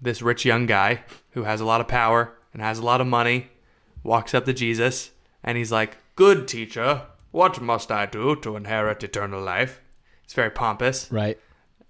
this 0.00 0.22
rich 0.22 0.44
young 0.44 0.66
guy 0.66 1.02
who 1.30 1.44
has 1.44 1.60
a 1.60 1.64
lot 1.64 1.80
of 1.80 1.88
power 1.88 2.36
and 2.52 2.62
has 2.62 2.78
a 2.78 2.84
lot 2.84 3.00
of 3.00 3.06
money 3.06 3.48
walks 4.04 4.34
up 4.34 4.44
to 4.44 4.52
Jesus 4.52 5.10
and 5.42 5.58
he's 5.58 5.72
like, 5.72 5.96
Good 6.14 6.46
teacher, 6.46 7.02
what 7.32 7.60
must 7.60 7.90
I 7.90 8.06
do 8.06 8.36
to 8.36 8.54
inherit 8.54 9.02
eternal 9.02 9.42
life? 9.42 9.80
It's 10.22 10.34
very 10.34 10.50
pompous. 10.50 11.10
Right. 11.10 11.38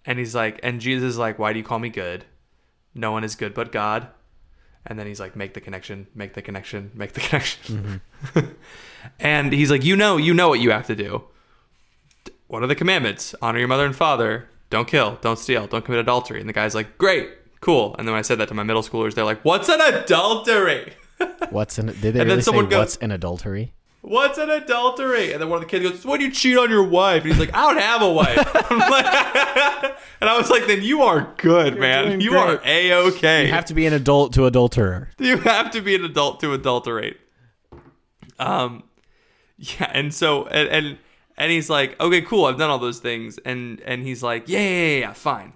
And 0.07 0.19
he's 0.19 0.35
like, 0.35 0.59
and 0.62 0.81
Jesus 0.81 1.11
is 1.11 1.19
like, 1.19 1.38
Why 1.38 1.53
do 1.53 1.59
you 1.59 1.64
call 1.64 1.79
me 1.79 1.90
good? 1.90 2.25
No 2.94 3.12
one 3.12 3.24
is 3.24 3.35
good 3.35 3.54
but 3.54 3.72
God. 3.72 4.09
And 4.87 4.98
then 4.98 5.07
he's 5.07 5.20
like, 5.20 5.35
Make 5.35 5.54
the 5.54 5.61
connection, 5.61 6.07
make 6.14 6.35
the 6.35 6.42
connection, 6.42 6.90
make 6.94 7.12
the 7.12 7.20
connection. 7.20 8.00
Mm-hmm. 8.35 8.48
and 9.18 9.52
he's 9.52 9.70
like, 9.70 9.85
You 9.85 9.96
know, 9.96 10.16
you 10.16 10.35
know 10.35 10.48
what 10.48 10.61
you 10.61 10.70
have 10.70 10.87
to 10.88 10.96
do. 10.96 11.24
What 12.46 12.62
are 12.62 12.66
the 12.66 12.74
commandments? 12.74 13.35
Honor 13.40 13.59
your 13.59 13.68
mother 13.68 13.87
and 13.87 13.96
father, 13.96 14.48
don't 14.70 14.88
kill, 14.88 15.18
don't 15.20 15.38
steal, 15.38 15.66
don't 15.66 15.85
commit 15.85 16.00
adultery. 16.00 16.40
And 16.40 16.48
the 16.48 16.52
guy's 16.52 16.74
like, 16.74 16.98
great, 16.98 17.30
cool. 17.61 17.94
And 17.98 18.07
then 18.07 18.12
when 18.12 18.18
I 18.18 18.22
said 18.22 18.38
that 18.38 18.48
to 18.48 18.54
my 18.54 18.62
middle 18.62 18.83
schoolers, 18.83 19.14
they're 19.14 19.24
like, 19.24 19.44
what's 19.44 19.68
an 19.68 19.80
adultery? 19.80 20.94
what's 21.50 21.78
an? 21.78 21.87
Did 21.87 22.14
they 22.14 22.20
and 22.20 22.28
really 22.28 22.42
say 22.42 22.52
goes, 22.52 22.72
what's 22.72 22.96
an 22.96 23.11
adultery? 23.11 23.72
What's 24.07 24.37
an 24.37 24.51
adultery? 24.51 25.33
And 25.33 25.40
then 25.40 25.49
one 25.49 25.57
of 25.57 25.62
the 25.62 25.71
kids 25.71 25.88
goes, 25.90 26.05
"When 26.05 26.21
you 26.21 26.31
cheat 26.31 26.59
on 26.59 26.69
your 26.69 26.85
wife?" 26.85 27.23
And 27.23 27.33
he's 27.33 27.40
like, 27.40 27.55
"I 27.55 27.73
don't 27.73 27.81
have 27.81 28.03
a 28.03 28.11
wife." 28.11 28.37
and 30.21 30.29
I 30.29 30.37
was 30.37 30.51
like, 30.51 30.67
"Then 30.67 30.83
you 30.83 31.03
are 31.03 31.33
good, 31.38 31.75
You're 31.75 31.81
man. 31.81 32.21
You 32.21 32.31
great. 32.31 32.40
are 32.43 32.61
a 32.64 32.93
okay. 33.09 33.47
You 33.47 33.53
have 33.53 33.64
to 33.67 33.75
be 33.75 33.87
an 33.87 33.95
adult 33.95 34.35
to 34.35 34.45
adulterer. 34.47 35.09
You 35.19 35.38
have 35.38 35.71
to 35.71 35.81
be 35.81 35.95
an 35.95 36.05
adult 36.05 36.40
to 36.40 36.53
adulterate." 36.53 37.19
Um, 38.38 38.83
yeah, 39.57 39.90
and 39.93 40.12
so 40.12 40.47
and, 40.47 40.69
and 40.69 40.99
and 41.37 41.51
he's 41.51 41.69
like, 41.71 41.99
okay, 42.01 42.23
cool, 42.23 42.45
I've 42.45 42.59
done 42.59 42.71
all 42.71 42.79
those 42.79 43.01
things. 43.01 43.38
And 43.45 43.81
and 43.81 44.03
he's 44.03 44.23
like, 44.23 44.49
yeah, 44.49 44.59
yeah, 44.61 44.87
yeah, 44.87 44.99
yeah, 44.99 45.12
fine. 45.12 45.55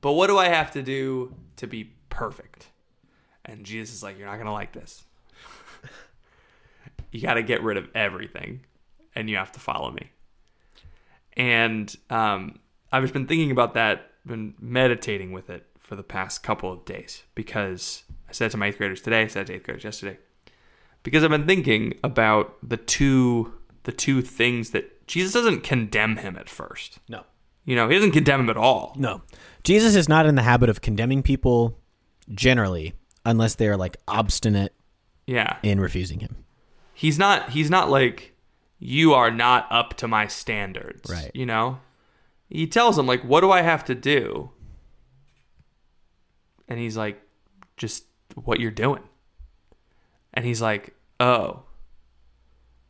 But 0.00 0.12
what 0.12 0.28
do 0.28 0.38
I 0.38 0.48
have 0.48 0.72
to 0.72 0.82
do 0.82 1.34
to 1.56 1.66
be 1.66 1.92
perfect? 2.08 2.68
And 3.44 3.64
Jesus 3.64 3.96
is 3.96 4.02
like, 4.02 4.18
you're 4.18 4.26
not 4.26 4.38
gonna 4.38 4.52
like 4.52 4.72
this. 4.72 5.05
You 7.10 7.20
got 7.20 7.34
to 7.34 7.42
get 7.42 7.62
rid 7.62 7.76
of 7.76 7.88
everything, 7.94 8.60
and 9.14 9.30
you 9.30 9.36
have 9.36 9.52
to 9.52 9.60
follow 9.60 9.90
me. 9.90 10.10
And 11.36 11.94
um, 12.10 12.58
I've 12.92 13.02
just 13.02 13.12
been 13.12 13.26
thinking 13.26 13.50
about 13.50 13.74
that, 13.74 14.10
been 14.24 14.54
meditating 14.60 15.32
with 15.32 15.50
it 15.50 15.66
for 15.78 15.96
the 15.96 16.02
past 16.02 16.42
couple 16.42 16.72
of 16.72 16.84
days 16.84 17.22
because 17.34 18.02
I 18.28 18.32
said 18.32 18.50
to 18.50 18.56
my 18.56 18.66
eighth 18.66 18.78
graders 18.78 19.00
today, 19.00 19.22
I 19.22 19.26
said 19.28 19.46
to 19.46 19.54
eighth 19.54 19.64
graders 19.64 19.84
yesterday, 19.84 20.18
because 21.02 21.22
I've 21.22 21.30
been 21.30 21.46
thinking 21.46 21.98
about 22.02 22.56
the 22.62 22.76
two 22.76 23.54
the 23.84 23.92
two 23.92 24.20
things 24.20 24.70
that 24.70 25.06
Jesus 25.06 25.32
doesn't 25.32 25.60
condemn 25.62 26.16
him 26.16 26.36
at 26.36 26.48
first. 26.48 26.98
No. 27.08 27.22
You 27.64 27.76
know, 27.76 27.88
he 27.88 27.94
doesn't 27.94 28.10
condemn 28.10 28.40
him 28.40 28.50
at 28.50 28.56
all. 28.56 28.94
No. 28.98 29.22
Jesus 29.62 29.94
is 29.94 30.08
not 30.08 30.26
in 30.26 30.34
the 30.34 30.42
habit 30.42 30.68
of 30.68 30.80
condemning 30.80 31.22
people 31.22 31.78
generally 32.34 32.94
unless 33.24 33.54
they're 33.54 33.76
like 33.76 33.96
obstinate 34.08 34.74
yeah. 35.26 35.58
in 35.62 35.80
refusing 35.80 36.18
him. 36.18 36.36
He's 36.96 37.18
not 37.18 37.50
he's 37.50 37.70
not 37.70 37.90
like 37.90 38.34
you 38.78 39.12
are 39.14 39.30
not 39.30 39.66
up 39.70 39.94
to 39.98 40.08
my 40.08 40.26
standards. 40.26 41.10
Right. 41.10 41.30
You 41.34 41.46
know? 41.46 41.80
He 42.48 42.66
tells 42.66 42.98
him 42.98 43.06
like 43.06 43.22
what 43.22 43.42
do 43.42 43.50
I 43.50 43.60
have 43.62 43.84
to 43.84 43.94
do? 43.94 44.50
And 46.68 46.80
he's 46.80 46.96
like 46.96 47.20
just 47.76 48.04
what 48.34 48.58
you're 48.58 48.70
doing. 48.70 49.02
And 50.34 50.44
he's 50.44 50.60
like, 50.60 50.94
"Oh, 51.20 51.66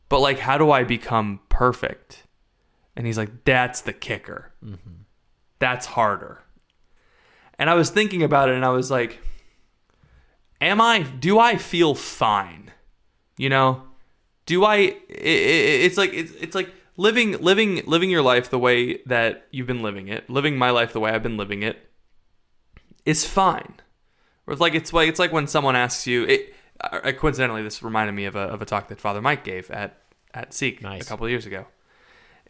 but 0.09 0.19
like, 0.19 0.39
how 0.39 0.57
do 0.57 0.71
I 0.71 0.83
become 0.83 1.41
perfect? 1.49 2.23
And 2.95 3.05
he's 3.05 3.17
like, 3.17 3.43
that's 3.43 3.81
the 3.81 3.93
kicker. 3.93 4.53
Mm-hmm. 4.63 5.01
That's 5.59 5.87
harder. 5.87 6.43
And 7.59 7.69
I 7.69 7.73
was 7.73 7.89
thinking 7.89 8.23
about 8.23 8.49
it 8.49 8.55
and 8.55 8.65
I 8.65 8.69
was 8.69 8.89
like, 8.89 9.19
am 10.61 10.79
I, 10.79 11.01
do 11.01 11.39
I 11.39 11.57
feel 11.57 11.95
fine? 11.95 12.71
You 13.37 13.49
know, 13.49 13.83
do 14.47 14.65
I, 14.65 14.77
it, 14.77 14.95
it, 15.09 15.81
it's 15.85 15.97
like, 15.97 16.13
it's, 16.13 16.31
it's 16.41 16.55
like 16.55 16.71
living, 16.97 17.33
living, 17.33 17.83
living 17.85 18.09
your 18.09 18.23
life 18.23 18.49
the 18.49 18.57
way 18.57 18.97
that 19.05 19.45
you've 19.51 19.67
been 19.67 19.83
living 19.83 20.07
it, 20.07 20.27
living 20.27 20.57
my 20.57 20.71
life 20.71 20.91
the 20.91 20.99
way 20.99 21.11
I've 21.11 21.21
been 21.21 21.37
living 21.37 21.61
it 21.61 21.77
is 23.05 23.25
fine. 23.25 23.75
Or 24.47 24.53
it's 24.53 24.61
like, 24.61 24.73
it's 24.73 24.91
like, 24.91 25.07
it's 25.07 25.19
like 25.19 25.31
when 25.31 25.45
someone 25.45 25.75
asks 25.75 26.07
you, 26.07 26.23
it, 26.23 26.55
uh, 26.81 27.11
coincidentally, 27.11 27.63
this 27.63 27.81
reminded 27.83 28.13
me 28.13 28.25
of 28.25 28.35
a, 28.35 28.39
of 28.39 28.61
a 28.61 28.65
talk 28.65 28.87
that 28.89 28.99
Father 28.99 29.21
Mike 29.21 29.43
gave 29.43 29.69
at 29.71 30.01
at 30.33 30.53
Seek 30.53 30.81
nice. 30.81 31.01
a 31.01 31.05
couple 31.05 31.25
of 31.25 31.31
years 31.31 31.45
ago. 31.45 31.65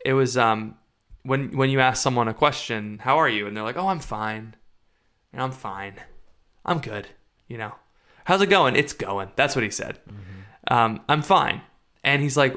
It 0.04 0.14
was 0.14 0.38
um, 0.38 0.78
when 1.24 1.56
when 1.56 1.70
you 1.70 1.80
ask 1.80 2.02
someone 2.02 2.28
a 2.28 2.34
question, 2.34 3.00
"How 3.00 3.18
are 3.18 3.30
you?" 3.30 3.48
and 3.48 3.56
they're 3.56 3.64
like, 3.64 3.78
"Oh, 3.78 3.88
I'm 3.88 4.00
fine," 4.00 4.56
and 5.32 5.42
I'm 5.42 5.52
fine, 5.52 5.96
I'm 6.66 6.80
good. 6.80 7.08
You 7.48 7.58
know, 7.58 7.76
how's 8.26 8.42
it 8.42 8.50
going? 8.50 8.76
It's 8.76 8.94
going. 8.94 9.32
That's 9.36 9.56
what 9.56 9.64
he 9.64 9.72
said. 9.72 10.00
Mm-hmm. 10.10 10.74
Um, 10.74 11.02
I'm 11.08 11.22
fine, 11.22 11.62
and 12.08 12.22
he's 12.22 12.38
like, 12.38 12.56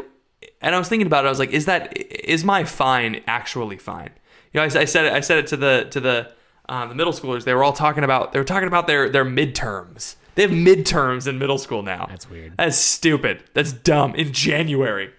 and 0.62 0.74
I 0.74 0.78
was 0.78 0.88
thinking 0.88 1.06
about 1.06 1.24
it. 1.24 1.28
I 1.28 1.30
was 1.30 1.38
like, 1.38 1.50
is 1.50 1.66
that 1.66 1.96
is 1.98 2.44
my 2.44 2.64
fine 2.64 3.22
actually 3.26 3.78
fine? 3.78 4.10
You 4.52 4.60
know, 4.60 4.62
I, 4.62 4.80
I 4.80 4.84
said 4.84 5.04
it. 5.06 5.12
I 5.12 5.20
said 5.20 5.38
it 5.38 5.46
to 5.48 5.56
the 5.56 5.86
to 5.90 6.00
the 6.00 6.32
uh, 6.68 6.86
the 6.86 6.94
middle 6.94 7.12
schoolers. 7.12 7.44
They 7.44 7.54
were 7.54 7.64
all 7.64 7.72
talking 7.72 8.04
about 8.04 8.32
they 8.32 8.38
were 8.38 8.44
talking 8.44 8.68
about 8.68 8.86
their 8.86 9.08
their 9.08 9.24
midterms 9.24 10.16
they 10.34 10.42
have 10.42 10.50
midterms 10.52 11.26
in 11.26 11.38
middle 11.38 11.58
school 11.58 11.82
now. 11.82 12.06
That's 12.08 12.30
weird. 12.30 12.54
That's 12.56 12.76
stupid. 12.76 13.44
That's 13.54 13.72
dumb. 13.72 14.14
In 14.14 14.32
January. 14.32 15.10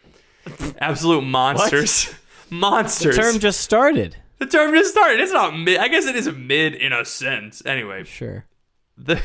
Absolute 0.79 1.21
monsters. 1.21 2.13
monsters. 2.49 3.15
The 3.15 3.21
term 3.21 3.39
just 3.39 3.61
started. 3.61 4.17
The 4.39 4.47
term 4.47 4.73
just 4.73 4.91
started. 4.91 5.19
It's 5.19 5.32
not 5.32 5.55
mid. 5.55 5.79
I 5.79 5.88
guess 5.89 6.07
it 6.07 6.15
is 6.15 6.27
mid 6.32 6.73
in 6.73 6.93
a 6.93 7.05
sense. 7.05 7.61
Anyway, 7.65 8.03
Sure. 8.05 8.45
the 8.97 9.21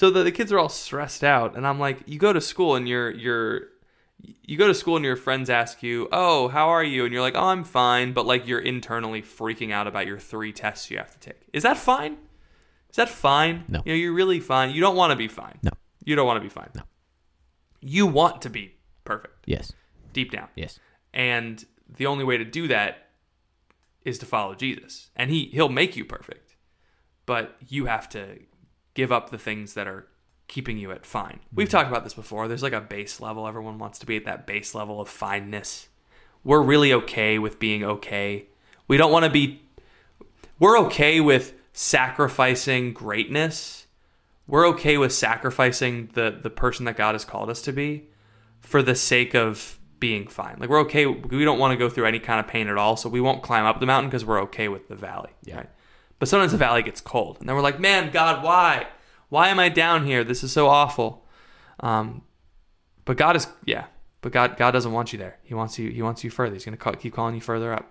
so 0.00 0.08
the, 0.08 0.22
the 0.22 0.32
kids 0.32 0.50
are 0.50 0.58
all 0.58 0.70
stressed 0.70 1.22
out, 1.22 1.58
and 1.58 1.66
I'm 1.66 1.78
like, 1.78 1.98
you 2.06 2.18
go 2.18 2.32
to 2.32 2.40
school 2.40 2.74
and 2.74 2.88
you're 2.88 3.10
you're 3.10 3.64
you 4.46 4.56
go 4.56 4.66
to 4.66 4.72
school 4.72 4.96
and 4.96 5.04
your 5.04 5.14
friends 5.14 5.50
ask 5.50 5.82
you, 5.82 6.08
"Oh, 6.10 6.48
how 6.48 6.70
are 6.70 6.82
you?" 6.82 7.04
and 7.04 7.12
you're 7.12 7.20
like, 7.20 7.34
"Oh, 7.34 7.48
I'm 7.48 7.64
fine," 7.64 8.14
but 8.14 8.24
like 8.24 8.48
you're 8.48 8.60
internally 8.60 9.20
freaking 9.20 9.72
out 9.72 9.86
about 9.86 10.06
your 10.06 10.18
three 10.18 10.54
tests 10.54 10.90
you 10.90 10.96
have 10.96 11.10
to 11.10 11.18
take. 11.18 11.42
Is 11.52 11.64
that 11.64 11.76
fine? 11.76 12.16
Is 12.88 12.96
that 12.96 13.10
fine? 13.10 13.64
No. 13.68 13.82
You 13.84 13.92
know, 13.92 13.96
you're 13.98 14.14
really 14.14 14.40
fine. 14.40 14.70
You 14.70 14.80
don't 14.80 14.96
want 14.96 15.10
to 15.10 15.16
be 15.16 15.28
fine. 15.28 15.58
No. 15.62 15.70
You 16.02 16.16
don't 16.16 16.26
want 16.26 16.38
to 16.38 16.40
be 16.40 16.48
fine. 16.48 16.70
No. 16.74 16.84
You 17.82 18.06
want 18.06 18.40
to 18.40 18.48
be 18.48 18.76
perfect 19.04 19.44
Yes. 19.44 19.74
deep 20.14 20.30
down. 20.30 20.48
Yes. 20.56 20.80
And 21.12 21.62
the 21.94 22.06
only 22.06 22.24
way 22.24 22.38
to 22.38 22.44
do 22.46 22.68
that 22.68 23.08
is 24.06 24.18
to 24.20 24.24
follow 24.24 24.54
Jesus. 24.54 25.10
And 25.14 25.30
he 25.30 25.50
he'll 25.52 25.68
make 25.68 25.94
you 25.94 26.06
perfect. 26.06 26.56
But 27.26 27.56
you 27.68 27.84
have 27.84 28.08
to 28.08 28.38
give 28.94 29.12
up 29.12 29.30
the 29.30 29.38
things 29.38 29.74
that 29.74 29.86
are 29.86 30.06
keeping 30.48 30.78
you 30.78 30.90
at 30.90 31.06
fine. 31.06 31.40
We've 31.54 31.68
mm-hmm. 31.68 31.76
talked 31.76 31.88
about 31.88 32.04
this 32.04 32.14
before. 32.14 32.48
There's 32.48 32.62
like 32.62 32.72
a 32.72 32.80
base 32.80 33.20
level. 33.20 33.46
Everyone 33.46 33.78
wants 33.78 33.98
to 34.00 34.06
be 34.06 34.16
at 34.16 34.24
that 34.24 34.46
base 34.46 34.74
level 34.74 35.00
of 35.00 35.08
fineness. 35.08 35.88
We're 36.42 36.62
really 36.62 36.92
okay 36.92 37.38
with 37.38 37.58
being 37.58 37.84
okay. 37.84 38.46
We 38.88 38.96
don't 38.96 39.12
want 39.12 39.24
to 39.24 39.30
be 39.30 39.62
we're 40.58 40.78
okay 40.80 41.20
with 41.20 41.54
sacrificing 41.72 42.92
greatness. 42.92 43.86
We're 44.46 44.66
okay 44.68 44.98
with 44.98 45.12
sacrificing 45.12 46.10
the 46.14 46.36
the 46.42 46.50
person 46.50 46.84
that 46.86 46.96
God 46.96 47.14
has 47.14 47.24
called 47.24 47.50
us 47.50 47.62
to 47.62 47.72
be 47.72 48.08
for 48.60 48.82
the 48.82 48.94
sake 48.94 49.34
of 49.34 49.78
being 50.00 50.26
fine. 50.26 50.56
Like 50.58 50.68
we're 50.68 50.80
okay. 50.80 51.06
We 51.06 51.44
don't 51.44 51.58
want 51.58 51.72
to 51.72 51.76
go 51.76 51.88
through 51.88 52.06
any 52.06 52.18
kind 52.18 52.40
of 52.40 52.48
pain 52.48 52.68
at 52.68 52.76
all, 52.76 52.96
so 52.96 53.08
we 53.08 53.20
won't 53.20 53.42
climb 53.42 53.64
up 53.64 53.78
the 53.78 53.86
mountain 53.86 54.10
because 54.10 54.24
we're 54.24 54.42
okay 54.42 54.68
with 54.68 54.88
the 54.88 54.96
valley. 54.96 55.30
Yeah. 55.44 55.58
Right? 55.58 55.70
But 56.20 56.28
sometimes 56.28 56.52
the 56.52 56.58
valley 56.58 56.82
gets 56.84 57.00
cold, 57.00 57.38
and 57.40 57.48
then 57.48 57.56
we're 57.56 57.62
like, 57.62 57.80
"Man, 57.80 58.10
God, 58.12 58.44
why? 58.44 58.86
Why 59.30 59.48
am 59.48 59.58
I 59.58 59.68
down 59.70 60.04
here? 60.06 60.22
This 60.22 60.44
is 60.44 60.52
so 60.52 60.68
awful." 60.68 61.26
Um, 61.80 62.22
but 63.04 63.16
God 63.16 63.34
is, 63.36 63.48
yeah. 63.64 63.86
But 64.20 64.30
God, 64.32 64.56
God 64.56 64.70
doesn't 64.72 64.92
want 64.92 65.12
you 65.12 65.18
there. 65.18 65.38
He 65.42 65.54
wants 65.54 65.78
you. 65.78 65.90
He 65.90 66.02
wants 66.02 66.22
you 66.22 66.30
further. 66.30 66.54
He's 66.54 66.64
going 66.64 66.76
to 66.76 66.78
call, 66.78 66.92
keep 66.92 67.14
calling 67.14 67.34
you 67.34 67.40
further 67.40 67.72
up. 67.72 67.90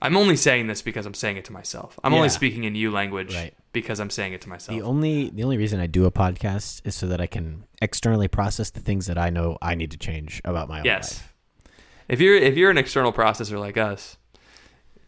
I'm 0.00 0.16
only 0.16 0.36
saying 0.36 0.66
this 0.66 0.82
because 0.82 1.06
I'm 1.06 1.14
saying 1.14 1.36
it 1.36 1.44
to 1.46 1.52
myself. 1.52 1.98
I'm 2.02 2.12
only 2.14 2.28
speaking 2.28 2.64
in 2.64 2.74
you 2.74 2.90
language 2.90 3.34
Right. 3.34 3.54
because 3.72 4.00
I'm 4.00 4.10
saying 4.10 4.32
it 4.32 4.40
to 4.42 4.48
myself. 4.48 4.76
The 4.76 4.84
only 4.84 5.30
the 5.30 5.44
only 5.44 5.56
reason 5.58 5.78
I 5.80 5.86
do 5.86 6.06
a 6.06 6.10
podcast 6.10 6.82
is 6.84 6.96
so 6.96 7.06
that 7.06 7.20
I 7.20 7.26
can 7.28 7.64
externally 7.80 8.26
process 8.28 8.70
the 8.70 8.80
things 8.80 9.06
that 9.06 9.16
I 9.16 9.30
know 9.30 9.58
I 9.62 9.74
need 9.76 9.92
to 9.92 9.96
change 9.98 10.40
about 10.44 10.68
my 10.68 10.80
own 10.80 10.84
Yes. 10.84 11.18
life. 11.20 11.34
If 12.08 12.20
you're 12.20 12.34
if 12.36 12.56
you're 12.56 12.70
an 12.70 12.78
external 12.78 13.12
processor 13.12 13.58
like 13.60 13.76
us, 13.76 14.16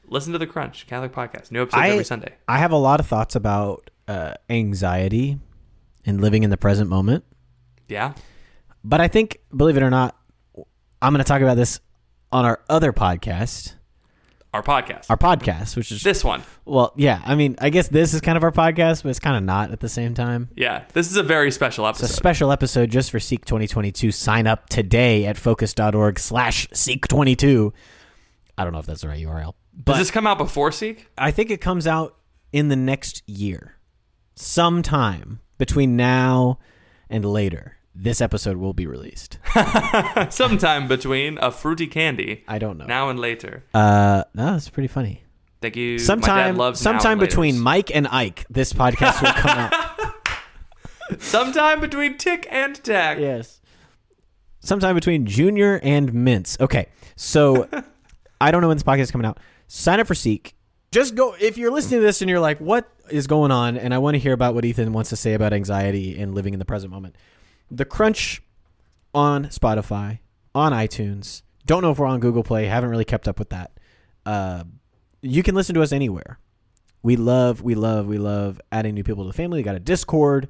listen 0.09 0.33
to 0.33 0.39
the 0.39 0.47
Crunch 0.47 0.87
Catholic 0.87 1.13
podcast. 1.13 1.51
New 1.51 1.63
episodes 1.63 1.83
I- 1.83 1.89
every 1.91 2.05
Sunday. 2.05 2.35
I 2.49 2.59
have 2.59 2.73
a 2.73 2.77
lot 2.77 3.01
of 3.01 3.07
thoughts 3.07 3.35
about 3.35 3.91
uh, 4.09 4.35
anxiety 4.51 5.39
and 6.07 6.21
living 6.21 6.43
in 6.43 6.51
the 6.51 6.57
present 6.57 6.91
moment. 6.91 7.25
Yeah. 7.89 8.15
But 8.83 9.01
I 9.01 9.09
think, 9.09 9.41
believe 9.57 9.77
it 9.77 9.83
or 9.83 9.91
not, 9.91 10.17
I'm 11.01 11.13
going 11.13 11.25
to 11.25 11.29
talk 11.29 11.41
about 11.43 11.57
this 11.57 11.81
on 12.33 12.45
our 12.45 12.61
other 12.69 12.93
podcast, 12.93 13.75
Our 14.53 14.63
podcast. 14.63 15.07
our 15.09 15.17
podcast, 15.17 15.77
which 15.77 15.91
is 15.93 16.03
this 16.03 16.23
one. 16.25 16.43
well, 16.65 16.93
yeah. 16.97 17.23
I 17.25 17.35
mean, 17.35 17.57
I 17.61 17.71
guess 17.71 17.89
this 17.89 18.13
is 18.13 18.21
kind 18.21 18.37
of 18.37 18.43
our 18.45 18.53
podcast, 18.53 19.03
but 19.03 19.09
it's 19.11 19.19
kind 19.21 19.37
of 19.37 19.43
not 19.43 19.71
at 19.71 19.81
the 19.81 19.89
same 19.89 20.15
time. 20.15 20.49
Yeah. 20.57 20.85
This 20.93 21.11
is 21.11 21.17
a 21.17 21.23
very 21.23 21.51
special 21.51 21.87
It's 21.89 22.03
a 22.03 22.09
special 22.09 22.53
episode 22.53 22.91
just 22.91 23.11
for 23.11 23.21
Seek 23.21 23.45
2022. 23.47 24.11
Sign 24.13 24.47
up 24.47 24.69
today 24.69 25.25
at 25.27 25.37
focus.org 25.39 26.19
slash 26.19 26.69
Seek 26.73 27.07
22. 27.09 27.73
I 28.59 28.65
don't 28.65 28.73
know 28.73 28.79
if 28.81 28.87
that's 28.87 29.01
the 29.03 29.09
right 29.09 29.25
URL, 29.25 29.55
Does 29.83 29.99
this 29.99 30.11
come 30.11 30.27
out 30.27 30.39
before 30.39 30.71
Seek? 30.73 31.09
I 31.19 31.31
think 31.31 31.51
it 31.51 31.61
comes 31.61 31.87
out 31.87 32.17
in 32.53 32.69
the 32.69 32.77
next 32.77 33.23
year. 33.29 33.77
Sometime 34.37 35.41
between 35.59 35.97
now 35.97 36.59
and 37.11 37.25
later, 37.25 37.77
this 37.95 38.21
episode 38.21 38.57
will 38.57 38.73
be 38.73 38.87
released. 38.87 39.39
Sometime 40.31 40.89
between 40.89 41.39
a 41.39 41.51
fruity 41.51 41.87
candy. 41.87 42.45
I 42.49 42.59
don't 42.59 42.79
know. 42.79 42.87
Now 42.87 43.09
and 43.11 43.19
later. 43.19 43.65
Uh, 43.73 44.25
no, 44.35 44.53
that's 44.53 44.69
pretty 44.69 44.89
funny. 44.89 45.23
Thank 45.61 45.77
you. 45.77 45.93
My 45.93 45.97
dad 45.97 46.05
Sometime, 46.05 46.75
sometime 46.75 47.19
between. 47.19 47.59
Mike 47.59 47.95
and 47.95 48.07
Ike, 48.09 48.45
this 48.51 48.73
podcast 48.73 49.23
will 49.23 49.33
come 49.33 49.59
out. 49.59 49.73
Sometime 51.19 51.81
between 51.81 52.17
tick 52.19 52.47
and 52.51 52.83
tack. 52.83 53.19
yes. 53.19 53.61
Sometime 54.61 54.95
between 54.95 55.27
Junior 55.27 55.79
and 55.83 56.13
Mints. 56.15 56.57
Okay, 56.59 56.87
so 57.17 57.69
I 58.41 58.51
don't 58.51 58.63
know 58.63 58.69
when 58.69 58.77
this 58.79 58.83
podcast 58.83 59.01
is 59.01 59.11
coming 59.11 59.27
out. 59.27 59.39
Sign 59.67 60.01
up 60.01 60.07
for 60.07 60.15
Seek. 60.15 60.55
Just 60.91 61.15
go 61.15 61.35
if 61.41 61.59
you're 61.59 61.73
listening 61.73 62.01
to 62.01 62.07
this 62.07 62.23
and 62.23 62.31
you're 62.31 62.41
like, 62.41 62.59
"What 62.59 62.89
is 63.11 63.27
going 63.27 63.51
on?" 63.51 63.77
and 63.77 63.93
I 63.93 63.99
want 63.99 64.15
to 64.15 64.19
hear 64.19 64.33
about 64.33 64.55
what 64.55 64.65
Ethan 64.65 64.93
wants 64.93 65.11
to 65.11 65.17
say 65.17 65.35
about 65.35 65.53
anxiety 65.53 66.19
and 66.19 66.35
living 66.35 66.53
in 66.53 66.59
the 66.59 66.65
present 66.65 66.93
moment. 66.93 67.17
The 67.71 67.85
Crunch 67.85 68.43
on 69.13 69.47
Spotify, 69.47 70.21
on 70.55 70.73
iTunes. 70.73 71.43
Don't 71.67 71.83
know 71.83 71.91
if 71.91 71.99
we're 71.99 72.07
on 72.07 72.21
Google 72.21 72.43
Play. 72.43 72.67
Haven't 72.67 72.91
really 72.91 73.05
kept 73.05 73.27
up 73.27 73.39
with 73.39 73.51
that. 73.51 73.73
Uh, 74.27 74.65
you 75.23 75.43
can 75.43 75.55
listen 75.55 75.75
to 75.75 75.83
us 75.83 75.93
anywhere. 75.93 76.39
We 77.03 77.17
love, 77.17 77.63
we 77.63 77.75
love, 77.75 78.07
we 78.07 78.19
love 78.19 78.61
adding 78.73 78.95
new 78.95 79.05
people 79.05 79.25
to 79.25 79.29
the 79.29 79.37
family. 79.37 79.59
We 79.59 79.63
got 79.63 79.75
a 79.75 79.81
Discord. 79.81 80.49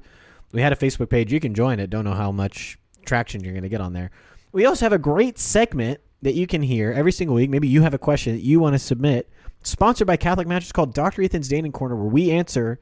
We 0.51 0.61
had 0.61 0.73
a 0.73 0.75
Facebook 0.75 1.09
page. 1.09 1.31
You 1.31 1.39
can 1.39 1.53
join 1.53 1.79
it. 1.79 1.89
Don't 1.89 2.05
know 2.05 2.13
how 2.13 2.31
much 2.31 2.77
traction 3.05 3.43
you're 3.43 3.53
going 3.53 3.63
to 3.63 3.69
get 3.69 3.81
on 3.81 3.93
there. 3.93 4.11
We 4.51 4.65
also 4.65 4.85
have 4.85 4.93
a 4.93 4.97
great 4.97 5.37
segment 5.37 5.99
that 6.25 6.33
you 6.33 6.47
can 6.47 6.61
hear 6.63 6.91
every 6.91 7.11
single 7.11 7.35
week. 7.35 7.49
Maybe 7.49 7.67
you 7.67 7.83
have 7.83 7.93
a 7.93 7.97
question 7.99 8.33
that 8.33 8.41
you 8.41 8.59
want 8.59 8.73
to 8.73 8.79
submit. 8.79 9.29
Sponsored 9.63 10.07
by 10.07 10.17
Catholic 10.17 10.47
Match. 10.47 10.63
It's 10.63 10.71
called 10.71 10.93
Dr. 10.93 11.21
Ethan's 11.21 11.47
Dating 11.47 11.71
Corner, 11.71 11.95
where 11.95 12.05
we 12.11 12.31
answer 12.31 12.79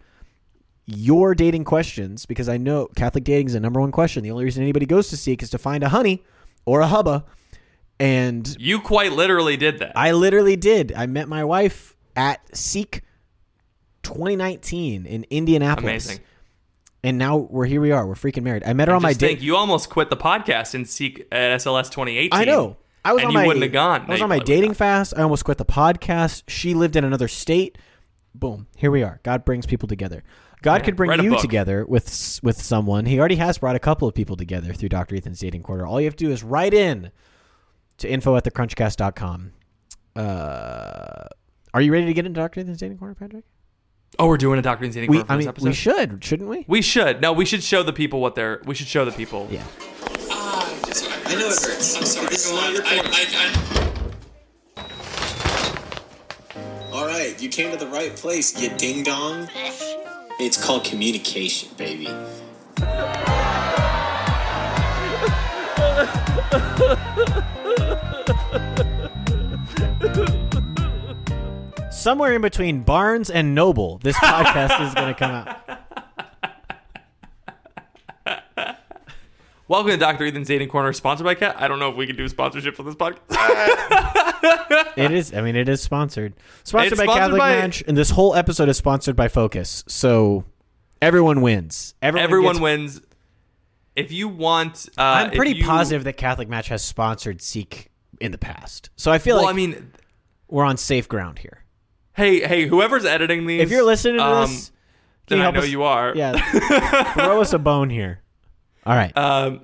your 0.86 1.36
dating 1.36 1.64
questions 1.66 2.26
because 2.26 2.48
I 2.50 2.58
know 2.58 2.88
Catholic 2.96 3.24
dating 3.24 3.48
is 3.48 3.54
the 3.54 3.60
number 3.60 3.80
one 3.80 3.92
question. 3.92 4.24
The 4.24 4.32
only 4.32 4.46
reason 4.46 4.64
anybody 4.64 4.86
goes 4.86 5.10
to 5.10 5.18
Seek 5.18 5.44
is 5.44 5.50
to 5.52 5.58
find 5.58 5.84
a 5.84 5.90
honey 5.90 6.24
or 6.66 6.80
a 6.82 6.88
hubba. 6.88 7.26
And 8.00 8.56
You 8.60 8.80
quite 8.82 9.12
literally 9.12 9.56
did 9.58 9.80
that. 9.80 9.92
I 9.96 10.12
literally 10.12 10.56
did. 10.56 10.94
I 10.96 11.06
met 11.06 11.28
my 11.30 11.44
wife 11.44 11.96
at 12.16 12.40
Seek 12.56 13.02
2019 14.04 15.06
in 15.06 15.26
Indianapolis. 15.30 16.06
Amazing. 16.08 16.24
And 17.06 17.18
now 17.18 17.36
we're 17.38 17.66
here 17.66 17.82
we 17.82 17.92
are. 17.92 18.08
We're 18.08 18.16
freaking 18.16 18.44
married. 18.44 18.64
I 18.66 18.72
met 18.74 18.88
her 18.88 18.94
on 18.96 19.02
Just 19.02 19.04
my 19.04 19.28
think, 19.28 19.40
date. 19.40 19.46
you 19.46 19.58
almost 19.58 19.90
quit 19.90 20.10
the 20.10 20.16
podcast 20.18 20.74
and 20.74 20.88
seek 20.88 21.28
uh, 21.32 21.36
at 21.36 21.60
SLS 21.60 21.92
2018. 21.92 22.30
I 22.32 22.46
know. 22.46 22.78
I 23.06 23.14
was 23.14 23.22
and 23.22 23.28
on 23.28 23.34
you 23.34 23.40
my 23.40 23.48
wouldn't 23.48 23.64
have 23.64 23.72
gone. 23.74 24.06
I 24.08 24.12
was 24.14 24.22
on 24.22 24.30
my 24.30 24.40
dating 24.40 24.74
fast. 24.76 25.14
I 25.18 25.22
almost 25.24 25.44
quit 25.46 25.58
the 25.58 25.66
podcast. 25.66 26.44
She 26.48 26.74
lived 26.74 26.96
in 26.96 27.04
another 27.04 27.28
state. 27.28 27.78
Boom. 28.36 28.68
Here 28.78 28.90
we 28.92 29.04
are. 29.04 29.20
God 29.24 29.44
brings 29.46 29.66
people 29.66 29.88
together. 29.88 30.24
God 30.62 30.76
Yeah, 30.82 30.86
could 30.86 30.96
bring 30.96 31.22
you 31.22 31.32
book. 31.32 31.42
together 31.42 31.86
with 31.86 32.40
with 32.42 32.62
someone. 32.62 33.06
He 33.06 33.20
already 33.20 33.36
has 33.36 33.58
brought 33.58 33.76
a 33.76 33.80
couple 33.80 34.08
of 34.08 34.16
people 34.16 34.38
together 34.38 34.74
through 34.74 34.90
Dr. 34.90 35.16
Ethan's 35.16 35.40
dating 35.40 35.64
corner. 35.64 35.86
All 35.86 36.00
you 36.00 36.06
have 36.08 36.16
to 36.16 36.26
do 36.26 36.32
is 36.32 36.42
write 36.44 36.74
in 36.74 37.12
to 37.98 38.10
info 38.10 38.36
at 38.38 38.46
thecrunchcast.com. 38.46 39.52
Uh, 40.16 41.28
are 41.74 41.82
you 41.82 41.92
ready 41.92 42.06
to 42.06 42.14
get 42.14 42.26
into 42.26 42.40
Dr. 42.40 42.62
Ethan's 42.62 42.78
dating 42.80 42.98
corner, 42.98 43.14
Patrick? 43.16 43.44
Oh, 44.20 44.28
we're 44.28 44.38
doing 44.38 44.60
a 44.60 44.62
Dr. 44.62 44.84
Ethan's 44.86 44.96
dating 44.96 45.10
We, 45.10 45.18
Corner 45.18 45.32
I 45.34 45.38
mean, 45.38 45.48
episode? 45.48 45.68
we 45.68 45.74
should, 45.74 46.24
shouldn't 46.24 46.48
we? 46.50 46.66
We 46.68 46.82
should. 46.84 47.20
No, 47.22 47.34
we 47.34 47.46
should 47.46 47.64
show 47.64 47.82
the 47.84 47.94
people 47.94 48.22
what 48.22 48.36
they're. 48.36 48.62
We 48.66 48.76
should 48.76 48.88
show 48.88 49.06
the 49.06 49.12
people. 49.12 49.48
Yeah. 49.52 49.64
I 50.86 51.36
know 51.36 51.48
it 51.48 51.62
hurts. 51.62 51.96
I'm 51.96 52.06
sorry. 52.06 52.28
This 52.28 52.46
is 52.46 52.52
not 52.52 52.74
your 52.74 52.84
All 56.94 57.08
right, 57.08 57.42
you 57.42 57.50
came 57.50 57.72
to 57.72 57.78
the 57.78 57.88
right 57.88 58.16
place, 58.16 58.62
you 58.62 58.70
ding 58.78 59.04
dong. 59.04 59.50
It's 60.40 60.64
called 60.64 60.84
communication, 60.84 61.70
baby. 61.78 62.08
Somewhere 71.92 72.34
in 72.34 72.42
between 72.42 72.82
Barnes 72.84 73.30
and 73.30 73.56
Noble, 73.56 74.00
this 74.00 74.18
podcast 74.18 74.86
is 74.88 74.94
going 74.94 75.14
to 75.14 75.18
come 75.18 75.32
out. 75.32 75.80
Welcome 79.74 79.90
to 79.90 79.98
Dr. 79.98 80.26
Ethan's 80.28 80.48
Dating 80.50 80.70
Corner, 80.70 80.94
sponsored 80.94 81.26
by 81.26 81.34
Cat. 81.34 81.56
I 81.58 81.68
don't 81.68 81.80
know 81.80 81.90
if 81.90 81.96
we 81.96 82.06
can 82.06 82.16
do 82.16 82.26
a 82.26 82.30
sponsorship 82.30 82.76
for 82.76 82.84
this 82.84 82.94
podcast. 82.94 83.24
It 84.96 85.10
is. 85.12 85.34
I 85.34 85.42
mean, 85.42 85.56
it 85.56 85.68
is 85.68 85.82
sponsored. 85.82 86.36
Sponsored 86.64 86.92
It's 86.92 87.00
by 87.02 87.06
sponsored 87.06 87.22
Catholic 87.24 87.40
by- 87.40 87.56
Match, 87.56 87.84
and 87.88 87.98
this 87.98 88.12
whole 88.12 88.36
episode 88.36 88.70
is 88.70 88.78
sponsored 88.78 89.16
by 89.16 89.28
Focus. 89.30 89.84
So 89.88 90.44
everyone 91.02 91.42
wins. 91.42 91.96
Everyone, 92.04 92.24
Everyone 92.24 92.52
gets- 92.54 92.62
wins. 92.62 93.02
If 93.96 94.12
you 94.12 94.28
want, 94.28 94.90
uh, 94.96 95.02
I'm 95.02 95.32
pretty 95.32 95.56
you- 95.58 95.66
positive 95.66 96.04
that 96.04 96.18
Catholic 96.18 96.48
Match 96.50 96.68
has 96.68 96.84
sponsored 96.84 97.42
Seek 97.42 97.90
in 98.22 98.32
the 98.32 98.38
past. 98.38 98.92
So 98.96 99.12
I 99.12 99.18
feel 99.18 99.38
Well, 99.38 99.46
like 99.46 99.54
I 99.54 99.56
mean, 99.56 99.92
we're 100.50 100.66
on 100.66 100.78
safe 100.78 101.10
ground 101.10 101.40
here. 101.40 101.64
hey, 102.14 102.46
hey, 102.48 102.68
whoever's 102.68 103.06
editing 103.06 103.48
these, 103.48 103.64
If 103.64 103.72
you're 103.72 103.84
listening 103.84 104.18
to 104.18 104.24
um, 104.24 104.52
this, 104.52 104.70
can 104.70 104.76
then 105.30 105.38
you 105.40 105.42
I 105.42 105.46
help 105.46 105.56
know 105.56 105.62
us- 105.62 105.70
you 105.70 105.82
are. 105.82 106.14
Yeah, 106.16 107.14
throw 107.16 107.42
us 107.42 107.54
a 107.54 107.58
bone 107.60 107.90
here. 107.90 108.20
All 108.86 108.96
right. 108.96 109.16
Um, 109.18 109.62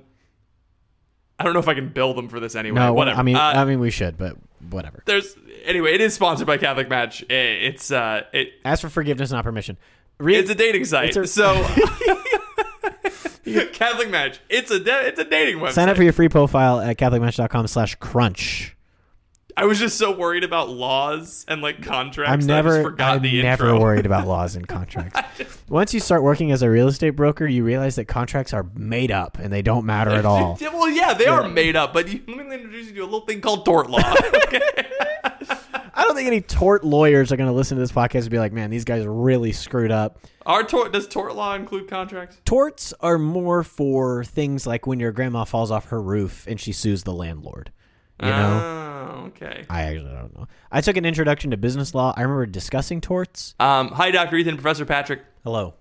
I 1.38 1.44
don't 1.44 1.52
know 1.54 1.60
if 1.60 1.68
I 1.68 1.74
can 1.74 1.88
bill 1.88 2.12
them 2.14 2.28
for 2.28 2.38
this 2.40 2.54
anyway. 2.54 2.78
no, 2.80 2.92
whatever. 2.92 3.18
I 3.18 3.22
mean, 3.22 3.36
Uh, 3.36 3.40
I 3.56 3.64
mean, 3.64 3.80
we 3.80 3.90
should, 3.90 4.18
but 4.18 4.36
whatever. 4.68 5.02
there's 5.06 5.36
anyway. 5.64 5.94
It 5.94 6.00
is 6.02 6.12
sponsored 6.14 6.46
by 6.46 6.58
Catholic 6.58 6.88
Match. 6.88 7.24
It's 7.30 7.90
uh, 7.90 8.22
it 8.32 8.52
Ask 8.64 8.82
for 8.82 8.88
forgiveness, 8.90 9.30
not 9.30 9.44
permission. 9.44 9.78
Re- 10.18 10.36
it's 10.36 10.50
a 10.50 10.54
dating 10.54 10.84
site. 10.84 11.16
A- 11.16 11.26
so 11.26 11.54
Catholic 13.72 14.10
Match. 14.10 14.40
It's 14.48 14.70
a 14.70 14.78
da- 14.80 15.00
it's 15.00 15.18
a 15.18 15.24
dating 15.24 15.58
website. 15.60 15.72
Sign 15.72 15.88
up 15.88 15.96
for 15.96 16.02
your 16.02 16.12
free 16.12 16.28
profile 16.28 16.80
at 16.80 16.98
catholicmatch.com 16.98 17.66
slash 17.68 17.94
crunch. 17.96 18.76
I 19.60 19.64
was 19.64 19.78
just 19.78 19.98
so 19.98 20.10
worried 20.10 20.42
about 20.42 20.70
laws 20.70 21.44
and 21.46 21.60
like 21.60 21.82
contracts. 21.82 22.32
I'm 22.32 22.40
that 22.46 22.60
I 22.60 22.62
just 22.62 22.76
never, 22.76 22.82
forgot 22.82 23.16
I'm 23.16 23.22
the 23.22 23.42
never 23.42 23.66
intro. 23.66 23.78
worried 23.78 24.06
about 24.06 24.26
laws 24.26 24.56
and 24.56 24.66
contracts. 24.66 25.20
Once 25.68 25.92
you 25.92 26.00
start 26.00 26.22
working 26.22 26.50
as 26.50 26.62
a 26.62 26.70
real 26.70 26.88
estate 26.88 27.10
broker, 27.10 27.46
you 27.46 27.62
realize 27.62 27.96
that 27.96 28.06
contracts 28.06 28.54
are 28.54 28.66
made 28.74 29.10
up 29.10 29.36
and 29.38 29.52
they 29.52 29.60
don't 29.60 29.84
matter 29.84 30.12
at 30.12 30.24
all. 30.24 30.56
Yeah, 30.58 30.68
well, 30.72 30.88
yeah, 30.88 31.12
they 31.12 31.26
are 31.26 31.46
made 31.46 31.76
up, 31.76 31.92
but 31.92 32.08
you, 32.08 32.22
let 32.26 32.46
me 32.46 32.54
introduce 32.54 32.86
you 32.86 32.94
to 32.94 33.00
a 33.00 33.04
little 33.04 33.20
thing 33.20 33.42
called 33.42 33.66
tort 33.66 33.90
law. 33.90 34.00
Okay? 34.50 34.60
I 35.92 36.04
don't 36.04 36.16
think 36.16 36.26
any 36.26 36.40
tort 36.40 36.82
lawyers 36.82 37.30
are 37.30 37.36
going 37.36 37.48
to 37.48 37.52
listen 37.52 37.76
to 37.76 37.82
this 37.82 37.92
podcast 37.92 38.22
and 38.22 38.30
be 38.30 38.38
like, 38.38 38.52
man, 38.52 38.70
these 38.70 38.84
guys 38.84 39.06
really 39.06 39.52
screwed 39.52 39.90
up. 39.90 40.18
Our 40.46 40.64
tort 40.64 40.92
does 40.92 41.06
tort 41.06 41.36
law 41.36 41.54
include 41.54 41.88
contracts? 41.88 42.38
Torts 42.46 42.94
are 43.00 43.18
more 43.18 43.62
for 43.62 44.24
things 44.24 44.66
like 44.66 44.86
when 44.86 44.98
your 44.98 45.12
grandma 45.12 45.44
falls 45.44 45.70
off 45.70 45.86
her 45.86 46.00
roof 46.00 46.46
and 46.48 46.58
she 46.58 46.72
sues 46.72 47.02
the 47.02 47.12
landlord. 47.12 47.70
You 48.20 48.28
know? 48.28 49.16
Oh, 49.22 49.26
okay. 49.28 49.64
I 49.68 49.82
actually 49.82 50.10
don't 50.10 50.36
know. 50.36 50.46
I 50.70 50.80
took 50.80 50.96
an 50.96 51.04
introduction 51.06 51.52
to 51.52 51.56
business 51.56 51.94
law. 51.94 52.12
I 52.16 52.22
remember 52.22 52.46
discussing 52.46 53.00
torts. 53.00 53.54
Um, 53.58 53.88
hi, 53.88 54.10
Dr. 54.10 54.36
Ethan, 54.36 54.56
Professor 54.56 54.84
Patrick. 54.84 55.22
Hello. 55.44 55.74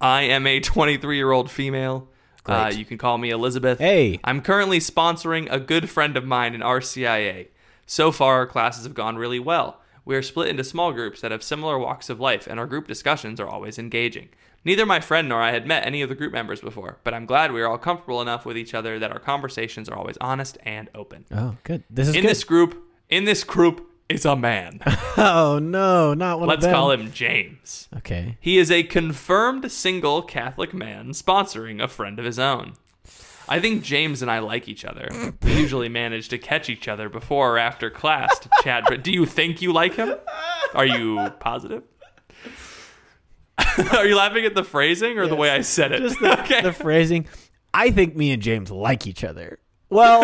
I 0.00 0.22
am 0.22 0.46
a 0.46 0.60
23 0.60 1.16
year 1.16 1.30
old 1.30 1.50
female. 1.50 2.08
Uh, 2.46 2.72
you 2.74 2.84
can 2.84 2.98
call 2.98 3.18
me 3.18 3.30
Elizabeth. 3.30 3.78
Hey. 3.78 4.18
I'm 4.24 4.40
currently 4.40 4.78
sponsoring 4.78 5.48
a 5.50 5.60
good 5.60 5.90
friend 5.90 6.16
of 6.16 6.24
mine 6.24 6.54
in 6.54 6.62
RCIA. 6.62 7.48
So 7.86 8.10
far, 8.10 8.36
our 8.36 8.46
classes 8.46 8.84
have 8.84 8.94
gone 8.94 9.16
really 9.16 9.38
well. 9.38 9.80
We 10.10 10.16
are 10.16 10.22
split 10.22 10.48
into 10.48 10.64
small 10.64 10.90
groups 10.92 11.20
that 11.20 11.30
have 11.30 11.40
similar 11.40 11.78
walks 11.78 12.10
of 12.10 12.18
life, 12.18 12.48
and 12.48 12.58
our 12.58 12.66
group 12.66 12.88
discussions 12.88 13.38
are 13.38 13.46
always 13.46 13.78
engaging. 13.78 14.30
Neither 14.64 14.84
my 14.84 14.98
friend 14.98 15.28
nor 15.28 15.40
I 15.40 15.52
had 15.52 15.68
met 15.68 15.86
any 15.86 16.02
of 16.02 16.08
the 16.08 16.16
group 16.16 16.32
members 16.32 16.60
before, 16.60 16.98
but 17.04 17.14
I'm 17.14 17.26
glad 17.26 17.52
we 17.52 17.62
are 17.62 17.68
all 17.68 17.78
comfortable 17.78 18.20
enough 18.20 18.44
with 18.44 18.58
each 18.58 18.74
other 18.74 18.98
that 18.98 19.12
our 19.12 19.20
conversations 19.20 19.88
are 19.88 19.96
always 19.96 20.16
honest 20.20 20.58
and 20.64 20.90
open. 20.96 21.26
Oh, 21.30 21.58
good. 21.62 21.84
This 21.88 22.08
is 22.08 22.16
In 22.16 22.22
good. 22.22 22.30
this 22.30 22.42
group, 22.42 22.82
in 23.08 23.24
this 23.24 23.44
group 23.44 23.88
is 24.08 24.24
a 24.24 24.34
man. 24.34 24.80
oh 25.16 25.60
no, 25.62 26.12
not 26.12 26.40
one 26.40 26.48
Let's 26.48 26.64
of 26.64 26.70
them. 26.70 26.74
call 26.74 26.90
him 26.90 27.12
James. 27.12 27.86
Okay. 27.98 28.36
He 28.40 28.58
is 28.58 28.68
a 28.72 28.82
confirmed 28.82 29.70
single 29.70 30.22
Catholic 30.22 30.74
man 30.74 31.10
sponsoring 31.10 31.80
a 31.80 31.86
friend 31.86 32.18
of 32.18 32.24
his 32.24 32.40
own. 32.40 32.72
I 33.50 33.58
think 33.60 33.82
James 33.82 34.22
and 34.22 34.30
I 34.30 34.38
like 34.38 34.68
each 34.68 34.84
other. 34.84 35.08
We 35.42 35.54
usually 35.54 35.88
manage 35.88 36.28
to 36.28 36.38
catch 36.38 36.70
each 36.70 36.86
other 36.86 37.08
before 37.08 37.56
or 37.56 37.58
after 37.58 37.90
class 37.90 38.38
to 38.38 38.48
chat. 38.62 38.84
But 38.86 39.02
do 39.02 39.10
you 39.10 39.26
think 39.26 39.60
you 39.60 39.72
like 39.72 39.94
him? 39.94 40.14
Are 40.72 40.86
you 40.86 41.30
positive? 41.40 41.82
Are 43.92 44.06
you 44.06 44.16
laughing 44.16 44.44
at 44.44 44.54
the 44.54 44.64
phrasing 44.64 45.18
or 45.18 45.26
the 45.26 45.36
way 45.36 45.50
I 45.50 45.62
said 45.62 45.92
it? 45.92 46.00
Just 46.00 46.20
the, 46.20 46.40
okay. 46.44 46.62
the 46.62 46.72
phrasing. 46.72 47.26
I 47.74 47.90
think 47.90 48.16
me 48.16 48.30
and 48.30 48.42
James 48.42 48.70
like 48.70 49.06
each 49.06 49.24
other. 49.24 49.58
Well, 49.90 50.22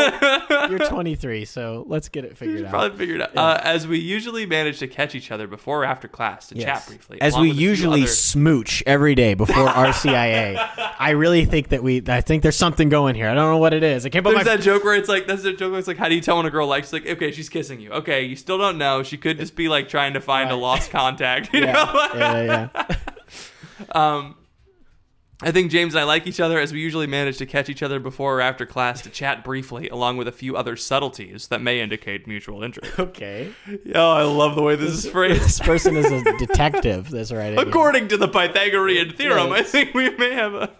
you're 0.71 0.79
23, 0.79 1.45
so 1.45 1.85
let's 1.89 2.09
get 2.09 2.25
it 2.25 2.39
figured 2.39 2.64
out. 2.64 2.71
Probably 2.71 2.97
figured 2.99 3.21
out. 3.21 3.37
Uh, 3.37 3.61
as 3.64 3.87
we 3.89 3.99
usually 3.99 4.47
manage 4.47 4.79
to 4.79 4.87
catch 4.87 5.14
each 5.17 5.33
other 5.33 5.47
before 5.49 5.83
or 5.83 5.85
after 5.85 6.07
class 6.07 6.47
to 6.49 6.57
Yes. 6.57 6.64
chat 6.64 6.87
briefly. 6.89 7.21
As 7.21 7.37
we 7.37 7.51
a 7.51 7.53
usually 7.53 8.03
other- 8.03 8.11
smooch 8.11 8.83
every 8.87 9.14
day 9.17 9.35
before 9.35 9.67
RCIA. 9.67 10.57
I 10.99 11.11
really 11.11 11.45
think 11.47 11.69
that 11.71 11.83
we. 11.83 12.03
I 12.07 12.21
think 12.21 12.43
there's 12.43 12.57
something 12.57 12.89
going 12.89 13.17
here. 13.17 13.29
I 13.29 13.35
don't 13.35 13.51
know 13.51 13.59
what 13.59 13.75
it 13.75 13.83
is. 13.83 14.07
I 14.07 14.09
can't 14.09 14.25
put 14.25 14.35
There's 14.35 14.47
my. 14.47 14.57
that 14.57 14.62
joke 14.62 14.85
where 14.85 14.95
it's 14.95 15.09
like 15.09 15.27
that's 15.27 15.43
the 15.43 15.53
joke 15.53 15.71
where 15.73 15.79
it's 15.81 15.89
like 15.89 15.97
how 15.99 16.09
do 16.09 16.14
you 16.14 16.21
tell 16.21 16.37
when 16.37 16.47
a 16.47 16.51
girl 16.51 16.67
likes 16.69 16.93
like 16.93 17.05
okay 17.07 17.33
she's 17.33 17.49
kissing 17.49 17.81
you 17.81 17.91
okay 17.91 18.23
you 18.23 18.37
still 18.37 18.59
don't 18.59 18.79
know 18.79 19.03
she 19.03 19.17
could 19.17 19.37
just 19.39 19.57
be 19.57 19.69
like 19.69 19.89
trying 19.89 20.14
to 20.14 20.21
find 20.21 20.51
a 20.51 20.55
lost 20.57 20.91
contact 20.91 21.51
you 21.53 21.61
know 21.62 22.09
yeah, 22.14 22.43
yeah, 22.43 22.69
yeah. 22.75 22.97
um 23.93 24.37
I 25.43 25.51
think 25.51 25.70
James 25.70 25.95
and 25.95 26.01
I 26.01 26.05
like 26.05 26.26
each 26.26 26.41
other 26.41 26.59
as 26.59 26.72
we 26.72 26.80
usually 26.80 27.07
manage 27.07 27.37
to 27.39 27.47
catch 27.47 27.68
each 27.68 27.82
other 27.82 28.01
before 28.01 28.39
or 28.39 28.41
after 28.41 28.64
class 28.64 29.03
to 29.03 29.11
chat 29.11 29.45
briefly 29.45 29.87
along 29.91 30.16
with 30.16 30.26
a 30.26 30.32
few 30.32 30.57
other 30.57 30.76
subtleties 30.76 31.49
that 31.49 31.61
may 31.61 31.80
indicate 31.80 32.26
mutual 32.26 32.62
interest. 32.62 32.93
Okay. 33.07 33.53
oh, 33.95 34.12
I 34.12 34.22
love 34.24 34.57
the 34.57 34.62
way 34.62 34.74
this 34.76 34.91
is 34.91 35.07
phrased. 35.07 35.43
This 35.43 35.61
person 35.61 35.97
is 35.97 36.11
a 36.11 36.22
detective. 36.39 37.11
That's 37.11 37.30
right. 37.30 37.57
According 37.59 38.09
to 38.09 38.16
the 38.16 38.28
Pythagorean 38.28 39.12
theorem, 39.12 39.53
I 39.53 39.62
think 39.62 39.95
we 39.95 40.11
may 40.11 40.32
have 40.32 40.55
a. 40.55 40.70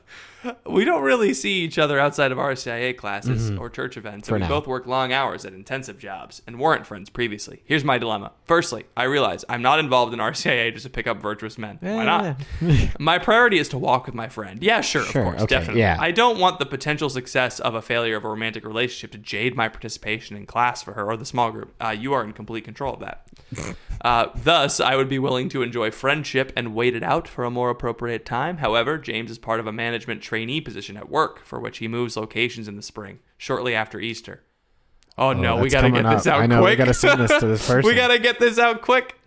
We 0.67 0.85
don't 0.85 1.03
really 1.03 1.33
see 1.35 1.61
each 1.63 1.79
other 1.79 1.99
outside 1.99 2.33
of 2.33 2.39
RCIA 2.39 2.97
classes 2.97 3.51
or 3.53 3.71
church 3.71 3.97
events, 3.97 4.27
Mm-hmm. 4.27 4.29
For 4.29 4.35
we 4.35 4.41
now. 4.41 4.49
both 4.49 4.67
work 4.67 4.87
long 4.87 5.13
hours 5.13 5.45
at 5.45 5.53
intensive 5.53 5.99
jobs 5.99 6.43
and 6.47 6.59
weren't 6.59 6.87
friends 6.87 7.11
previously. 7.11 7.63
Here's 7.65 7.85
my 7.85 7.99
dilemma. 7.99 8.33
Firstly, 8.45 8.85
I 8.97 9.05
realize 9.05 9.45
I'm 9.49 9.63
not 9.63 9.79
involved 9.79 10.13
in 10.13 10.19
RCIA 10.21 10.73
just 10.73 10.85
to 10.85 10.91
pick 10.91 11.07
up 11.07 11.21
virtuous 11.21 11.59
men. 11.59 11.79
Why 11.81 12.05
not? 12.05 12.37
my 12.99 13.19
priority 13.19 13.59
is 13.59 13.69
to 13.71 13.79
walk 13.79 14.07
with 14.07 14.15
my 14.15 14.29
friend. 14.29 14.63
Yeah, 14.63 14.81
sure, 14.81 15.05
Sure, 15.05 15.23
of 15.23 15.29
course, 15.29 15.43
okay, 15.43 15.55
definitely. 15.57 15.81
yeah. 15.83 15.97
I 15.99 16.11
don't 16.11 16.39
want 16.39 16.59
the 16.59 16.67
potential 16.67 17.09
success 17.11 17.61
of 17.61 17.75
a 17.75 17.83
failure 17.83 18.17
of 18.17 18.25
a 18.25 18.29
romantic 18.29 18.65
relationship 18.65 19.13
to 19.13 19.19
jade 19.19 19.57
my 19.57 19.69
participation 19.69 20.37
in 20.37 20.47
class 20.47 20.83
for 20.83 20.93
her 20.95 21.07
or 21.07 21.17
the 21.17 21.25
small 21.27 21.51
group. 21.51 21.75
Uh, 21.81 21.91
you 21.91 22.13
are 22.13 22.23
in 22.25 22.33
complete 22.33 22.65
control 22.65 22.95
of 22.95 23.01
that. 23.01 23.27
Uh, 24.03 24.29
thus, 24.37 24.79
I 24.79 24.95
would 24.95 25.09
be 25.09 25.19
willing 25.19 25.49
to 25.49 25.63
enjoy 25.63 25.91
friendship 25.91 26.53
and 26.55 26.75
wait 26.75 26.95
it 26.95 27.03
out 27.03 27.27
for 27.27 27.45
a 27.45 27.51
more 27.51 27.71
appropriate 27.71 28.25
time. 28.27 28.59
However, 28.59 28.99
James 28.99 29.31
is 29.31 29.39
part 29.39 29.59
of 29.59 29.67
a 29.67 29.73
management 29.73 30.21
trainee 30.37 30.61
position 30.61 30.99
at 30.99 31.09
work, 31.09 31.43
for 31.47 31.59
which 31.59 31.79
he 31.79 31.89
moves 31.89 32.15
locations 32.15 32.69
in 32.69 32.77
the 32.77 32.83
spring, 32.83 33.21
shortly 33.39 33.75
after 33.75 33.99
Easter. 33.99 34.43
Oh, 35.17 35.29
oh 35.29 35.33
no, 35.33 35.57
we 35.57 35.71
gotta 35.71 35.89
coming 35.89 36.03
get 36.03 36.11
this 36.11 36.27
out 36.27 36.43
I 36.43 36.47
know, 36.47 36.61
quick. 36.61 36.73
we 36.73 36.77
gotta 36.77 36.93
send 36.93 37.23
this 37.23 37.41
to 37.41 37.47
this 37.47 37.67
person. 37.67 37.89
we 37.89 37.95
gotta 37.95 38.19
get 38.19 38.39
this 38.39 38.59
out 38.59 38.83
quick. 38.83 39.19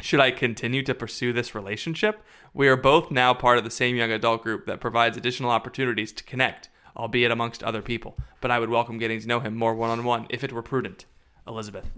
Should 0.00 0.20
I 0.20 0.30
continue 0.30 0.82
to 0.82 0.94
pursue 0.94 1.32
this 1.32 1.54
relationship? 1.54 2.22
We 2.52 2.68
are 2.68 2.76
both 2.76 3.10
now 3.10 3.32
part 3.32 3.56
of 3.56 3.64
the 3.64 3.70
same 3.70 3.96
young 3.96 4.10
adult 4.12 4.42
group 4.42 4.66
that 4.66 4.80
provides 4.80 5.16
additional 5.16 5.50
opportunities 5.50 6.12
to 6.12 6.24
connect, 6.24 6.68
albeit 6.94 7.30
amongst 7.30 7.62
other 7.62 7.80
people. 7.80 8.18
But 8.42 8.50
I 8.50 8.58
would 8.58 8.68
welcome 8.68 8.98
getting 8.98 9.18
to 9.20 9.26
know 9.26 9.40
him 9.40 9.56
more 9.56 9.74
one 9.74 9.88
on 9.88 10.04
one 10.04 10.26
if 10.28 10.44
it 10.44 10.52
were 10.52 10.60
prudent. 10.62 11.06
Elizabeth. 11.48 11.88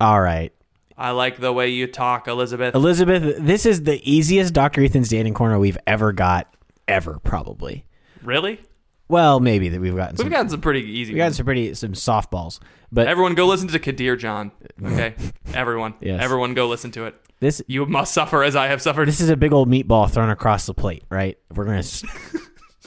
All 0.00 0.20
right. 0.20 0.52
I 0.96 1.10
like 1.10 1.38
the 1.38 1.52
way 1.52 1.68
you 1.70 1.88
talk, 1.88 2.28
Elizabeth. 2.28 2.74
Elizabeth, 2.76 3.38
this 3.38 3.66
is 3.66 3.82
the 3.84 4.00
easiest 4.08 4.52
Dr. 4.54 4.84
Ethan's 4.84 5.08
dating 5.08 5.34
corner 5.34 5.58
we've 5.58 5.78
ever 5.86 6.12
got, 6.12 6.54
ever, 6.90 7.18
probably. 7.20 7.86
really? 8.22 8.60
Well, 9.08 9.40
maybe 9.40 9.68
that 9.70 9.80
we've 9.80 9.96
gotten 9.96 10.16
some. 10.16 10.26
We've 10.26 10.32
gotten 10.32 10.50
some 10.50 10.60
pretty 10.60 10.82
easy 10.82 11.12
we 11.14 11.16
got 11.18 11.24
ones. 11.24 11.36
some 11.38 11.46
pretty 11.46 11.74
some 11.74 11.92
softballs, 11.94 12.60
but 12.92 13.08
Everyone 13.08 13.34
go 13.34 13.46
listen 13.46 13.66
to 13.68 13.78
Kadir 13.80 14.14
John. 14.16 14.52
Okay? 14.84 15.14
Everyone. 15.54 15.94
Yes. 16.00 16.22
Everyone 16.22 16.54
go 16.54 16.68
listen 16.68 16.92
to 16.92 17.06
it. 17.06 17.16
this 17.40 17.60
You 17.66 17.86
must 17.86 18.14
suffer 18.14 18.44
as 18.44 18.54
I 18.54 18.68
have 18.68 18.80
suffered. 18.80 19.08
this 19.08 19.20
is 19.20 19.28
a 19.28 19.36
big 19.36 19.52
old 19.52 19.68
meatball 19.68 20.08
thrown 20.08 20.30
across 20.30 20.66
the 20.66 20.74
plate, 20.74 21.02
right? 21.10 21.36
We're 21.52 21.64
gonna. 21.64 21.82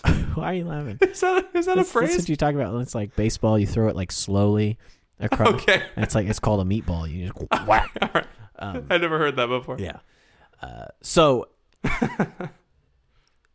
Why 0.35 0.45
are 0.45 0.53
you 0.53 0.65
laughing? 0.65 0.97
is 1.01 1.19
that, 1.21 1.49
is 1.53 1.65
that 1.65 1.73
a 1.73 1.75
That's, 1.75 1.75
that's 1.75 1.91
phrase? 1.91 2.17
what 2.17 2.29
you 2.29 2.35
talk 2.37 2.55
about. 2.55 2.79
It's 2.81 2.95
like 2.95 3.15
baseball. 3.17 3.59
You 3.59 3.67
throw 3.67 3.87
it 3.89 3.95
like 3.95 4.11
slowly 4.11 4.77
across. 5.19 5.49
Okay. 5.55 5.83
It's 5.97 6.15
like 6.15 6.27
it's 6.27 6.39
called 6.39 6.61
a 6.61 6.69
meatball. 6.69 7.09
You 7.09 7.31
just 7.31 7.67
whack. 7.67 7.89
Right. 8.13 8.25
I 8.89 8.97
never 8.97 9.17
heard 9.17 9.35
that 9.35 9.47
before. 9.47 9.77
Yeah. 9.77 9.99
Uh, 10.61 10.85
so 11.01 11.49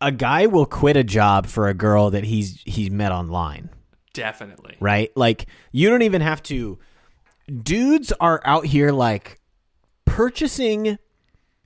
a 0.00 0.12
guy 0.12 0.46
will 0.46 0.66
quit 0.66 0.96
a 0.96 1.04
job 1.04 1.46
for 1.46 1.68
a 1.68 1.74
girl 1.74 2.10
that 2.10 2.24
he's 2.24 2.60
he's 2.64 2.90
met 2.90 3.12
online, 3.12 3.70
Definitely. 4.12 4.76
right? 4.80 5.10
Like 5.16 5.46
you 5.72 5.88
don't 5.90 6.02
even 6.02 6.20
have 6.22 6.42
to 6.44 6.78
dudes 7.62 8.12
are 8.20 8.40
out 8.44 8.66
here 8.66 8.90
like 8.92 9.40
purchasing 10.04 10.98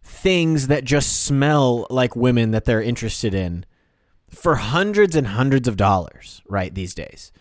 things 0.03 0.66
that 0.68 0.85
just 0.85 1.22
smell 1.24 1.87
like 1.91 2.16
women 2.16 2.51
that 2.53 2.64
they're 2.64 2.83
interested 2.83 3.35
in 3.35 3.64
for 4.28 4.57
hundreds 4.57 5.14
and 5.14 5.26
hundreds 5.28 5.68
of 5.68 5.76
dollars, 5.76 6.43
right, 6.49 6.74
these 6.74 6.95
days. 6.95 7.33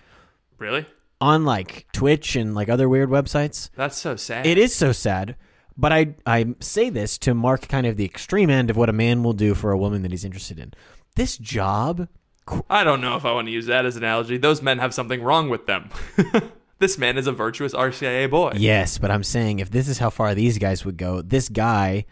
Really? 0.57 0.85
On 1.19 1.45
like 1.45 1.87
Twitch 1.93 2.35
and 2.35 2.53
like 2.53 2.69
other 2.69 2.89
weird 2.89 3.09
websites. 3.09 3.69
That's 3.75 3.97
so 3.97 4.15
sad. 4.15 4.45
It 4.45 4.57
is 4.57 4.75
so 4.75 4.91
sad, 4.91 5.35
but 5.81 5.91
I 5.91 6.13
I 6.25 6.53
say 6.59 6.89
this 6.89 7.17
to 7.19 7.33
mark 7.33 7.67
kind 7.67 7.87
of 7.87 7.97
the 7.97 8.05
extreme 8.05 8.49
end 8.49 8.69
of 8.69 8.77
what 8.77 8.87
a 8.87 8.93
man 8.93 9.23
will 9.23 9.33
do 9.33 9.55
for 9.55 9.71
a 9.71 9.77
woman 9.77 10.03
that 10.03 10.11
he's 10.11 10.23
interested 10.23 10.59
in. 10.59 10.73
This 11.15 11.37
job, 11.37 12.07
I 12.69 12.83
don't 12.83 13.01
know 13.01 13.17
if 13.17 13.25
I 13.25 13.33
want 13.33 13.47
to 13.47 13.51
use 13.51 13.65
that 13.65 13.85
as 13.85 13.97
an 13.97 14.03
analogy. 14.03 14.37
Those 14.37 14.61
men 14.61 14.77
have 14.77 14.93
something 14.93 15.21
wrong 15.23 15.49
with 15.49 15.65
them. 15.65 15.89
this 16.79 16.99
man 16.99 17.17
is 17.17 17.25
a 17.25 17.31
virtuous 17.31 17.73
RCIA 17.73 18.29
boy. 18.29 18.53
yes, 18.55 18.99
but 18.99 19.09
I'm 19.09 19.23
saying 19.23 19.59
if 19.59 19.71
this 19.71 19.89
is 19.89 19.97
how 19.97 20.11
far 20.11 20.35
these 20.35 20.59
guys 20.59 20.85
would 20.85 20.97
go, 20.97 21.21
this 21.21 21.49
guy 21.49 22.05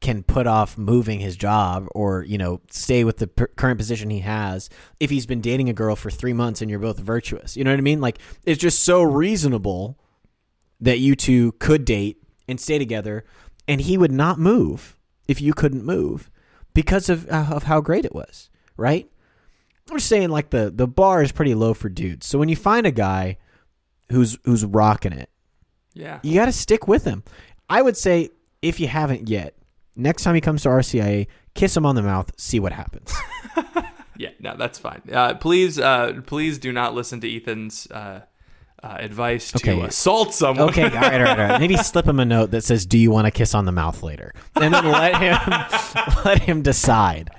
can 0.00 0.22
put 0.22 0.46
off 0.46 0.78
moving 0.78 1.20
his 1.20 1.36
job 1.36 1.88
or 1.94 2.22
you 2.22 2.38
know 2.38 2.60
stay 2.70 3.02
with 3.02 3.16
the 3.16 3.26
per- 3.26 3.48
current 3.48 3.78
position 3.78 4.10
he 4.10 4.20
has 4.20 4.70
if 5.00 5.10
he's 5.10 5.26
been 5.26 5.40
dating 5.40 5.68
a 5.68 5.72
girl 5.72 5.96
for 5.96 6.10
three 6.10 6.34
months 6.34 6.62
and 6.62 6.70
you're 6.70 6.78
both 6.78 6.98
virtuous. 6.98 7.56
You 7.56 7.64
know 7.64 7.72
what 7.72 7.78
I 7.78 7.82
mean? 7.82 8.00
Like 8.00 8.18
it's 8.44 8.60
just 8.60 8.84
so 8.84 9.02
reasonable 9.02 9.98
that 10.80 11.00
you 11.00 11.16
two 11.16 11.52
could 11.52 11.84
date 11.84 12.22
and 12.48 12.60
stay 12.60 12.78
together, 12.78 13.24
and 13.68 13.80
he 13.80 13.96
would 13.98 14.12
not 14.12 14.38
move 14.38 14.96
if 15.28 15.40
you 15.40 15.52
couldn't 15.54 15.84
move 15.84 16.30
because 16.74 17.08
of 17.08 17.28
uh, 17.28 17.46
of 17.50 17.64
how 17.64 17.80
great 17.80 18.04
it 18.04 18.14
was, 18.14 18.50
right? 18.76 19.10
I'm 19.90 19.96
just 19.98 20.08
saying 20.08 20.30
like 20.30 20.50
the 20.50 20.70
the 20.74 20.86
bar 20.88 21.22
is 21.22 21.32
pretty 21.32 21.54
low 21.54 21.74
for 21.74 21.88
dudes. 21.88 22.26
So 22.26 22.38
when 22.38 22.48
you 22.48 22.56
find 22.56 22.86
a 22.86 22.90
guy 22.90 23.38
who's 24.10 24.38
who's 24.44 24.64
rocking 24.64 25.12
it, 25.12 25.30
Yeah. 25.94 26.20
you 26.22 26.34
got 26.34 26.46
to 26.46 26.52
stick 26.52 26.86
with 26.88 27.04
him. 27.04 27.22
I 27.68 27.82
would 27.82 27.96
say 27.96 28.30
if 28.62 28.78
you 28.80 28.88
haven't 28.88 29.28
yet, 29.28 29.54
next 29.96 30.22
time 30.24 30.34
he 30.34 30.40
comes 30.40 30.62
to 30.62 30.68
RCIA, 30.68 31.26
kiss 31.54 31.76
him 31.76 31.86
on 31.86 31.94
the 31.94 32.02
mouth, 32.02 32.30
see 32.36 32.60
what 32.60 32.72
happens. 32.72 33.12
Yeah, 34.18 34.30
no, 34.40 34.56
that's 34.56 34.78
fine. 34.78 35.02
Uh, 35.12 35.34
please, 35.34 35.78
uh, 35.78 36.22
please 36.24 36.56
do 36.56 36.72
not 36.72 36.94
listen 36.94 37.20
to 37.20 37.30
Ethan's 37.36 37.86
uh, 37.90 38.22
uh, 38.82 38.96
advice 38.98 39.52
to 39.52 39.56
Okay. 39.58 39.80
assault 39.86 40.34
someone. 40.34 40.68
Okay, 40.68 40.84
all 40.84 40.90
right, 40.90 41.14
all 41.14 41.20
right, 41.20 41.38
all 41.40 41.48
right. 41.48 41.60
Maybe 41.60 41.76
slip 41.78 42.06
him 42.06 42.20
a 42.20 42.24
note 42.24 42.50
that 42.52 42.62
says, 42.64 42.86
"Do 42.86 42.98
you 42.98 43.10
want 43.10 43.26
to 43.26 43.30
kiss 43.30 43.54
on 43.54 43.64
the 43.64 43.72
mouth 43.72 44.02
later?" 44.02 44.32
And 44.54 44.72
then 44.74 44.84
let 44.84 45.16
him 45.16 46.14
let 46.24 46.42
him 46.42 46.62
decide. 46.62 47.30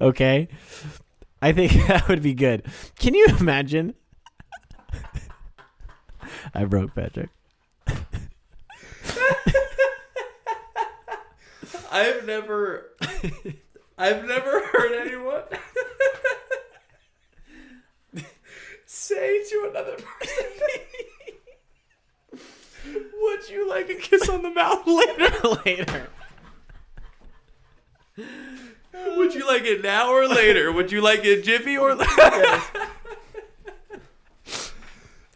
Okay, 0.00 0.48
I 1.42 1.52
think 1.52 1.72
that 1.88 2.08
would 2.08 2.22
be 2.22 2.34
good. 2.34 2.66
Can 2.98 3.14
you 3.14 3.26
imagine? 3.40 3.94
I 6.54 6.64
broke 6.64 6.94
Patrick. 6.94 7.30
I've 11.90 12.26
never, 12.26 12.90
I've 13.96 14.24
never 14.26 14.66
heard 14.66 14.92
anyone 15.06 15.42
say 19.06 19.44
to 19.50 19.66
another 19.70 19.96
person, 19.96 20.44
"Would 23.20 23.48
you 23.50 23.68
like 23.68 23.88
a 23.90 23.94
kiss 23.94 24.28
on 24.28 24.42
the 24.42 24.50
mouth 24.50 24.86
later? 24.86 25.48
later. 25.64 26.08
Would 29.16 29.34
you 29.34 29.46
like 29.46 29.64
it 29.64 29.82
now 29.82 30.10
or 30.10 30.26
later? 30.28 30.70
Would 30.72 30.92
you 30.92 31.00
like 31.00 31.24
it 31.24 31.42
jiffy 31.44 31.76
or 31.76 31.94
later?" 31.94 32.60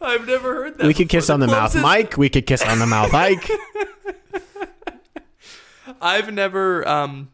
I've 0.01 0.25
never 0.25 0.53
heard 0.55 0.77
that. 0.77 0.87
We 0.87 0.93
could 0.93 1.09
before. 1.09 1.19
kiss 1.19 1.29
on 1.29 1.41
the 1.41 1.47
mouth, 1.47 1.71
closest- 1.71 1.83
Mike. 1.83 2.15
We 2.17 2.29
could 2.29 2.45
kiss 2.47 2.61
on 2.63 2.79
the 2.79 2.87
mouth, 2.87 3.13
Ike. 3.13 3.49
I've 6.01 6.31
never, 6.31 6.87
um, 6.87 7.29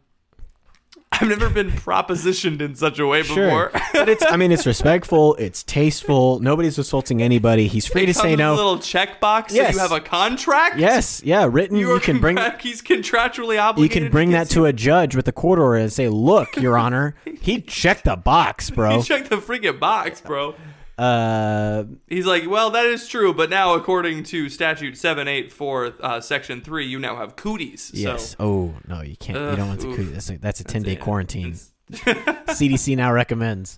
I've 1.22 1.28
never 1.28 1.50
been 1.50 1.72
propositioned 1.72 2.62
in 2.62 2.76
such 2.76 3.00
a 3.00 3.08
way 3.08 3.24
Sure, 3.24 3.70
before. 3.70 3.82
but 3.94 4.10
it's. 4.10 4.24
I 4.26 4.38
mean, 4.38 4.52
it's 4.52 4.66
respectful. 4.66 5.36
It's 5.36 5.64
tasteful. 5.64 6.40
Nobody's 6.40 6.78
assaulting 6.78 7.22
anybody. 7.22 7.68
He's 7.68 7.86
free 7.88 8.06
to 8.06 8.12
It 8.12 8.16
say 8.16 8.22
comes 8.22 8.32
with 8.32 8.40
no. 8.40 8.54
A 8.54 8.56
little 8.56 8.78
checkbox. 8.78 9.52
Yes. 9.52 9.74
You 9.74 9.80
have 9.80 9.92
a 9.92 10.00
contract. 10.02 10.78
Yes, 10.78 11.22
yeah, 11.24 11.48
written. 11.50 11.78
You, 11.78 11.94
You, 11.94 12.00
can 12.00 12.20
bring. 12.20 12.38
He's 12.60 12.82
contractually 12.82 13.62
obligated. 13.62 13.96
You 13.96 14.02
can 14.02 14.12
bring 14.12 14.32
that 14.32 14.50
to 14.52 14.66
a 14.66 14.74
judge 14.74 15.16
with 15.16 15.28
a 15.28 15.32
court 15.32 15.60
order 15.60 15.76
and 15.76 15.92
say, 15.92 16.10
"Look, 16.10 16.56
Your 16.58 16.78
Honor, 16.78 17.16
he 17.42 17.62
checked 17.62 18.06
the 18.06 18.16
box, 18.16 18.70
bro." 18.70 18.98
He 18.98 19.04
checked 19.04 19.30
the 19.30 19.38
freaking 19.38 19.80
box, 19.80 20.22
bro. 20.22 20.56
Uh, 20.98 21.84
He's 22.08 22.26
like, 22.26 22.50
well, 22.50 22.70
that 22.72 22.86
is 22.86 23.08
true, 23.08 23.34
but 23.34 23.50
now 23.50 23.74
according 23.74 24.24
to 24.26 24.48
statute 24.50 24.98
seven 24.98 25.28
eight 25.28 25.52
four, 25.52 25.94
uh, 26.00 26.22
section 26.22 26.62
three, 26.62 26.86
you 26.86 27.00
now 27.00 27.16
have 27.18 27.36
cooties. 27.36 27.92
yes. 27.94 28.30
So, 28.32 28.36
oh 28.40 28.74
no, 28.88 29.02
you 29.02 29.18
can't. 29.18 29.38
you 29.52 29.56
don't 29.58 29.68
want 29.68 29.82
to. 29.82 29.90
Ugh, 29.92 29.96
coo- 29.98 30.06
That's 30.06 30.30
a, 30.30 30.38
that's 30.38 30.60
a 30.62 30.64
ten 30.64 30.84
day 30.84 30.94
it. 30.94 31.02
quarantine. 31.02 31.58
CDC 31.92 32.96
now 32.98 33.12
recommends. 33.12 33.78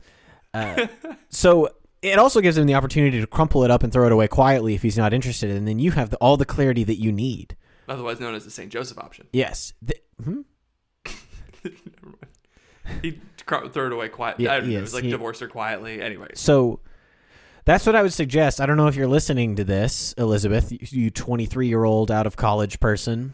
Uh, 0.53 0.88
so 1.30 1.70
it 2.03 2.20
also 2.20 2.39
gives 2.41 2.57
him 2.57 2.68
the 2.68 2.76
opportunity 2.76 3.20
to 3.20 3.28
crumple 3.28 3.63
it 3.63 3.72
up 3.72 3.82
and 3.84 3.91
throw 3.91 4.05
it 4.05 4.11
away 4.11 4.28
quietly 4.28 4.76
if 4.76 4.82
he's 4.84 4.97
not 4.97 5.13
interested, 5.13 5.49
and 5.49 5.68
then 5.68 5.80
you 5.80 5.91
have 5.91 6.11
the, 6.11 6.18
all 6.18 6.38
the 6.38 6.45
clarity 6.45 6.84
that 6.84 6.99
you 7.01 7.11
need. 7.11 7.55
otherwise 7.89 8.20
known 8.20 8.36
as 8.36 8.43
the 8.45 8.51
St. 8.51 8.72
Joseph 8.72 8.97
option. 8.99 9.28
Yes. 9.34 9.74
The- 9.82 9.99
hmm? 10.24 10.41
He 13.01 13.20
threw 13.45 13.88
it 13.88 13.91
away 13.93 14.07
quietly. 14.09 14.45
Yeah, 14.45 14.53
I 14.53 14.57
don't 14.59 14.65
know, 14.68 14.72
it 14.72 14.74
yes, 14.76 14.82
was 14.84 14.93
like 14.93 15.03
he- 15.03 15.09
divorced 15.11 15.41
her 15.41 15.47
quietly. 15.47 16.01
Anyway, 16.01 16.30
So 16.36 16.80
that's 17.68 17.86
what 17.86 17.95
I 17.95 18.01
would 18.01 18.13
suggest. 18.13 18.61
I 18.61 18.65
don't 18.65 18.78
know 18.78 18.88
if 18.88 18.95
you're 18.95 19.07
listening 19.07 19.57
to 19.57 19.65
this, 19.65 20.13
Elizabeth, 20.18 20.74
you 20.93 21.11
23 21.11 21.68
year 21.68 21.84
old 21.84 22.09
out 22.09 22.26
of 22.26 22.38
college 22.38 22.80
person, 22.80 23.34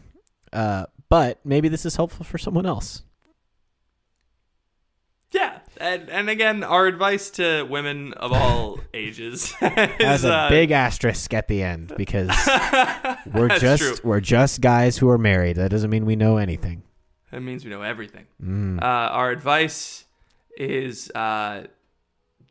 uh, 0.52 0.86
but 1.08 1.38
maybe 1.44 1.68
this 1.68 1.86
is 1.86 1.94
helpful 1.94 2.24
for 2.24 2.36
someone 2.36 2.66
else. 2.66 3.04
yeah, 5.30 5.60
and 5.76 6.10
and 6.10 6.28
again, 6.28 6.64
our 6.64 6.86
advice 6.86 7.30
to 7.30 7.62
women 7.62 8.12
of 8.14 8.32
all 8.32 8.80
ages 8.94 9.52
Has 9.52 10.20
is, 10.20 10.24
a 10.24 10.34
uh, 10.34 10.48
big 10.48 10.72
asterisk 10.72 11.32
at 11.32 11.46
the 11.46 11.62
end 11.62 11.92
because 11.96 12.28
we're 13.32 13.56
just 13.58 13.82
true. 13.82 13.96
we're 14.02 14.20
just 14.20 14.60
guys 14.60 14.98
who 14.98 15.08
are 15.08 15.18
married. 15.18 15.56
That 15.56 15.70
doesn't 15.70 15.90
mean 15.90 16.06
we 16.06 16.16
know 16.16 16.38
anything. 16.38 16.82
That 17.30 17.40
means 17.40 17.64
we 17.64 17.70
know 17.70 17.82
everything. 17.82 18.26
Mm. 18.42 18.82
Uh, 18.82 18.84
our 18.84 19.30
advice 19.30 20.06
is 20.56 21.10
uh, 21.12 21.64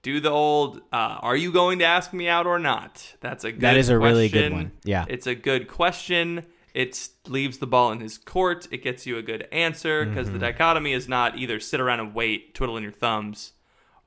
do 0.04 0.20
the 0.20 0.30
old 0.30 0.82
uh, 0.92 1.18
are 1.22 1.36
you 1.36 1.52
going 1.52 1.80
to 1.80 1.86
ask 1.86 2.14
me 2.14 2.28
out 2.28 2.46
or 2.46 2.60
not? 2.60 3.16
That's 3.22 3.44
a 3.44 3.52
good 3.52 3.62
That 3.62 3.78
is 3.78 3.90
a 3.90 3.98
really 3.98 4.30
good 4.30 4.52
one. 4.54 4.72
Yeah. 4.84 5.06
It's 5.10 5.26
a 5.28 5.34
good 5.36 5.68
question. 5.68 6.46
It 6.76 7.10
leaves 7.28 7.58
the 7.60 7.68
ball 7.68 7.92
in 7.92 8.00
his 8.00 8.18
court. 8.18 8.68
It 8.72 8.84
gets 8.84 9.06
you 9.08 9.18
a 9.18 9.22
good 9.22 9.48
answer 9.52 10.06
because 10.06 10.28
Mm-hmm. 10.28 10.34
the 10.40 10.46
dichotomy 10.46 10.94
is 10.94 11.08
not 11.08 11.38
either 11.38 11.60
sit 11.60 11.80
around 11.80 12.00
and 12.02 12.14
wait, 12.14 12.54
twiddling 12.54 12.84
your 12.84 12.92
thumbs, 12.92 13.54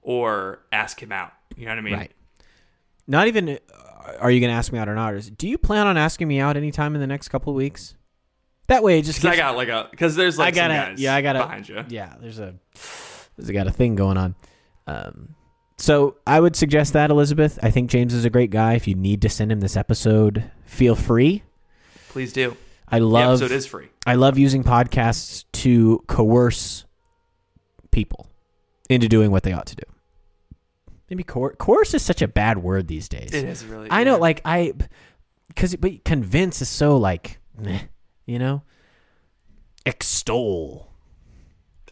or 0.03 0.61
ask 0.73 1.03
him 1.03 1.13
out. 1.13 1.33
You 1.57 1.65
know 1.67 1.73
what 1.73 1.79
I 1.79 1.83
mean? 1.83 1.95
Right. 1.95 2.13
Not 3.07 3.29
even 3.29 3.49
uh, 3.51 4.13
are 4.21 4.31
you 4.31 4.41
going 4.41 4.51
to 4.51 4.57
ask 4.57 4.73
me 4.73 4.79
out 4.79 4.89
or 4.89 4.95
not? 4.95 5.15
Is, 5.15 5.31
do 5.31 5.49
you 5.49 5.59
plan 5.59 5.87
on 5.87 5.97
asking 5.97 6.29
me 6.29 6.41
out 6.41 6.57
anytime 6.57 6.95
in 6.95 7.01
the 7.01 7.07
next 7.07 7.29
couple 7.29 7.53
of 7.53 7.57
weeks? 7.57 7.95
That 8.69 8.83
way, 8.83 8.99
it 8.99 9.03
just 9.03 9.21
Because 9.23 9.33
I 9.33 9.37
got 9.37 9.57
like 9.57 9.69
a 9.69 9.87
because 9.93 10.17
there's 10.17 10.37
like 10.39 10.55
I 10.55 10.57
some 10.57 10.69
guys 10.71 11.01
yeah, 11.01 11.15
I 11.15 11.23
gotta, 11.23 11.39
behind 11.39 11.69
you. 11.69 11.85
yeah. 11.89 12.17
There's 12.21 12.41
a, 12.41 12.55
there's 13.37 13.51
got 13.53 13.69
a 13.69 13.71
thing 13.73 13.95
going 13.95 14.17
on. 14.19 14.35
Um, 14.89 15.37
so 15.79 16.17
I 16.27 16.41
would 16.41 16.57
suggest 16.57 16.93
that 16.95 17.11
Elizabeth. 17.11 17.59
I 17.63 17.71
think 17.71 17.91
James 17.91 18.15
is 18.15 18.25
a 18.25 18.31
great 18.31 18.51
guy. 18.51 18.75
If 18.75 18.89
you 18.89 18.95
need 18.95 19.23
to 19.23 19.29
send 19.29 19.53
him 19.53 19.61
this 19.61 19.77
episode, 19.77 20.51
feel 20.65 20.95
free. 20.95 21.43
Please 22.09 22.33
do. 22.33 22.57
I 22.89 22.99
The 23.01 23.07
love, 23.07 23.43
episode 23.43 23.55
is 23.55 23.67
free. 23.67 23.89
I 24.07 24.15
love 24.15 24.39
using 24.39 24.63
podcasts 24.65 25.45
to 25.53 26.03
coerce 26.07 26.85
people 27.91 28.29
into 28.89 29.09
doing 29.09 29.31
what 29.31 29.43
they 29.43 29.53
ought 29.53 29.67
to 29.67 29.77
do. 29.77 29.83
Maybe 31.11 31.23
coer- 31.25 31.55
coerce 31.57 31.95
is 31.95 32.03
such 32.03 32.23
a 32.23 32.29
bad 32.29 32.59
word 32.59 32.89
these 32.89 33.09
days. 33.09 33.33
It 33.35 33.45
is 33.45 33.65
really. 33.65 33.89
I 33.91 34.05
know, 34.05 34.15
yeah. 34.15 34.21
like 34.21 34.41
I, 34.45 34.73
because 35.49 35.77
but 35.77 36.05
convince 36.05 36.63
is 36.63 36.69
so 36.69 36.97
like, 36.97 37.39
meh, 37.59 37.81
you 38.25 38.39
know, 38.39 38.63
extol, 39.85 40.93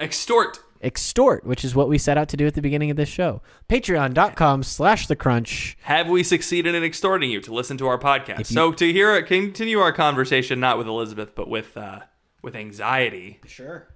extort. 0.01 0.59
Extort, 0.85 1.45
which 1.45 1.65
is 1.65 1.75
what 1.75 1.89
we 1.89 1.99
set 1.99 2.17
out 2.19 2.29
to 2.29 2.37
do 2.37 2.47
at 2.47 2.55
the 2.55 2.63
beginning 2.63 2.91
of 2.91 2.97
this 2.97 3.09
show. 3.09 3.41
Patreon.com 3.69 4.63
slash 4.63 5.07
the 5.07 5.17
crunch. 5.17 5.77
Have 5.83 6.09
we 6.09 6.23
succeeded 6.23 6.75
in 6.75 6.85
extorting 6.85 7.31
you 7.31 7.41
to 7.41 7.53
listen 7.55 7.77
to 7.79 7.87
our 7.87 7.99
podcast? 7.99 8.39
You- 8.39 8.45
so 8.45 8.73
to 8.73 8.93
hear 8.93 9.15
it, 9.17 9.27
continue 9.27 9.79
our 9.81 9.93
conversation, 9.93 10.61
not 10.61 10.79
with 10.79 10.87
Elizabeth, 10.87 11.35
but 11.35 11.49
with 11.49 11.77
uh, 11.77 12.01
with 12.43 12.55
anxiety. 12.55 13.41
Sure. 13.47 13.89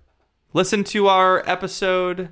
Listen 0.54 0.82
to 0.84 1.08
our 1.08 1.42
episode 1.48 2.30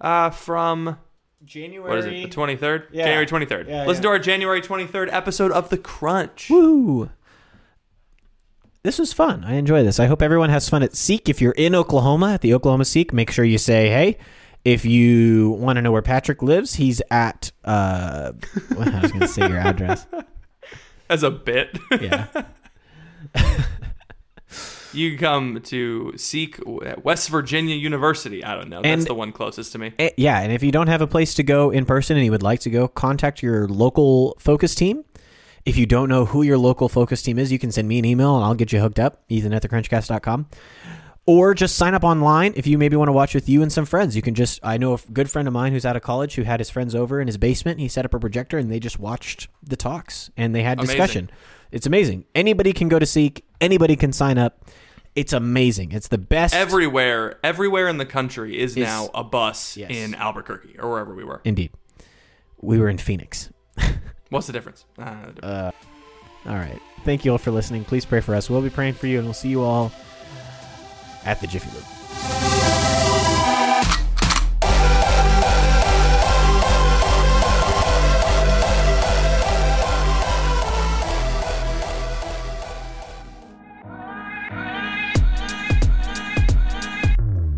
uh, 0.00 0.28
from 0.30 0.98
January. 1.44 1.88
what 1.88 1.98
is 1.98 2.04
it, 2.06 2.10
the 2.10 2.28
twenty 2.28 2.56
third, 2.56 2.88
Yeah. 2.92 3.04
January 3.04 3.26
twenty 3.26 3.46
third. 3.46 3.68
Yeah, 3.68 3.84
Listen 3.86 4.02
yeah. 4.02 4.08
to 4.10 4.12
our 4.12 4.18
January 4.18 4.60
twenty 4.60 4.86
third 4.86 5.08
episode 5.10 5.50
of 5.52 5.70
the 5.70 5.78
Crunch. 5.78 6.50
Woo! 6.50 7.10
This 8.84 8.98
was 8.98 9.14
fun. 9.14 9.44
I 9.44 9.54
enjoy 9.54 9.82
this. 9.82 9.98
I 9.98 10.04
hope 10.06 10.20
everyone 10.20 10.50
has 10.50 10.68
fun 10.68 10.82
at 10.82 10.94
Seek. 10.94 11.30
If 11.30 11.40
you're 11.40 11.52
in 11.52 11.74
Oklahoma 11.74 12.34
at 12.34 12.42
the 12.42 12.52
Oklahoma 12.52 12.84
Seek, 12.84 13.14
make 13.14 13.30
sure 13.30 13.42
you 13.44 13.56
say 13.56 13.88
hey. 13.88 14.18
If 14.62 14.84
you 14.84 15.50
want 15.52 15.76
to 15.76 15.82
know 15.82 15.90
where 15.90 16.02
Patrick 16.02 16.42
lives, 16.42 16.74
he's 16.74 17.00
at. 17.10 17.50
Uh, 17.64 18.32
I 18.78 19.00
was 19.00 19.10
going 19.10 19.20
to 19.20 19.28
say 19.28 19.48
your 19.48 19.58
address. 19.58 20.06
As 21.10 21.22
a 21.22 21.30
bit, 21.30 21.78
Yeah. 21.98 22.26
you 24.92 25.10
can 25.12 25.18
come 25.18 25.60
to 25.62 26.12
Seek 26.18 26.60
West 26.66 27.30
Virginia 27.30 27.76
University. 27.76 28.44
I 28.44 28.54
don't 28.54 28.68
know. 28.68 28.82
That's 28.82 29.00
And- 29.00 29.06
the 29.06 29.14
one 29.14 29.32
closest 29.32 29.72
to 29.72 29.78
me. 29.78 29.92
Eh, 29.98 30.10
yeah, 30.18 30.40
and 30.40 30.52
if 30.52 30.62
you 30.62 30.72
don't 30.72 30.88
have 30.88 31.00
a 31.00 31.06
place 31.06 31.32
to 31.34 31.42
go 31.42 31.70
in 31.70 31.84
person 31.86 32.16
and 32.16 32.24
you 32.24 32.30
would 32.32 32.42
like 32.42 32.60
to 32.60 32.70
go, 32.70 32.86
contact 32.88 33.42
your 33.42 33.66
local 33.68 34.36
focus 34.38 34.74
team. 34.74 35.04
If 35.64 35.76
you 35.78 35.86
don't 35.86 36.08
know 36.10 36.26
who 36.26 36.42
your 36.42 36.58
local 36.58 36.88
focus 36.88 37.22
team 37.22 37.38
is, 37.38 37.50
you 37.50 37.58
can 37.58 37.72
send 37.72 37.88
me 37.88 37.98
an 37.98 38.04
email 38.04 38.36
and 38.36 38.44
I'll 38.44 38.54
get 38.54 38.72
you 38.72 38.80
hooked 38.80 38.98
up, 38.98 39.22
ethan 39.28 39.54
at 39.54 39.62
thecrunchcast.com. 39.62 40.46
Or 41.26 41.54
just 41.54 41.76
sign 41.76 41.94
up 41.94 42.04
online 42.04 42.52
if 42.54 42.66
you 42.66 42.76
maybe 42.76 42.96
want 42.96 43.08
to 43.08 43.12
watch 43.12 43.34
with 43.34 43.48
you 43.48 43.62
and 43.62 43.72
some 43.72 43.86
friends. 43.86 44.14
You 44.14 44.20
can 44.20 44.34
just, 44.34 44.60
I 44.62 44.76
know 44.76 44.92
a 44.92 44.98
good 45.10 45.30
friend 45.30 45.48
of 45.48 45.54
mine 45.54 45.72
who's 45.72 45.86
out 45.86 45.96
of 45.96 46.02
college 46.02 46.34
who 46.34 46.42
had 46.42 46.60
his 46.60 46.68
friends 46.68 46.94
over 46.94 47.18
in 47.18 47.26
his 47.28 47.38
basement. 47.38 47.80
He 47.80 47.88
set 47.88 48.04
up 48.04 48.12
a 48.12 48.18
projector 48.18 48.58
and 48.58 48.70
they 48.70 48.78
just 48.78 48.98
watched 48.98 49.48
the 49.62 49.76
talks 49.76 50.30
and 50.36 50.54
they 50.54 50.62
had 50.62 50.78
Amazing. 50.78 50.96
discussion. 50.96 51.30
It's 51.72 51.86
amazing. 51.86 52.26
Anybody 52.34 52.74
can 52.74 52.90
go 52.90 52.98
to 52.98 53.06
Seek, 53.06 53.42
anybody 53.58 53.96
can 53.96 54.12
sign 54.12 54.36
up. 54.36 54.66
It's 55.14 55.32
amazing. 55.32 55.92
It's 55.92 56.08
the 56.08 56.18
best. 56.18 56.54
Everywhere, 56.54 57.38
everywhere 57.42 57.88
in 57.88 57.96
the 57.96 58.04
country 58.06 58.60
is, 58.60 58.72
Is- 58.76 58.84
now 58.84 59.08
a 59.14 59.24
bus 59.24 59.78
Yes. 59.78 59.90
in 59.92 60.14
Albuquerque 60.14 60.76
or 60.78 60.90
wherever 60.90 61.14
we 61.14 61.24
were. 61.24 61.40
Indeed. 61.44 61.70
We 62.60 62.78
were 62.78 62.88
in 62.90 62.98
Phoenix. 62.98 63.48
What's 64.30 64.46
the 64.46 64.52
difference? 64.52 64.84
Uh, 65.42 65.70
All 66.46 66.54
right. 66.54 66.80
Thank 67.04 67.24
you 67.24 67.32
all 67.32 67.38
for 67.38 67.50
listening. 67.50 67.84
Please 67.84 68.04
pray 68.04 68.20
for 68.20 68.34
us. 68.34 68.50
We'll 68.50 68.62
be 68.62 68.70
praying 68.70 68.94
for 68.94 69.06
you, 69.06 69.18
and 69.18 69.26
we'll 69.26 69.34
see 69.34 69.48
you 69.48 69.62
all 69.62 69.92
at 71.24 71.40
the 71.40 71.46
Jiffy 71.46 71.70
Lube. 71.74 71.84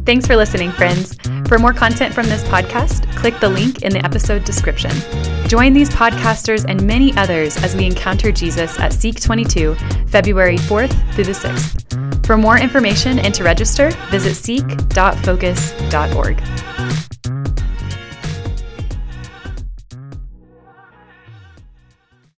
Thanks 0.06 0.24
for 0.24 0.36
listening, 0.36 0.70
friends. 0.70 1.18
For 1.48 1.58
more 1.58 1.72
content 1.72 2.14
from 2.14 2.26
this 2.26 2.44
podcast, 2.44 3.12
click 3.16 3.40
the 3.40 3.48
link 3.48 3.82
in 3.82 3.92
the 3.92 4.04
episode 4.04 4.44
description. 4.44 4.92
Join 5.48 5.72
these 5.72 5.90
podcasters 5.90 6.64
and 6.68 6.80
many 6.86 7.12
others 7.16 7.56
as 7.64 7.74
we 7.74 7.86
encounter 7.86 8.30
Jesus 8.30 8.78
at 8.78 8.92
Seek 8.92 9.20
22, 9.20 9.74
February 10.06 10.58
4th 10.58 11.14
through 11.14 11.24
the 11.24 11.32
6th. 11.32 12.24
For 12.24 12.36
more 12.36 12.56
information 12.56 13.18
and 13.18 13.34
to 13.34 13.42
register, 13.42 13.90
visit 14.10 14.36
seek.focus.org. 14.36 16.95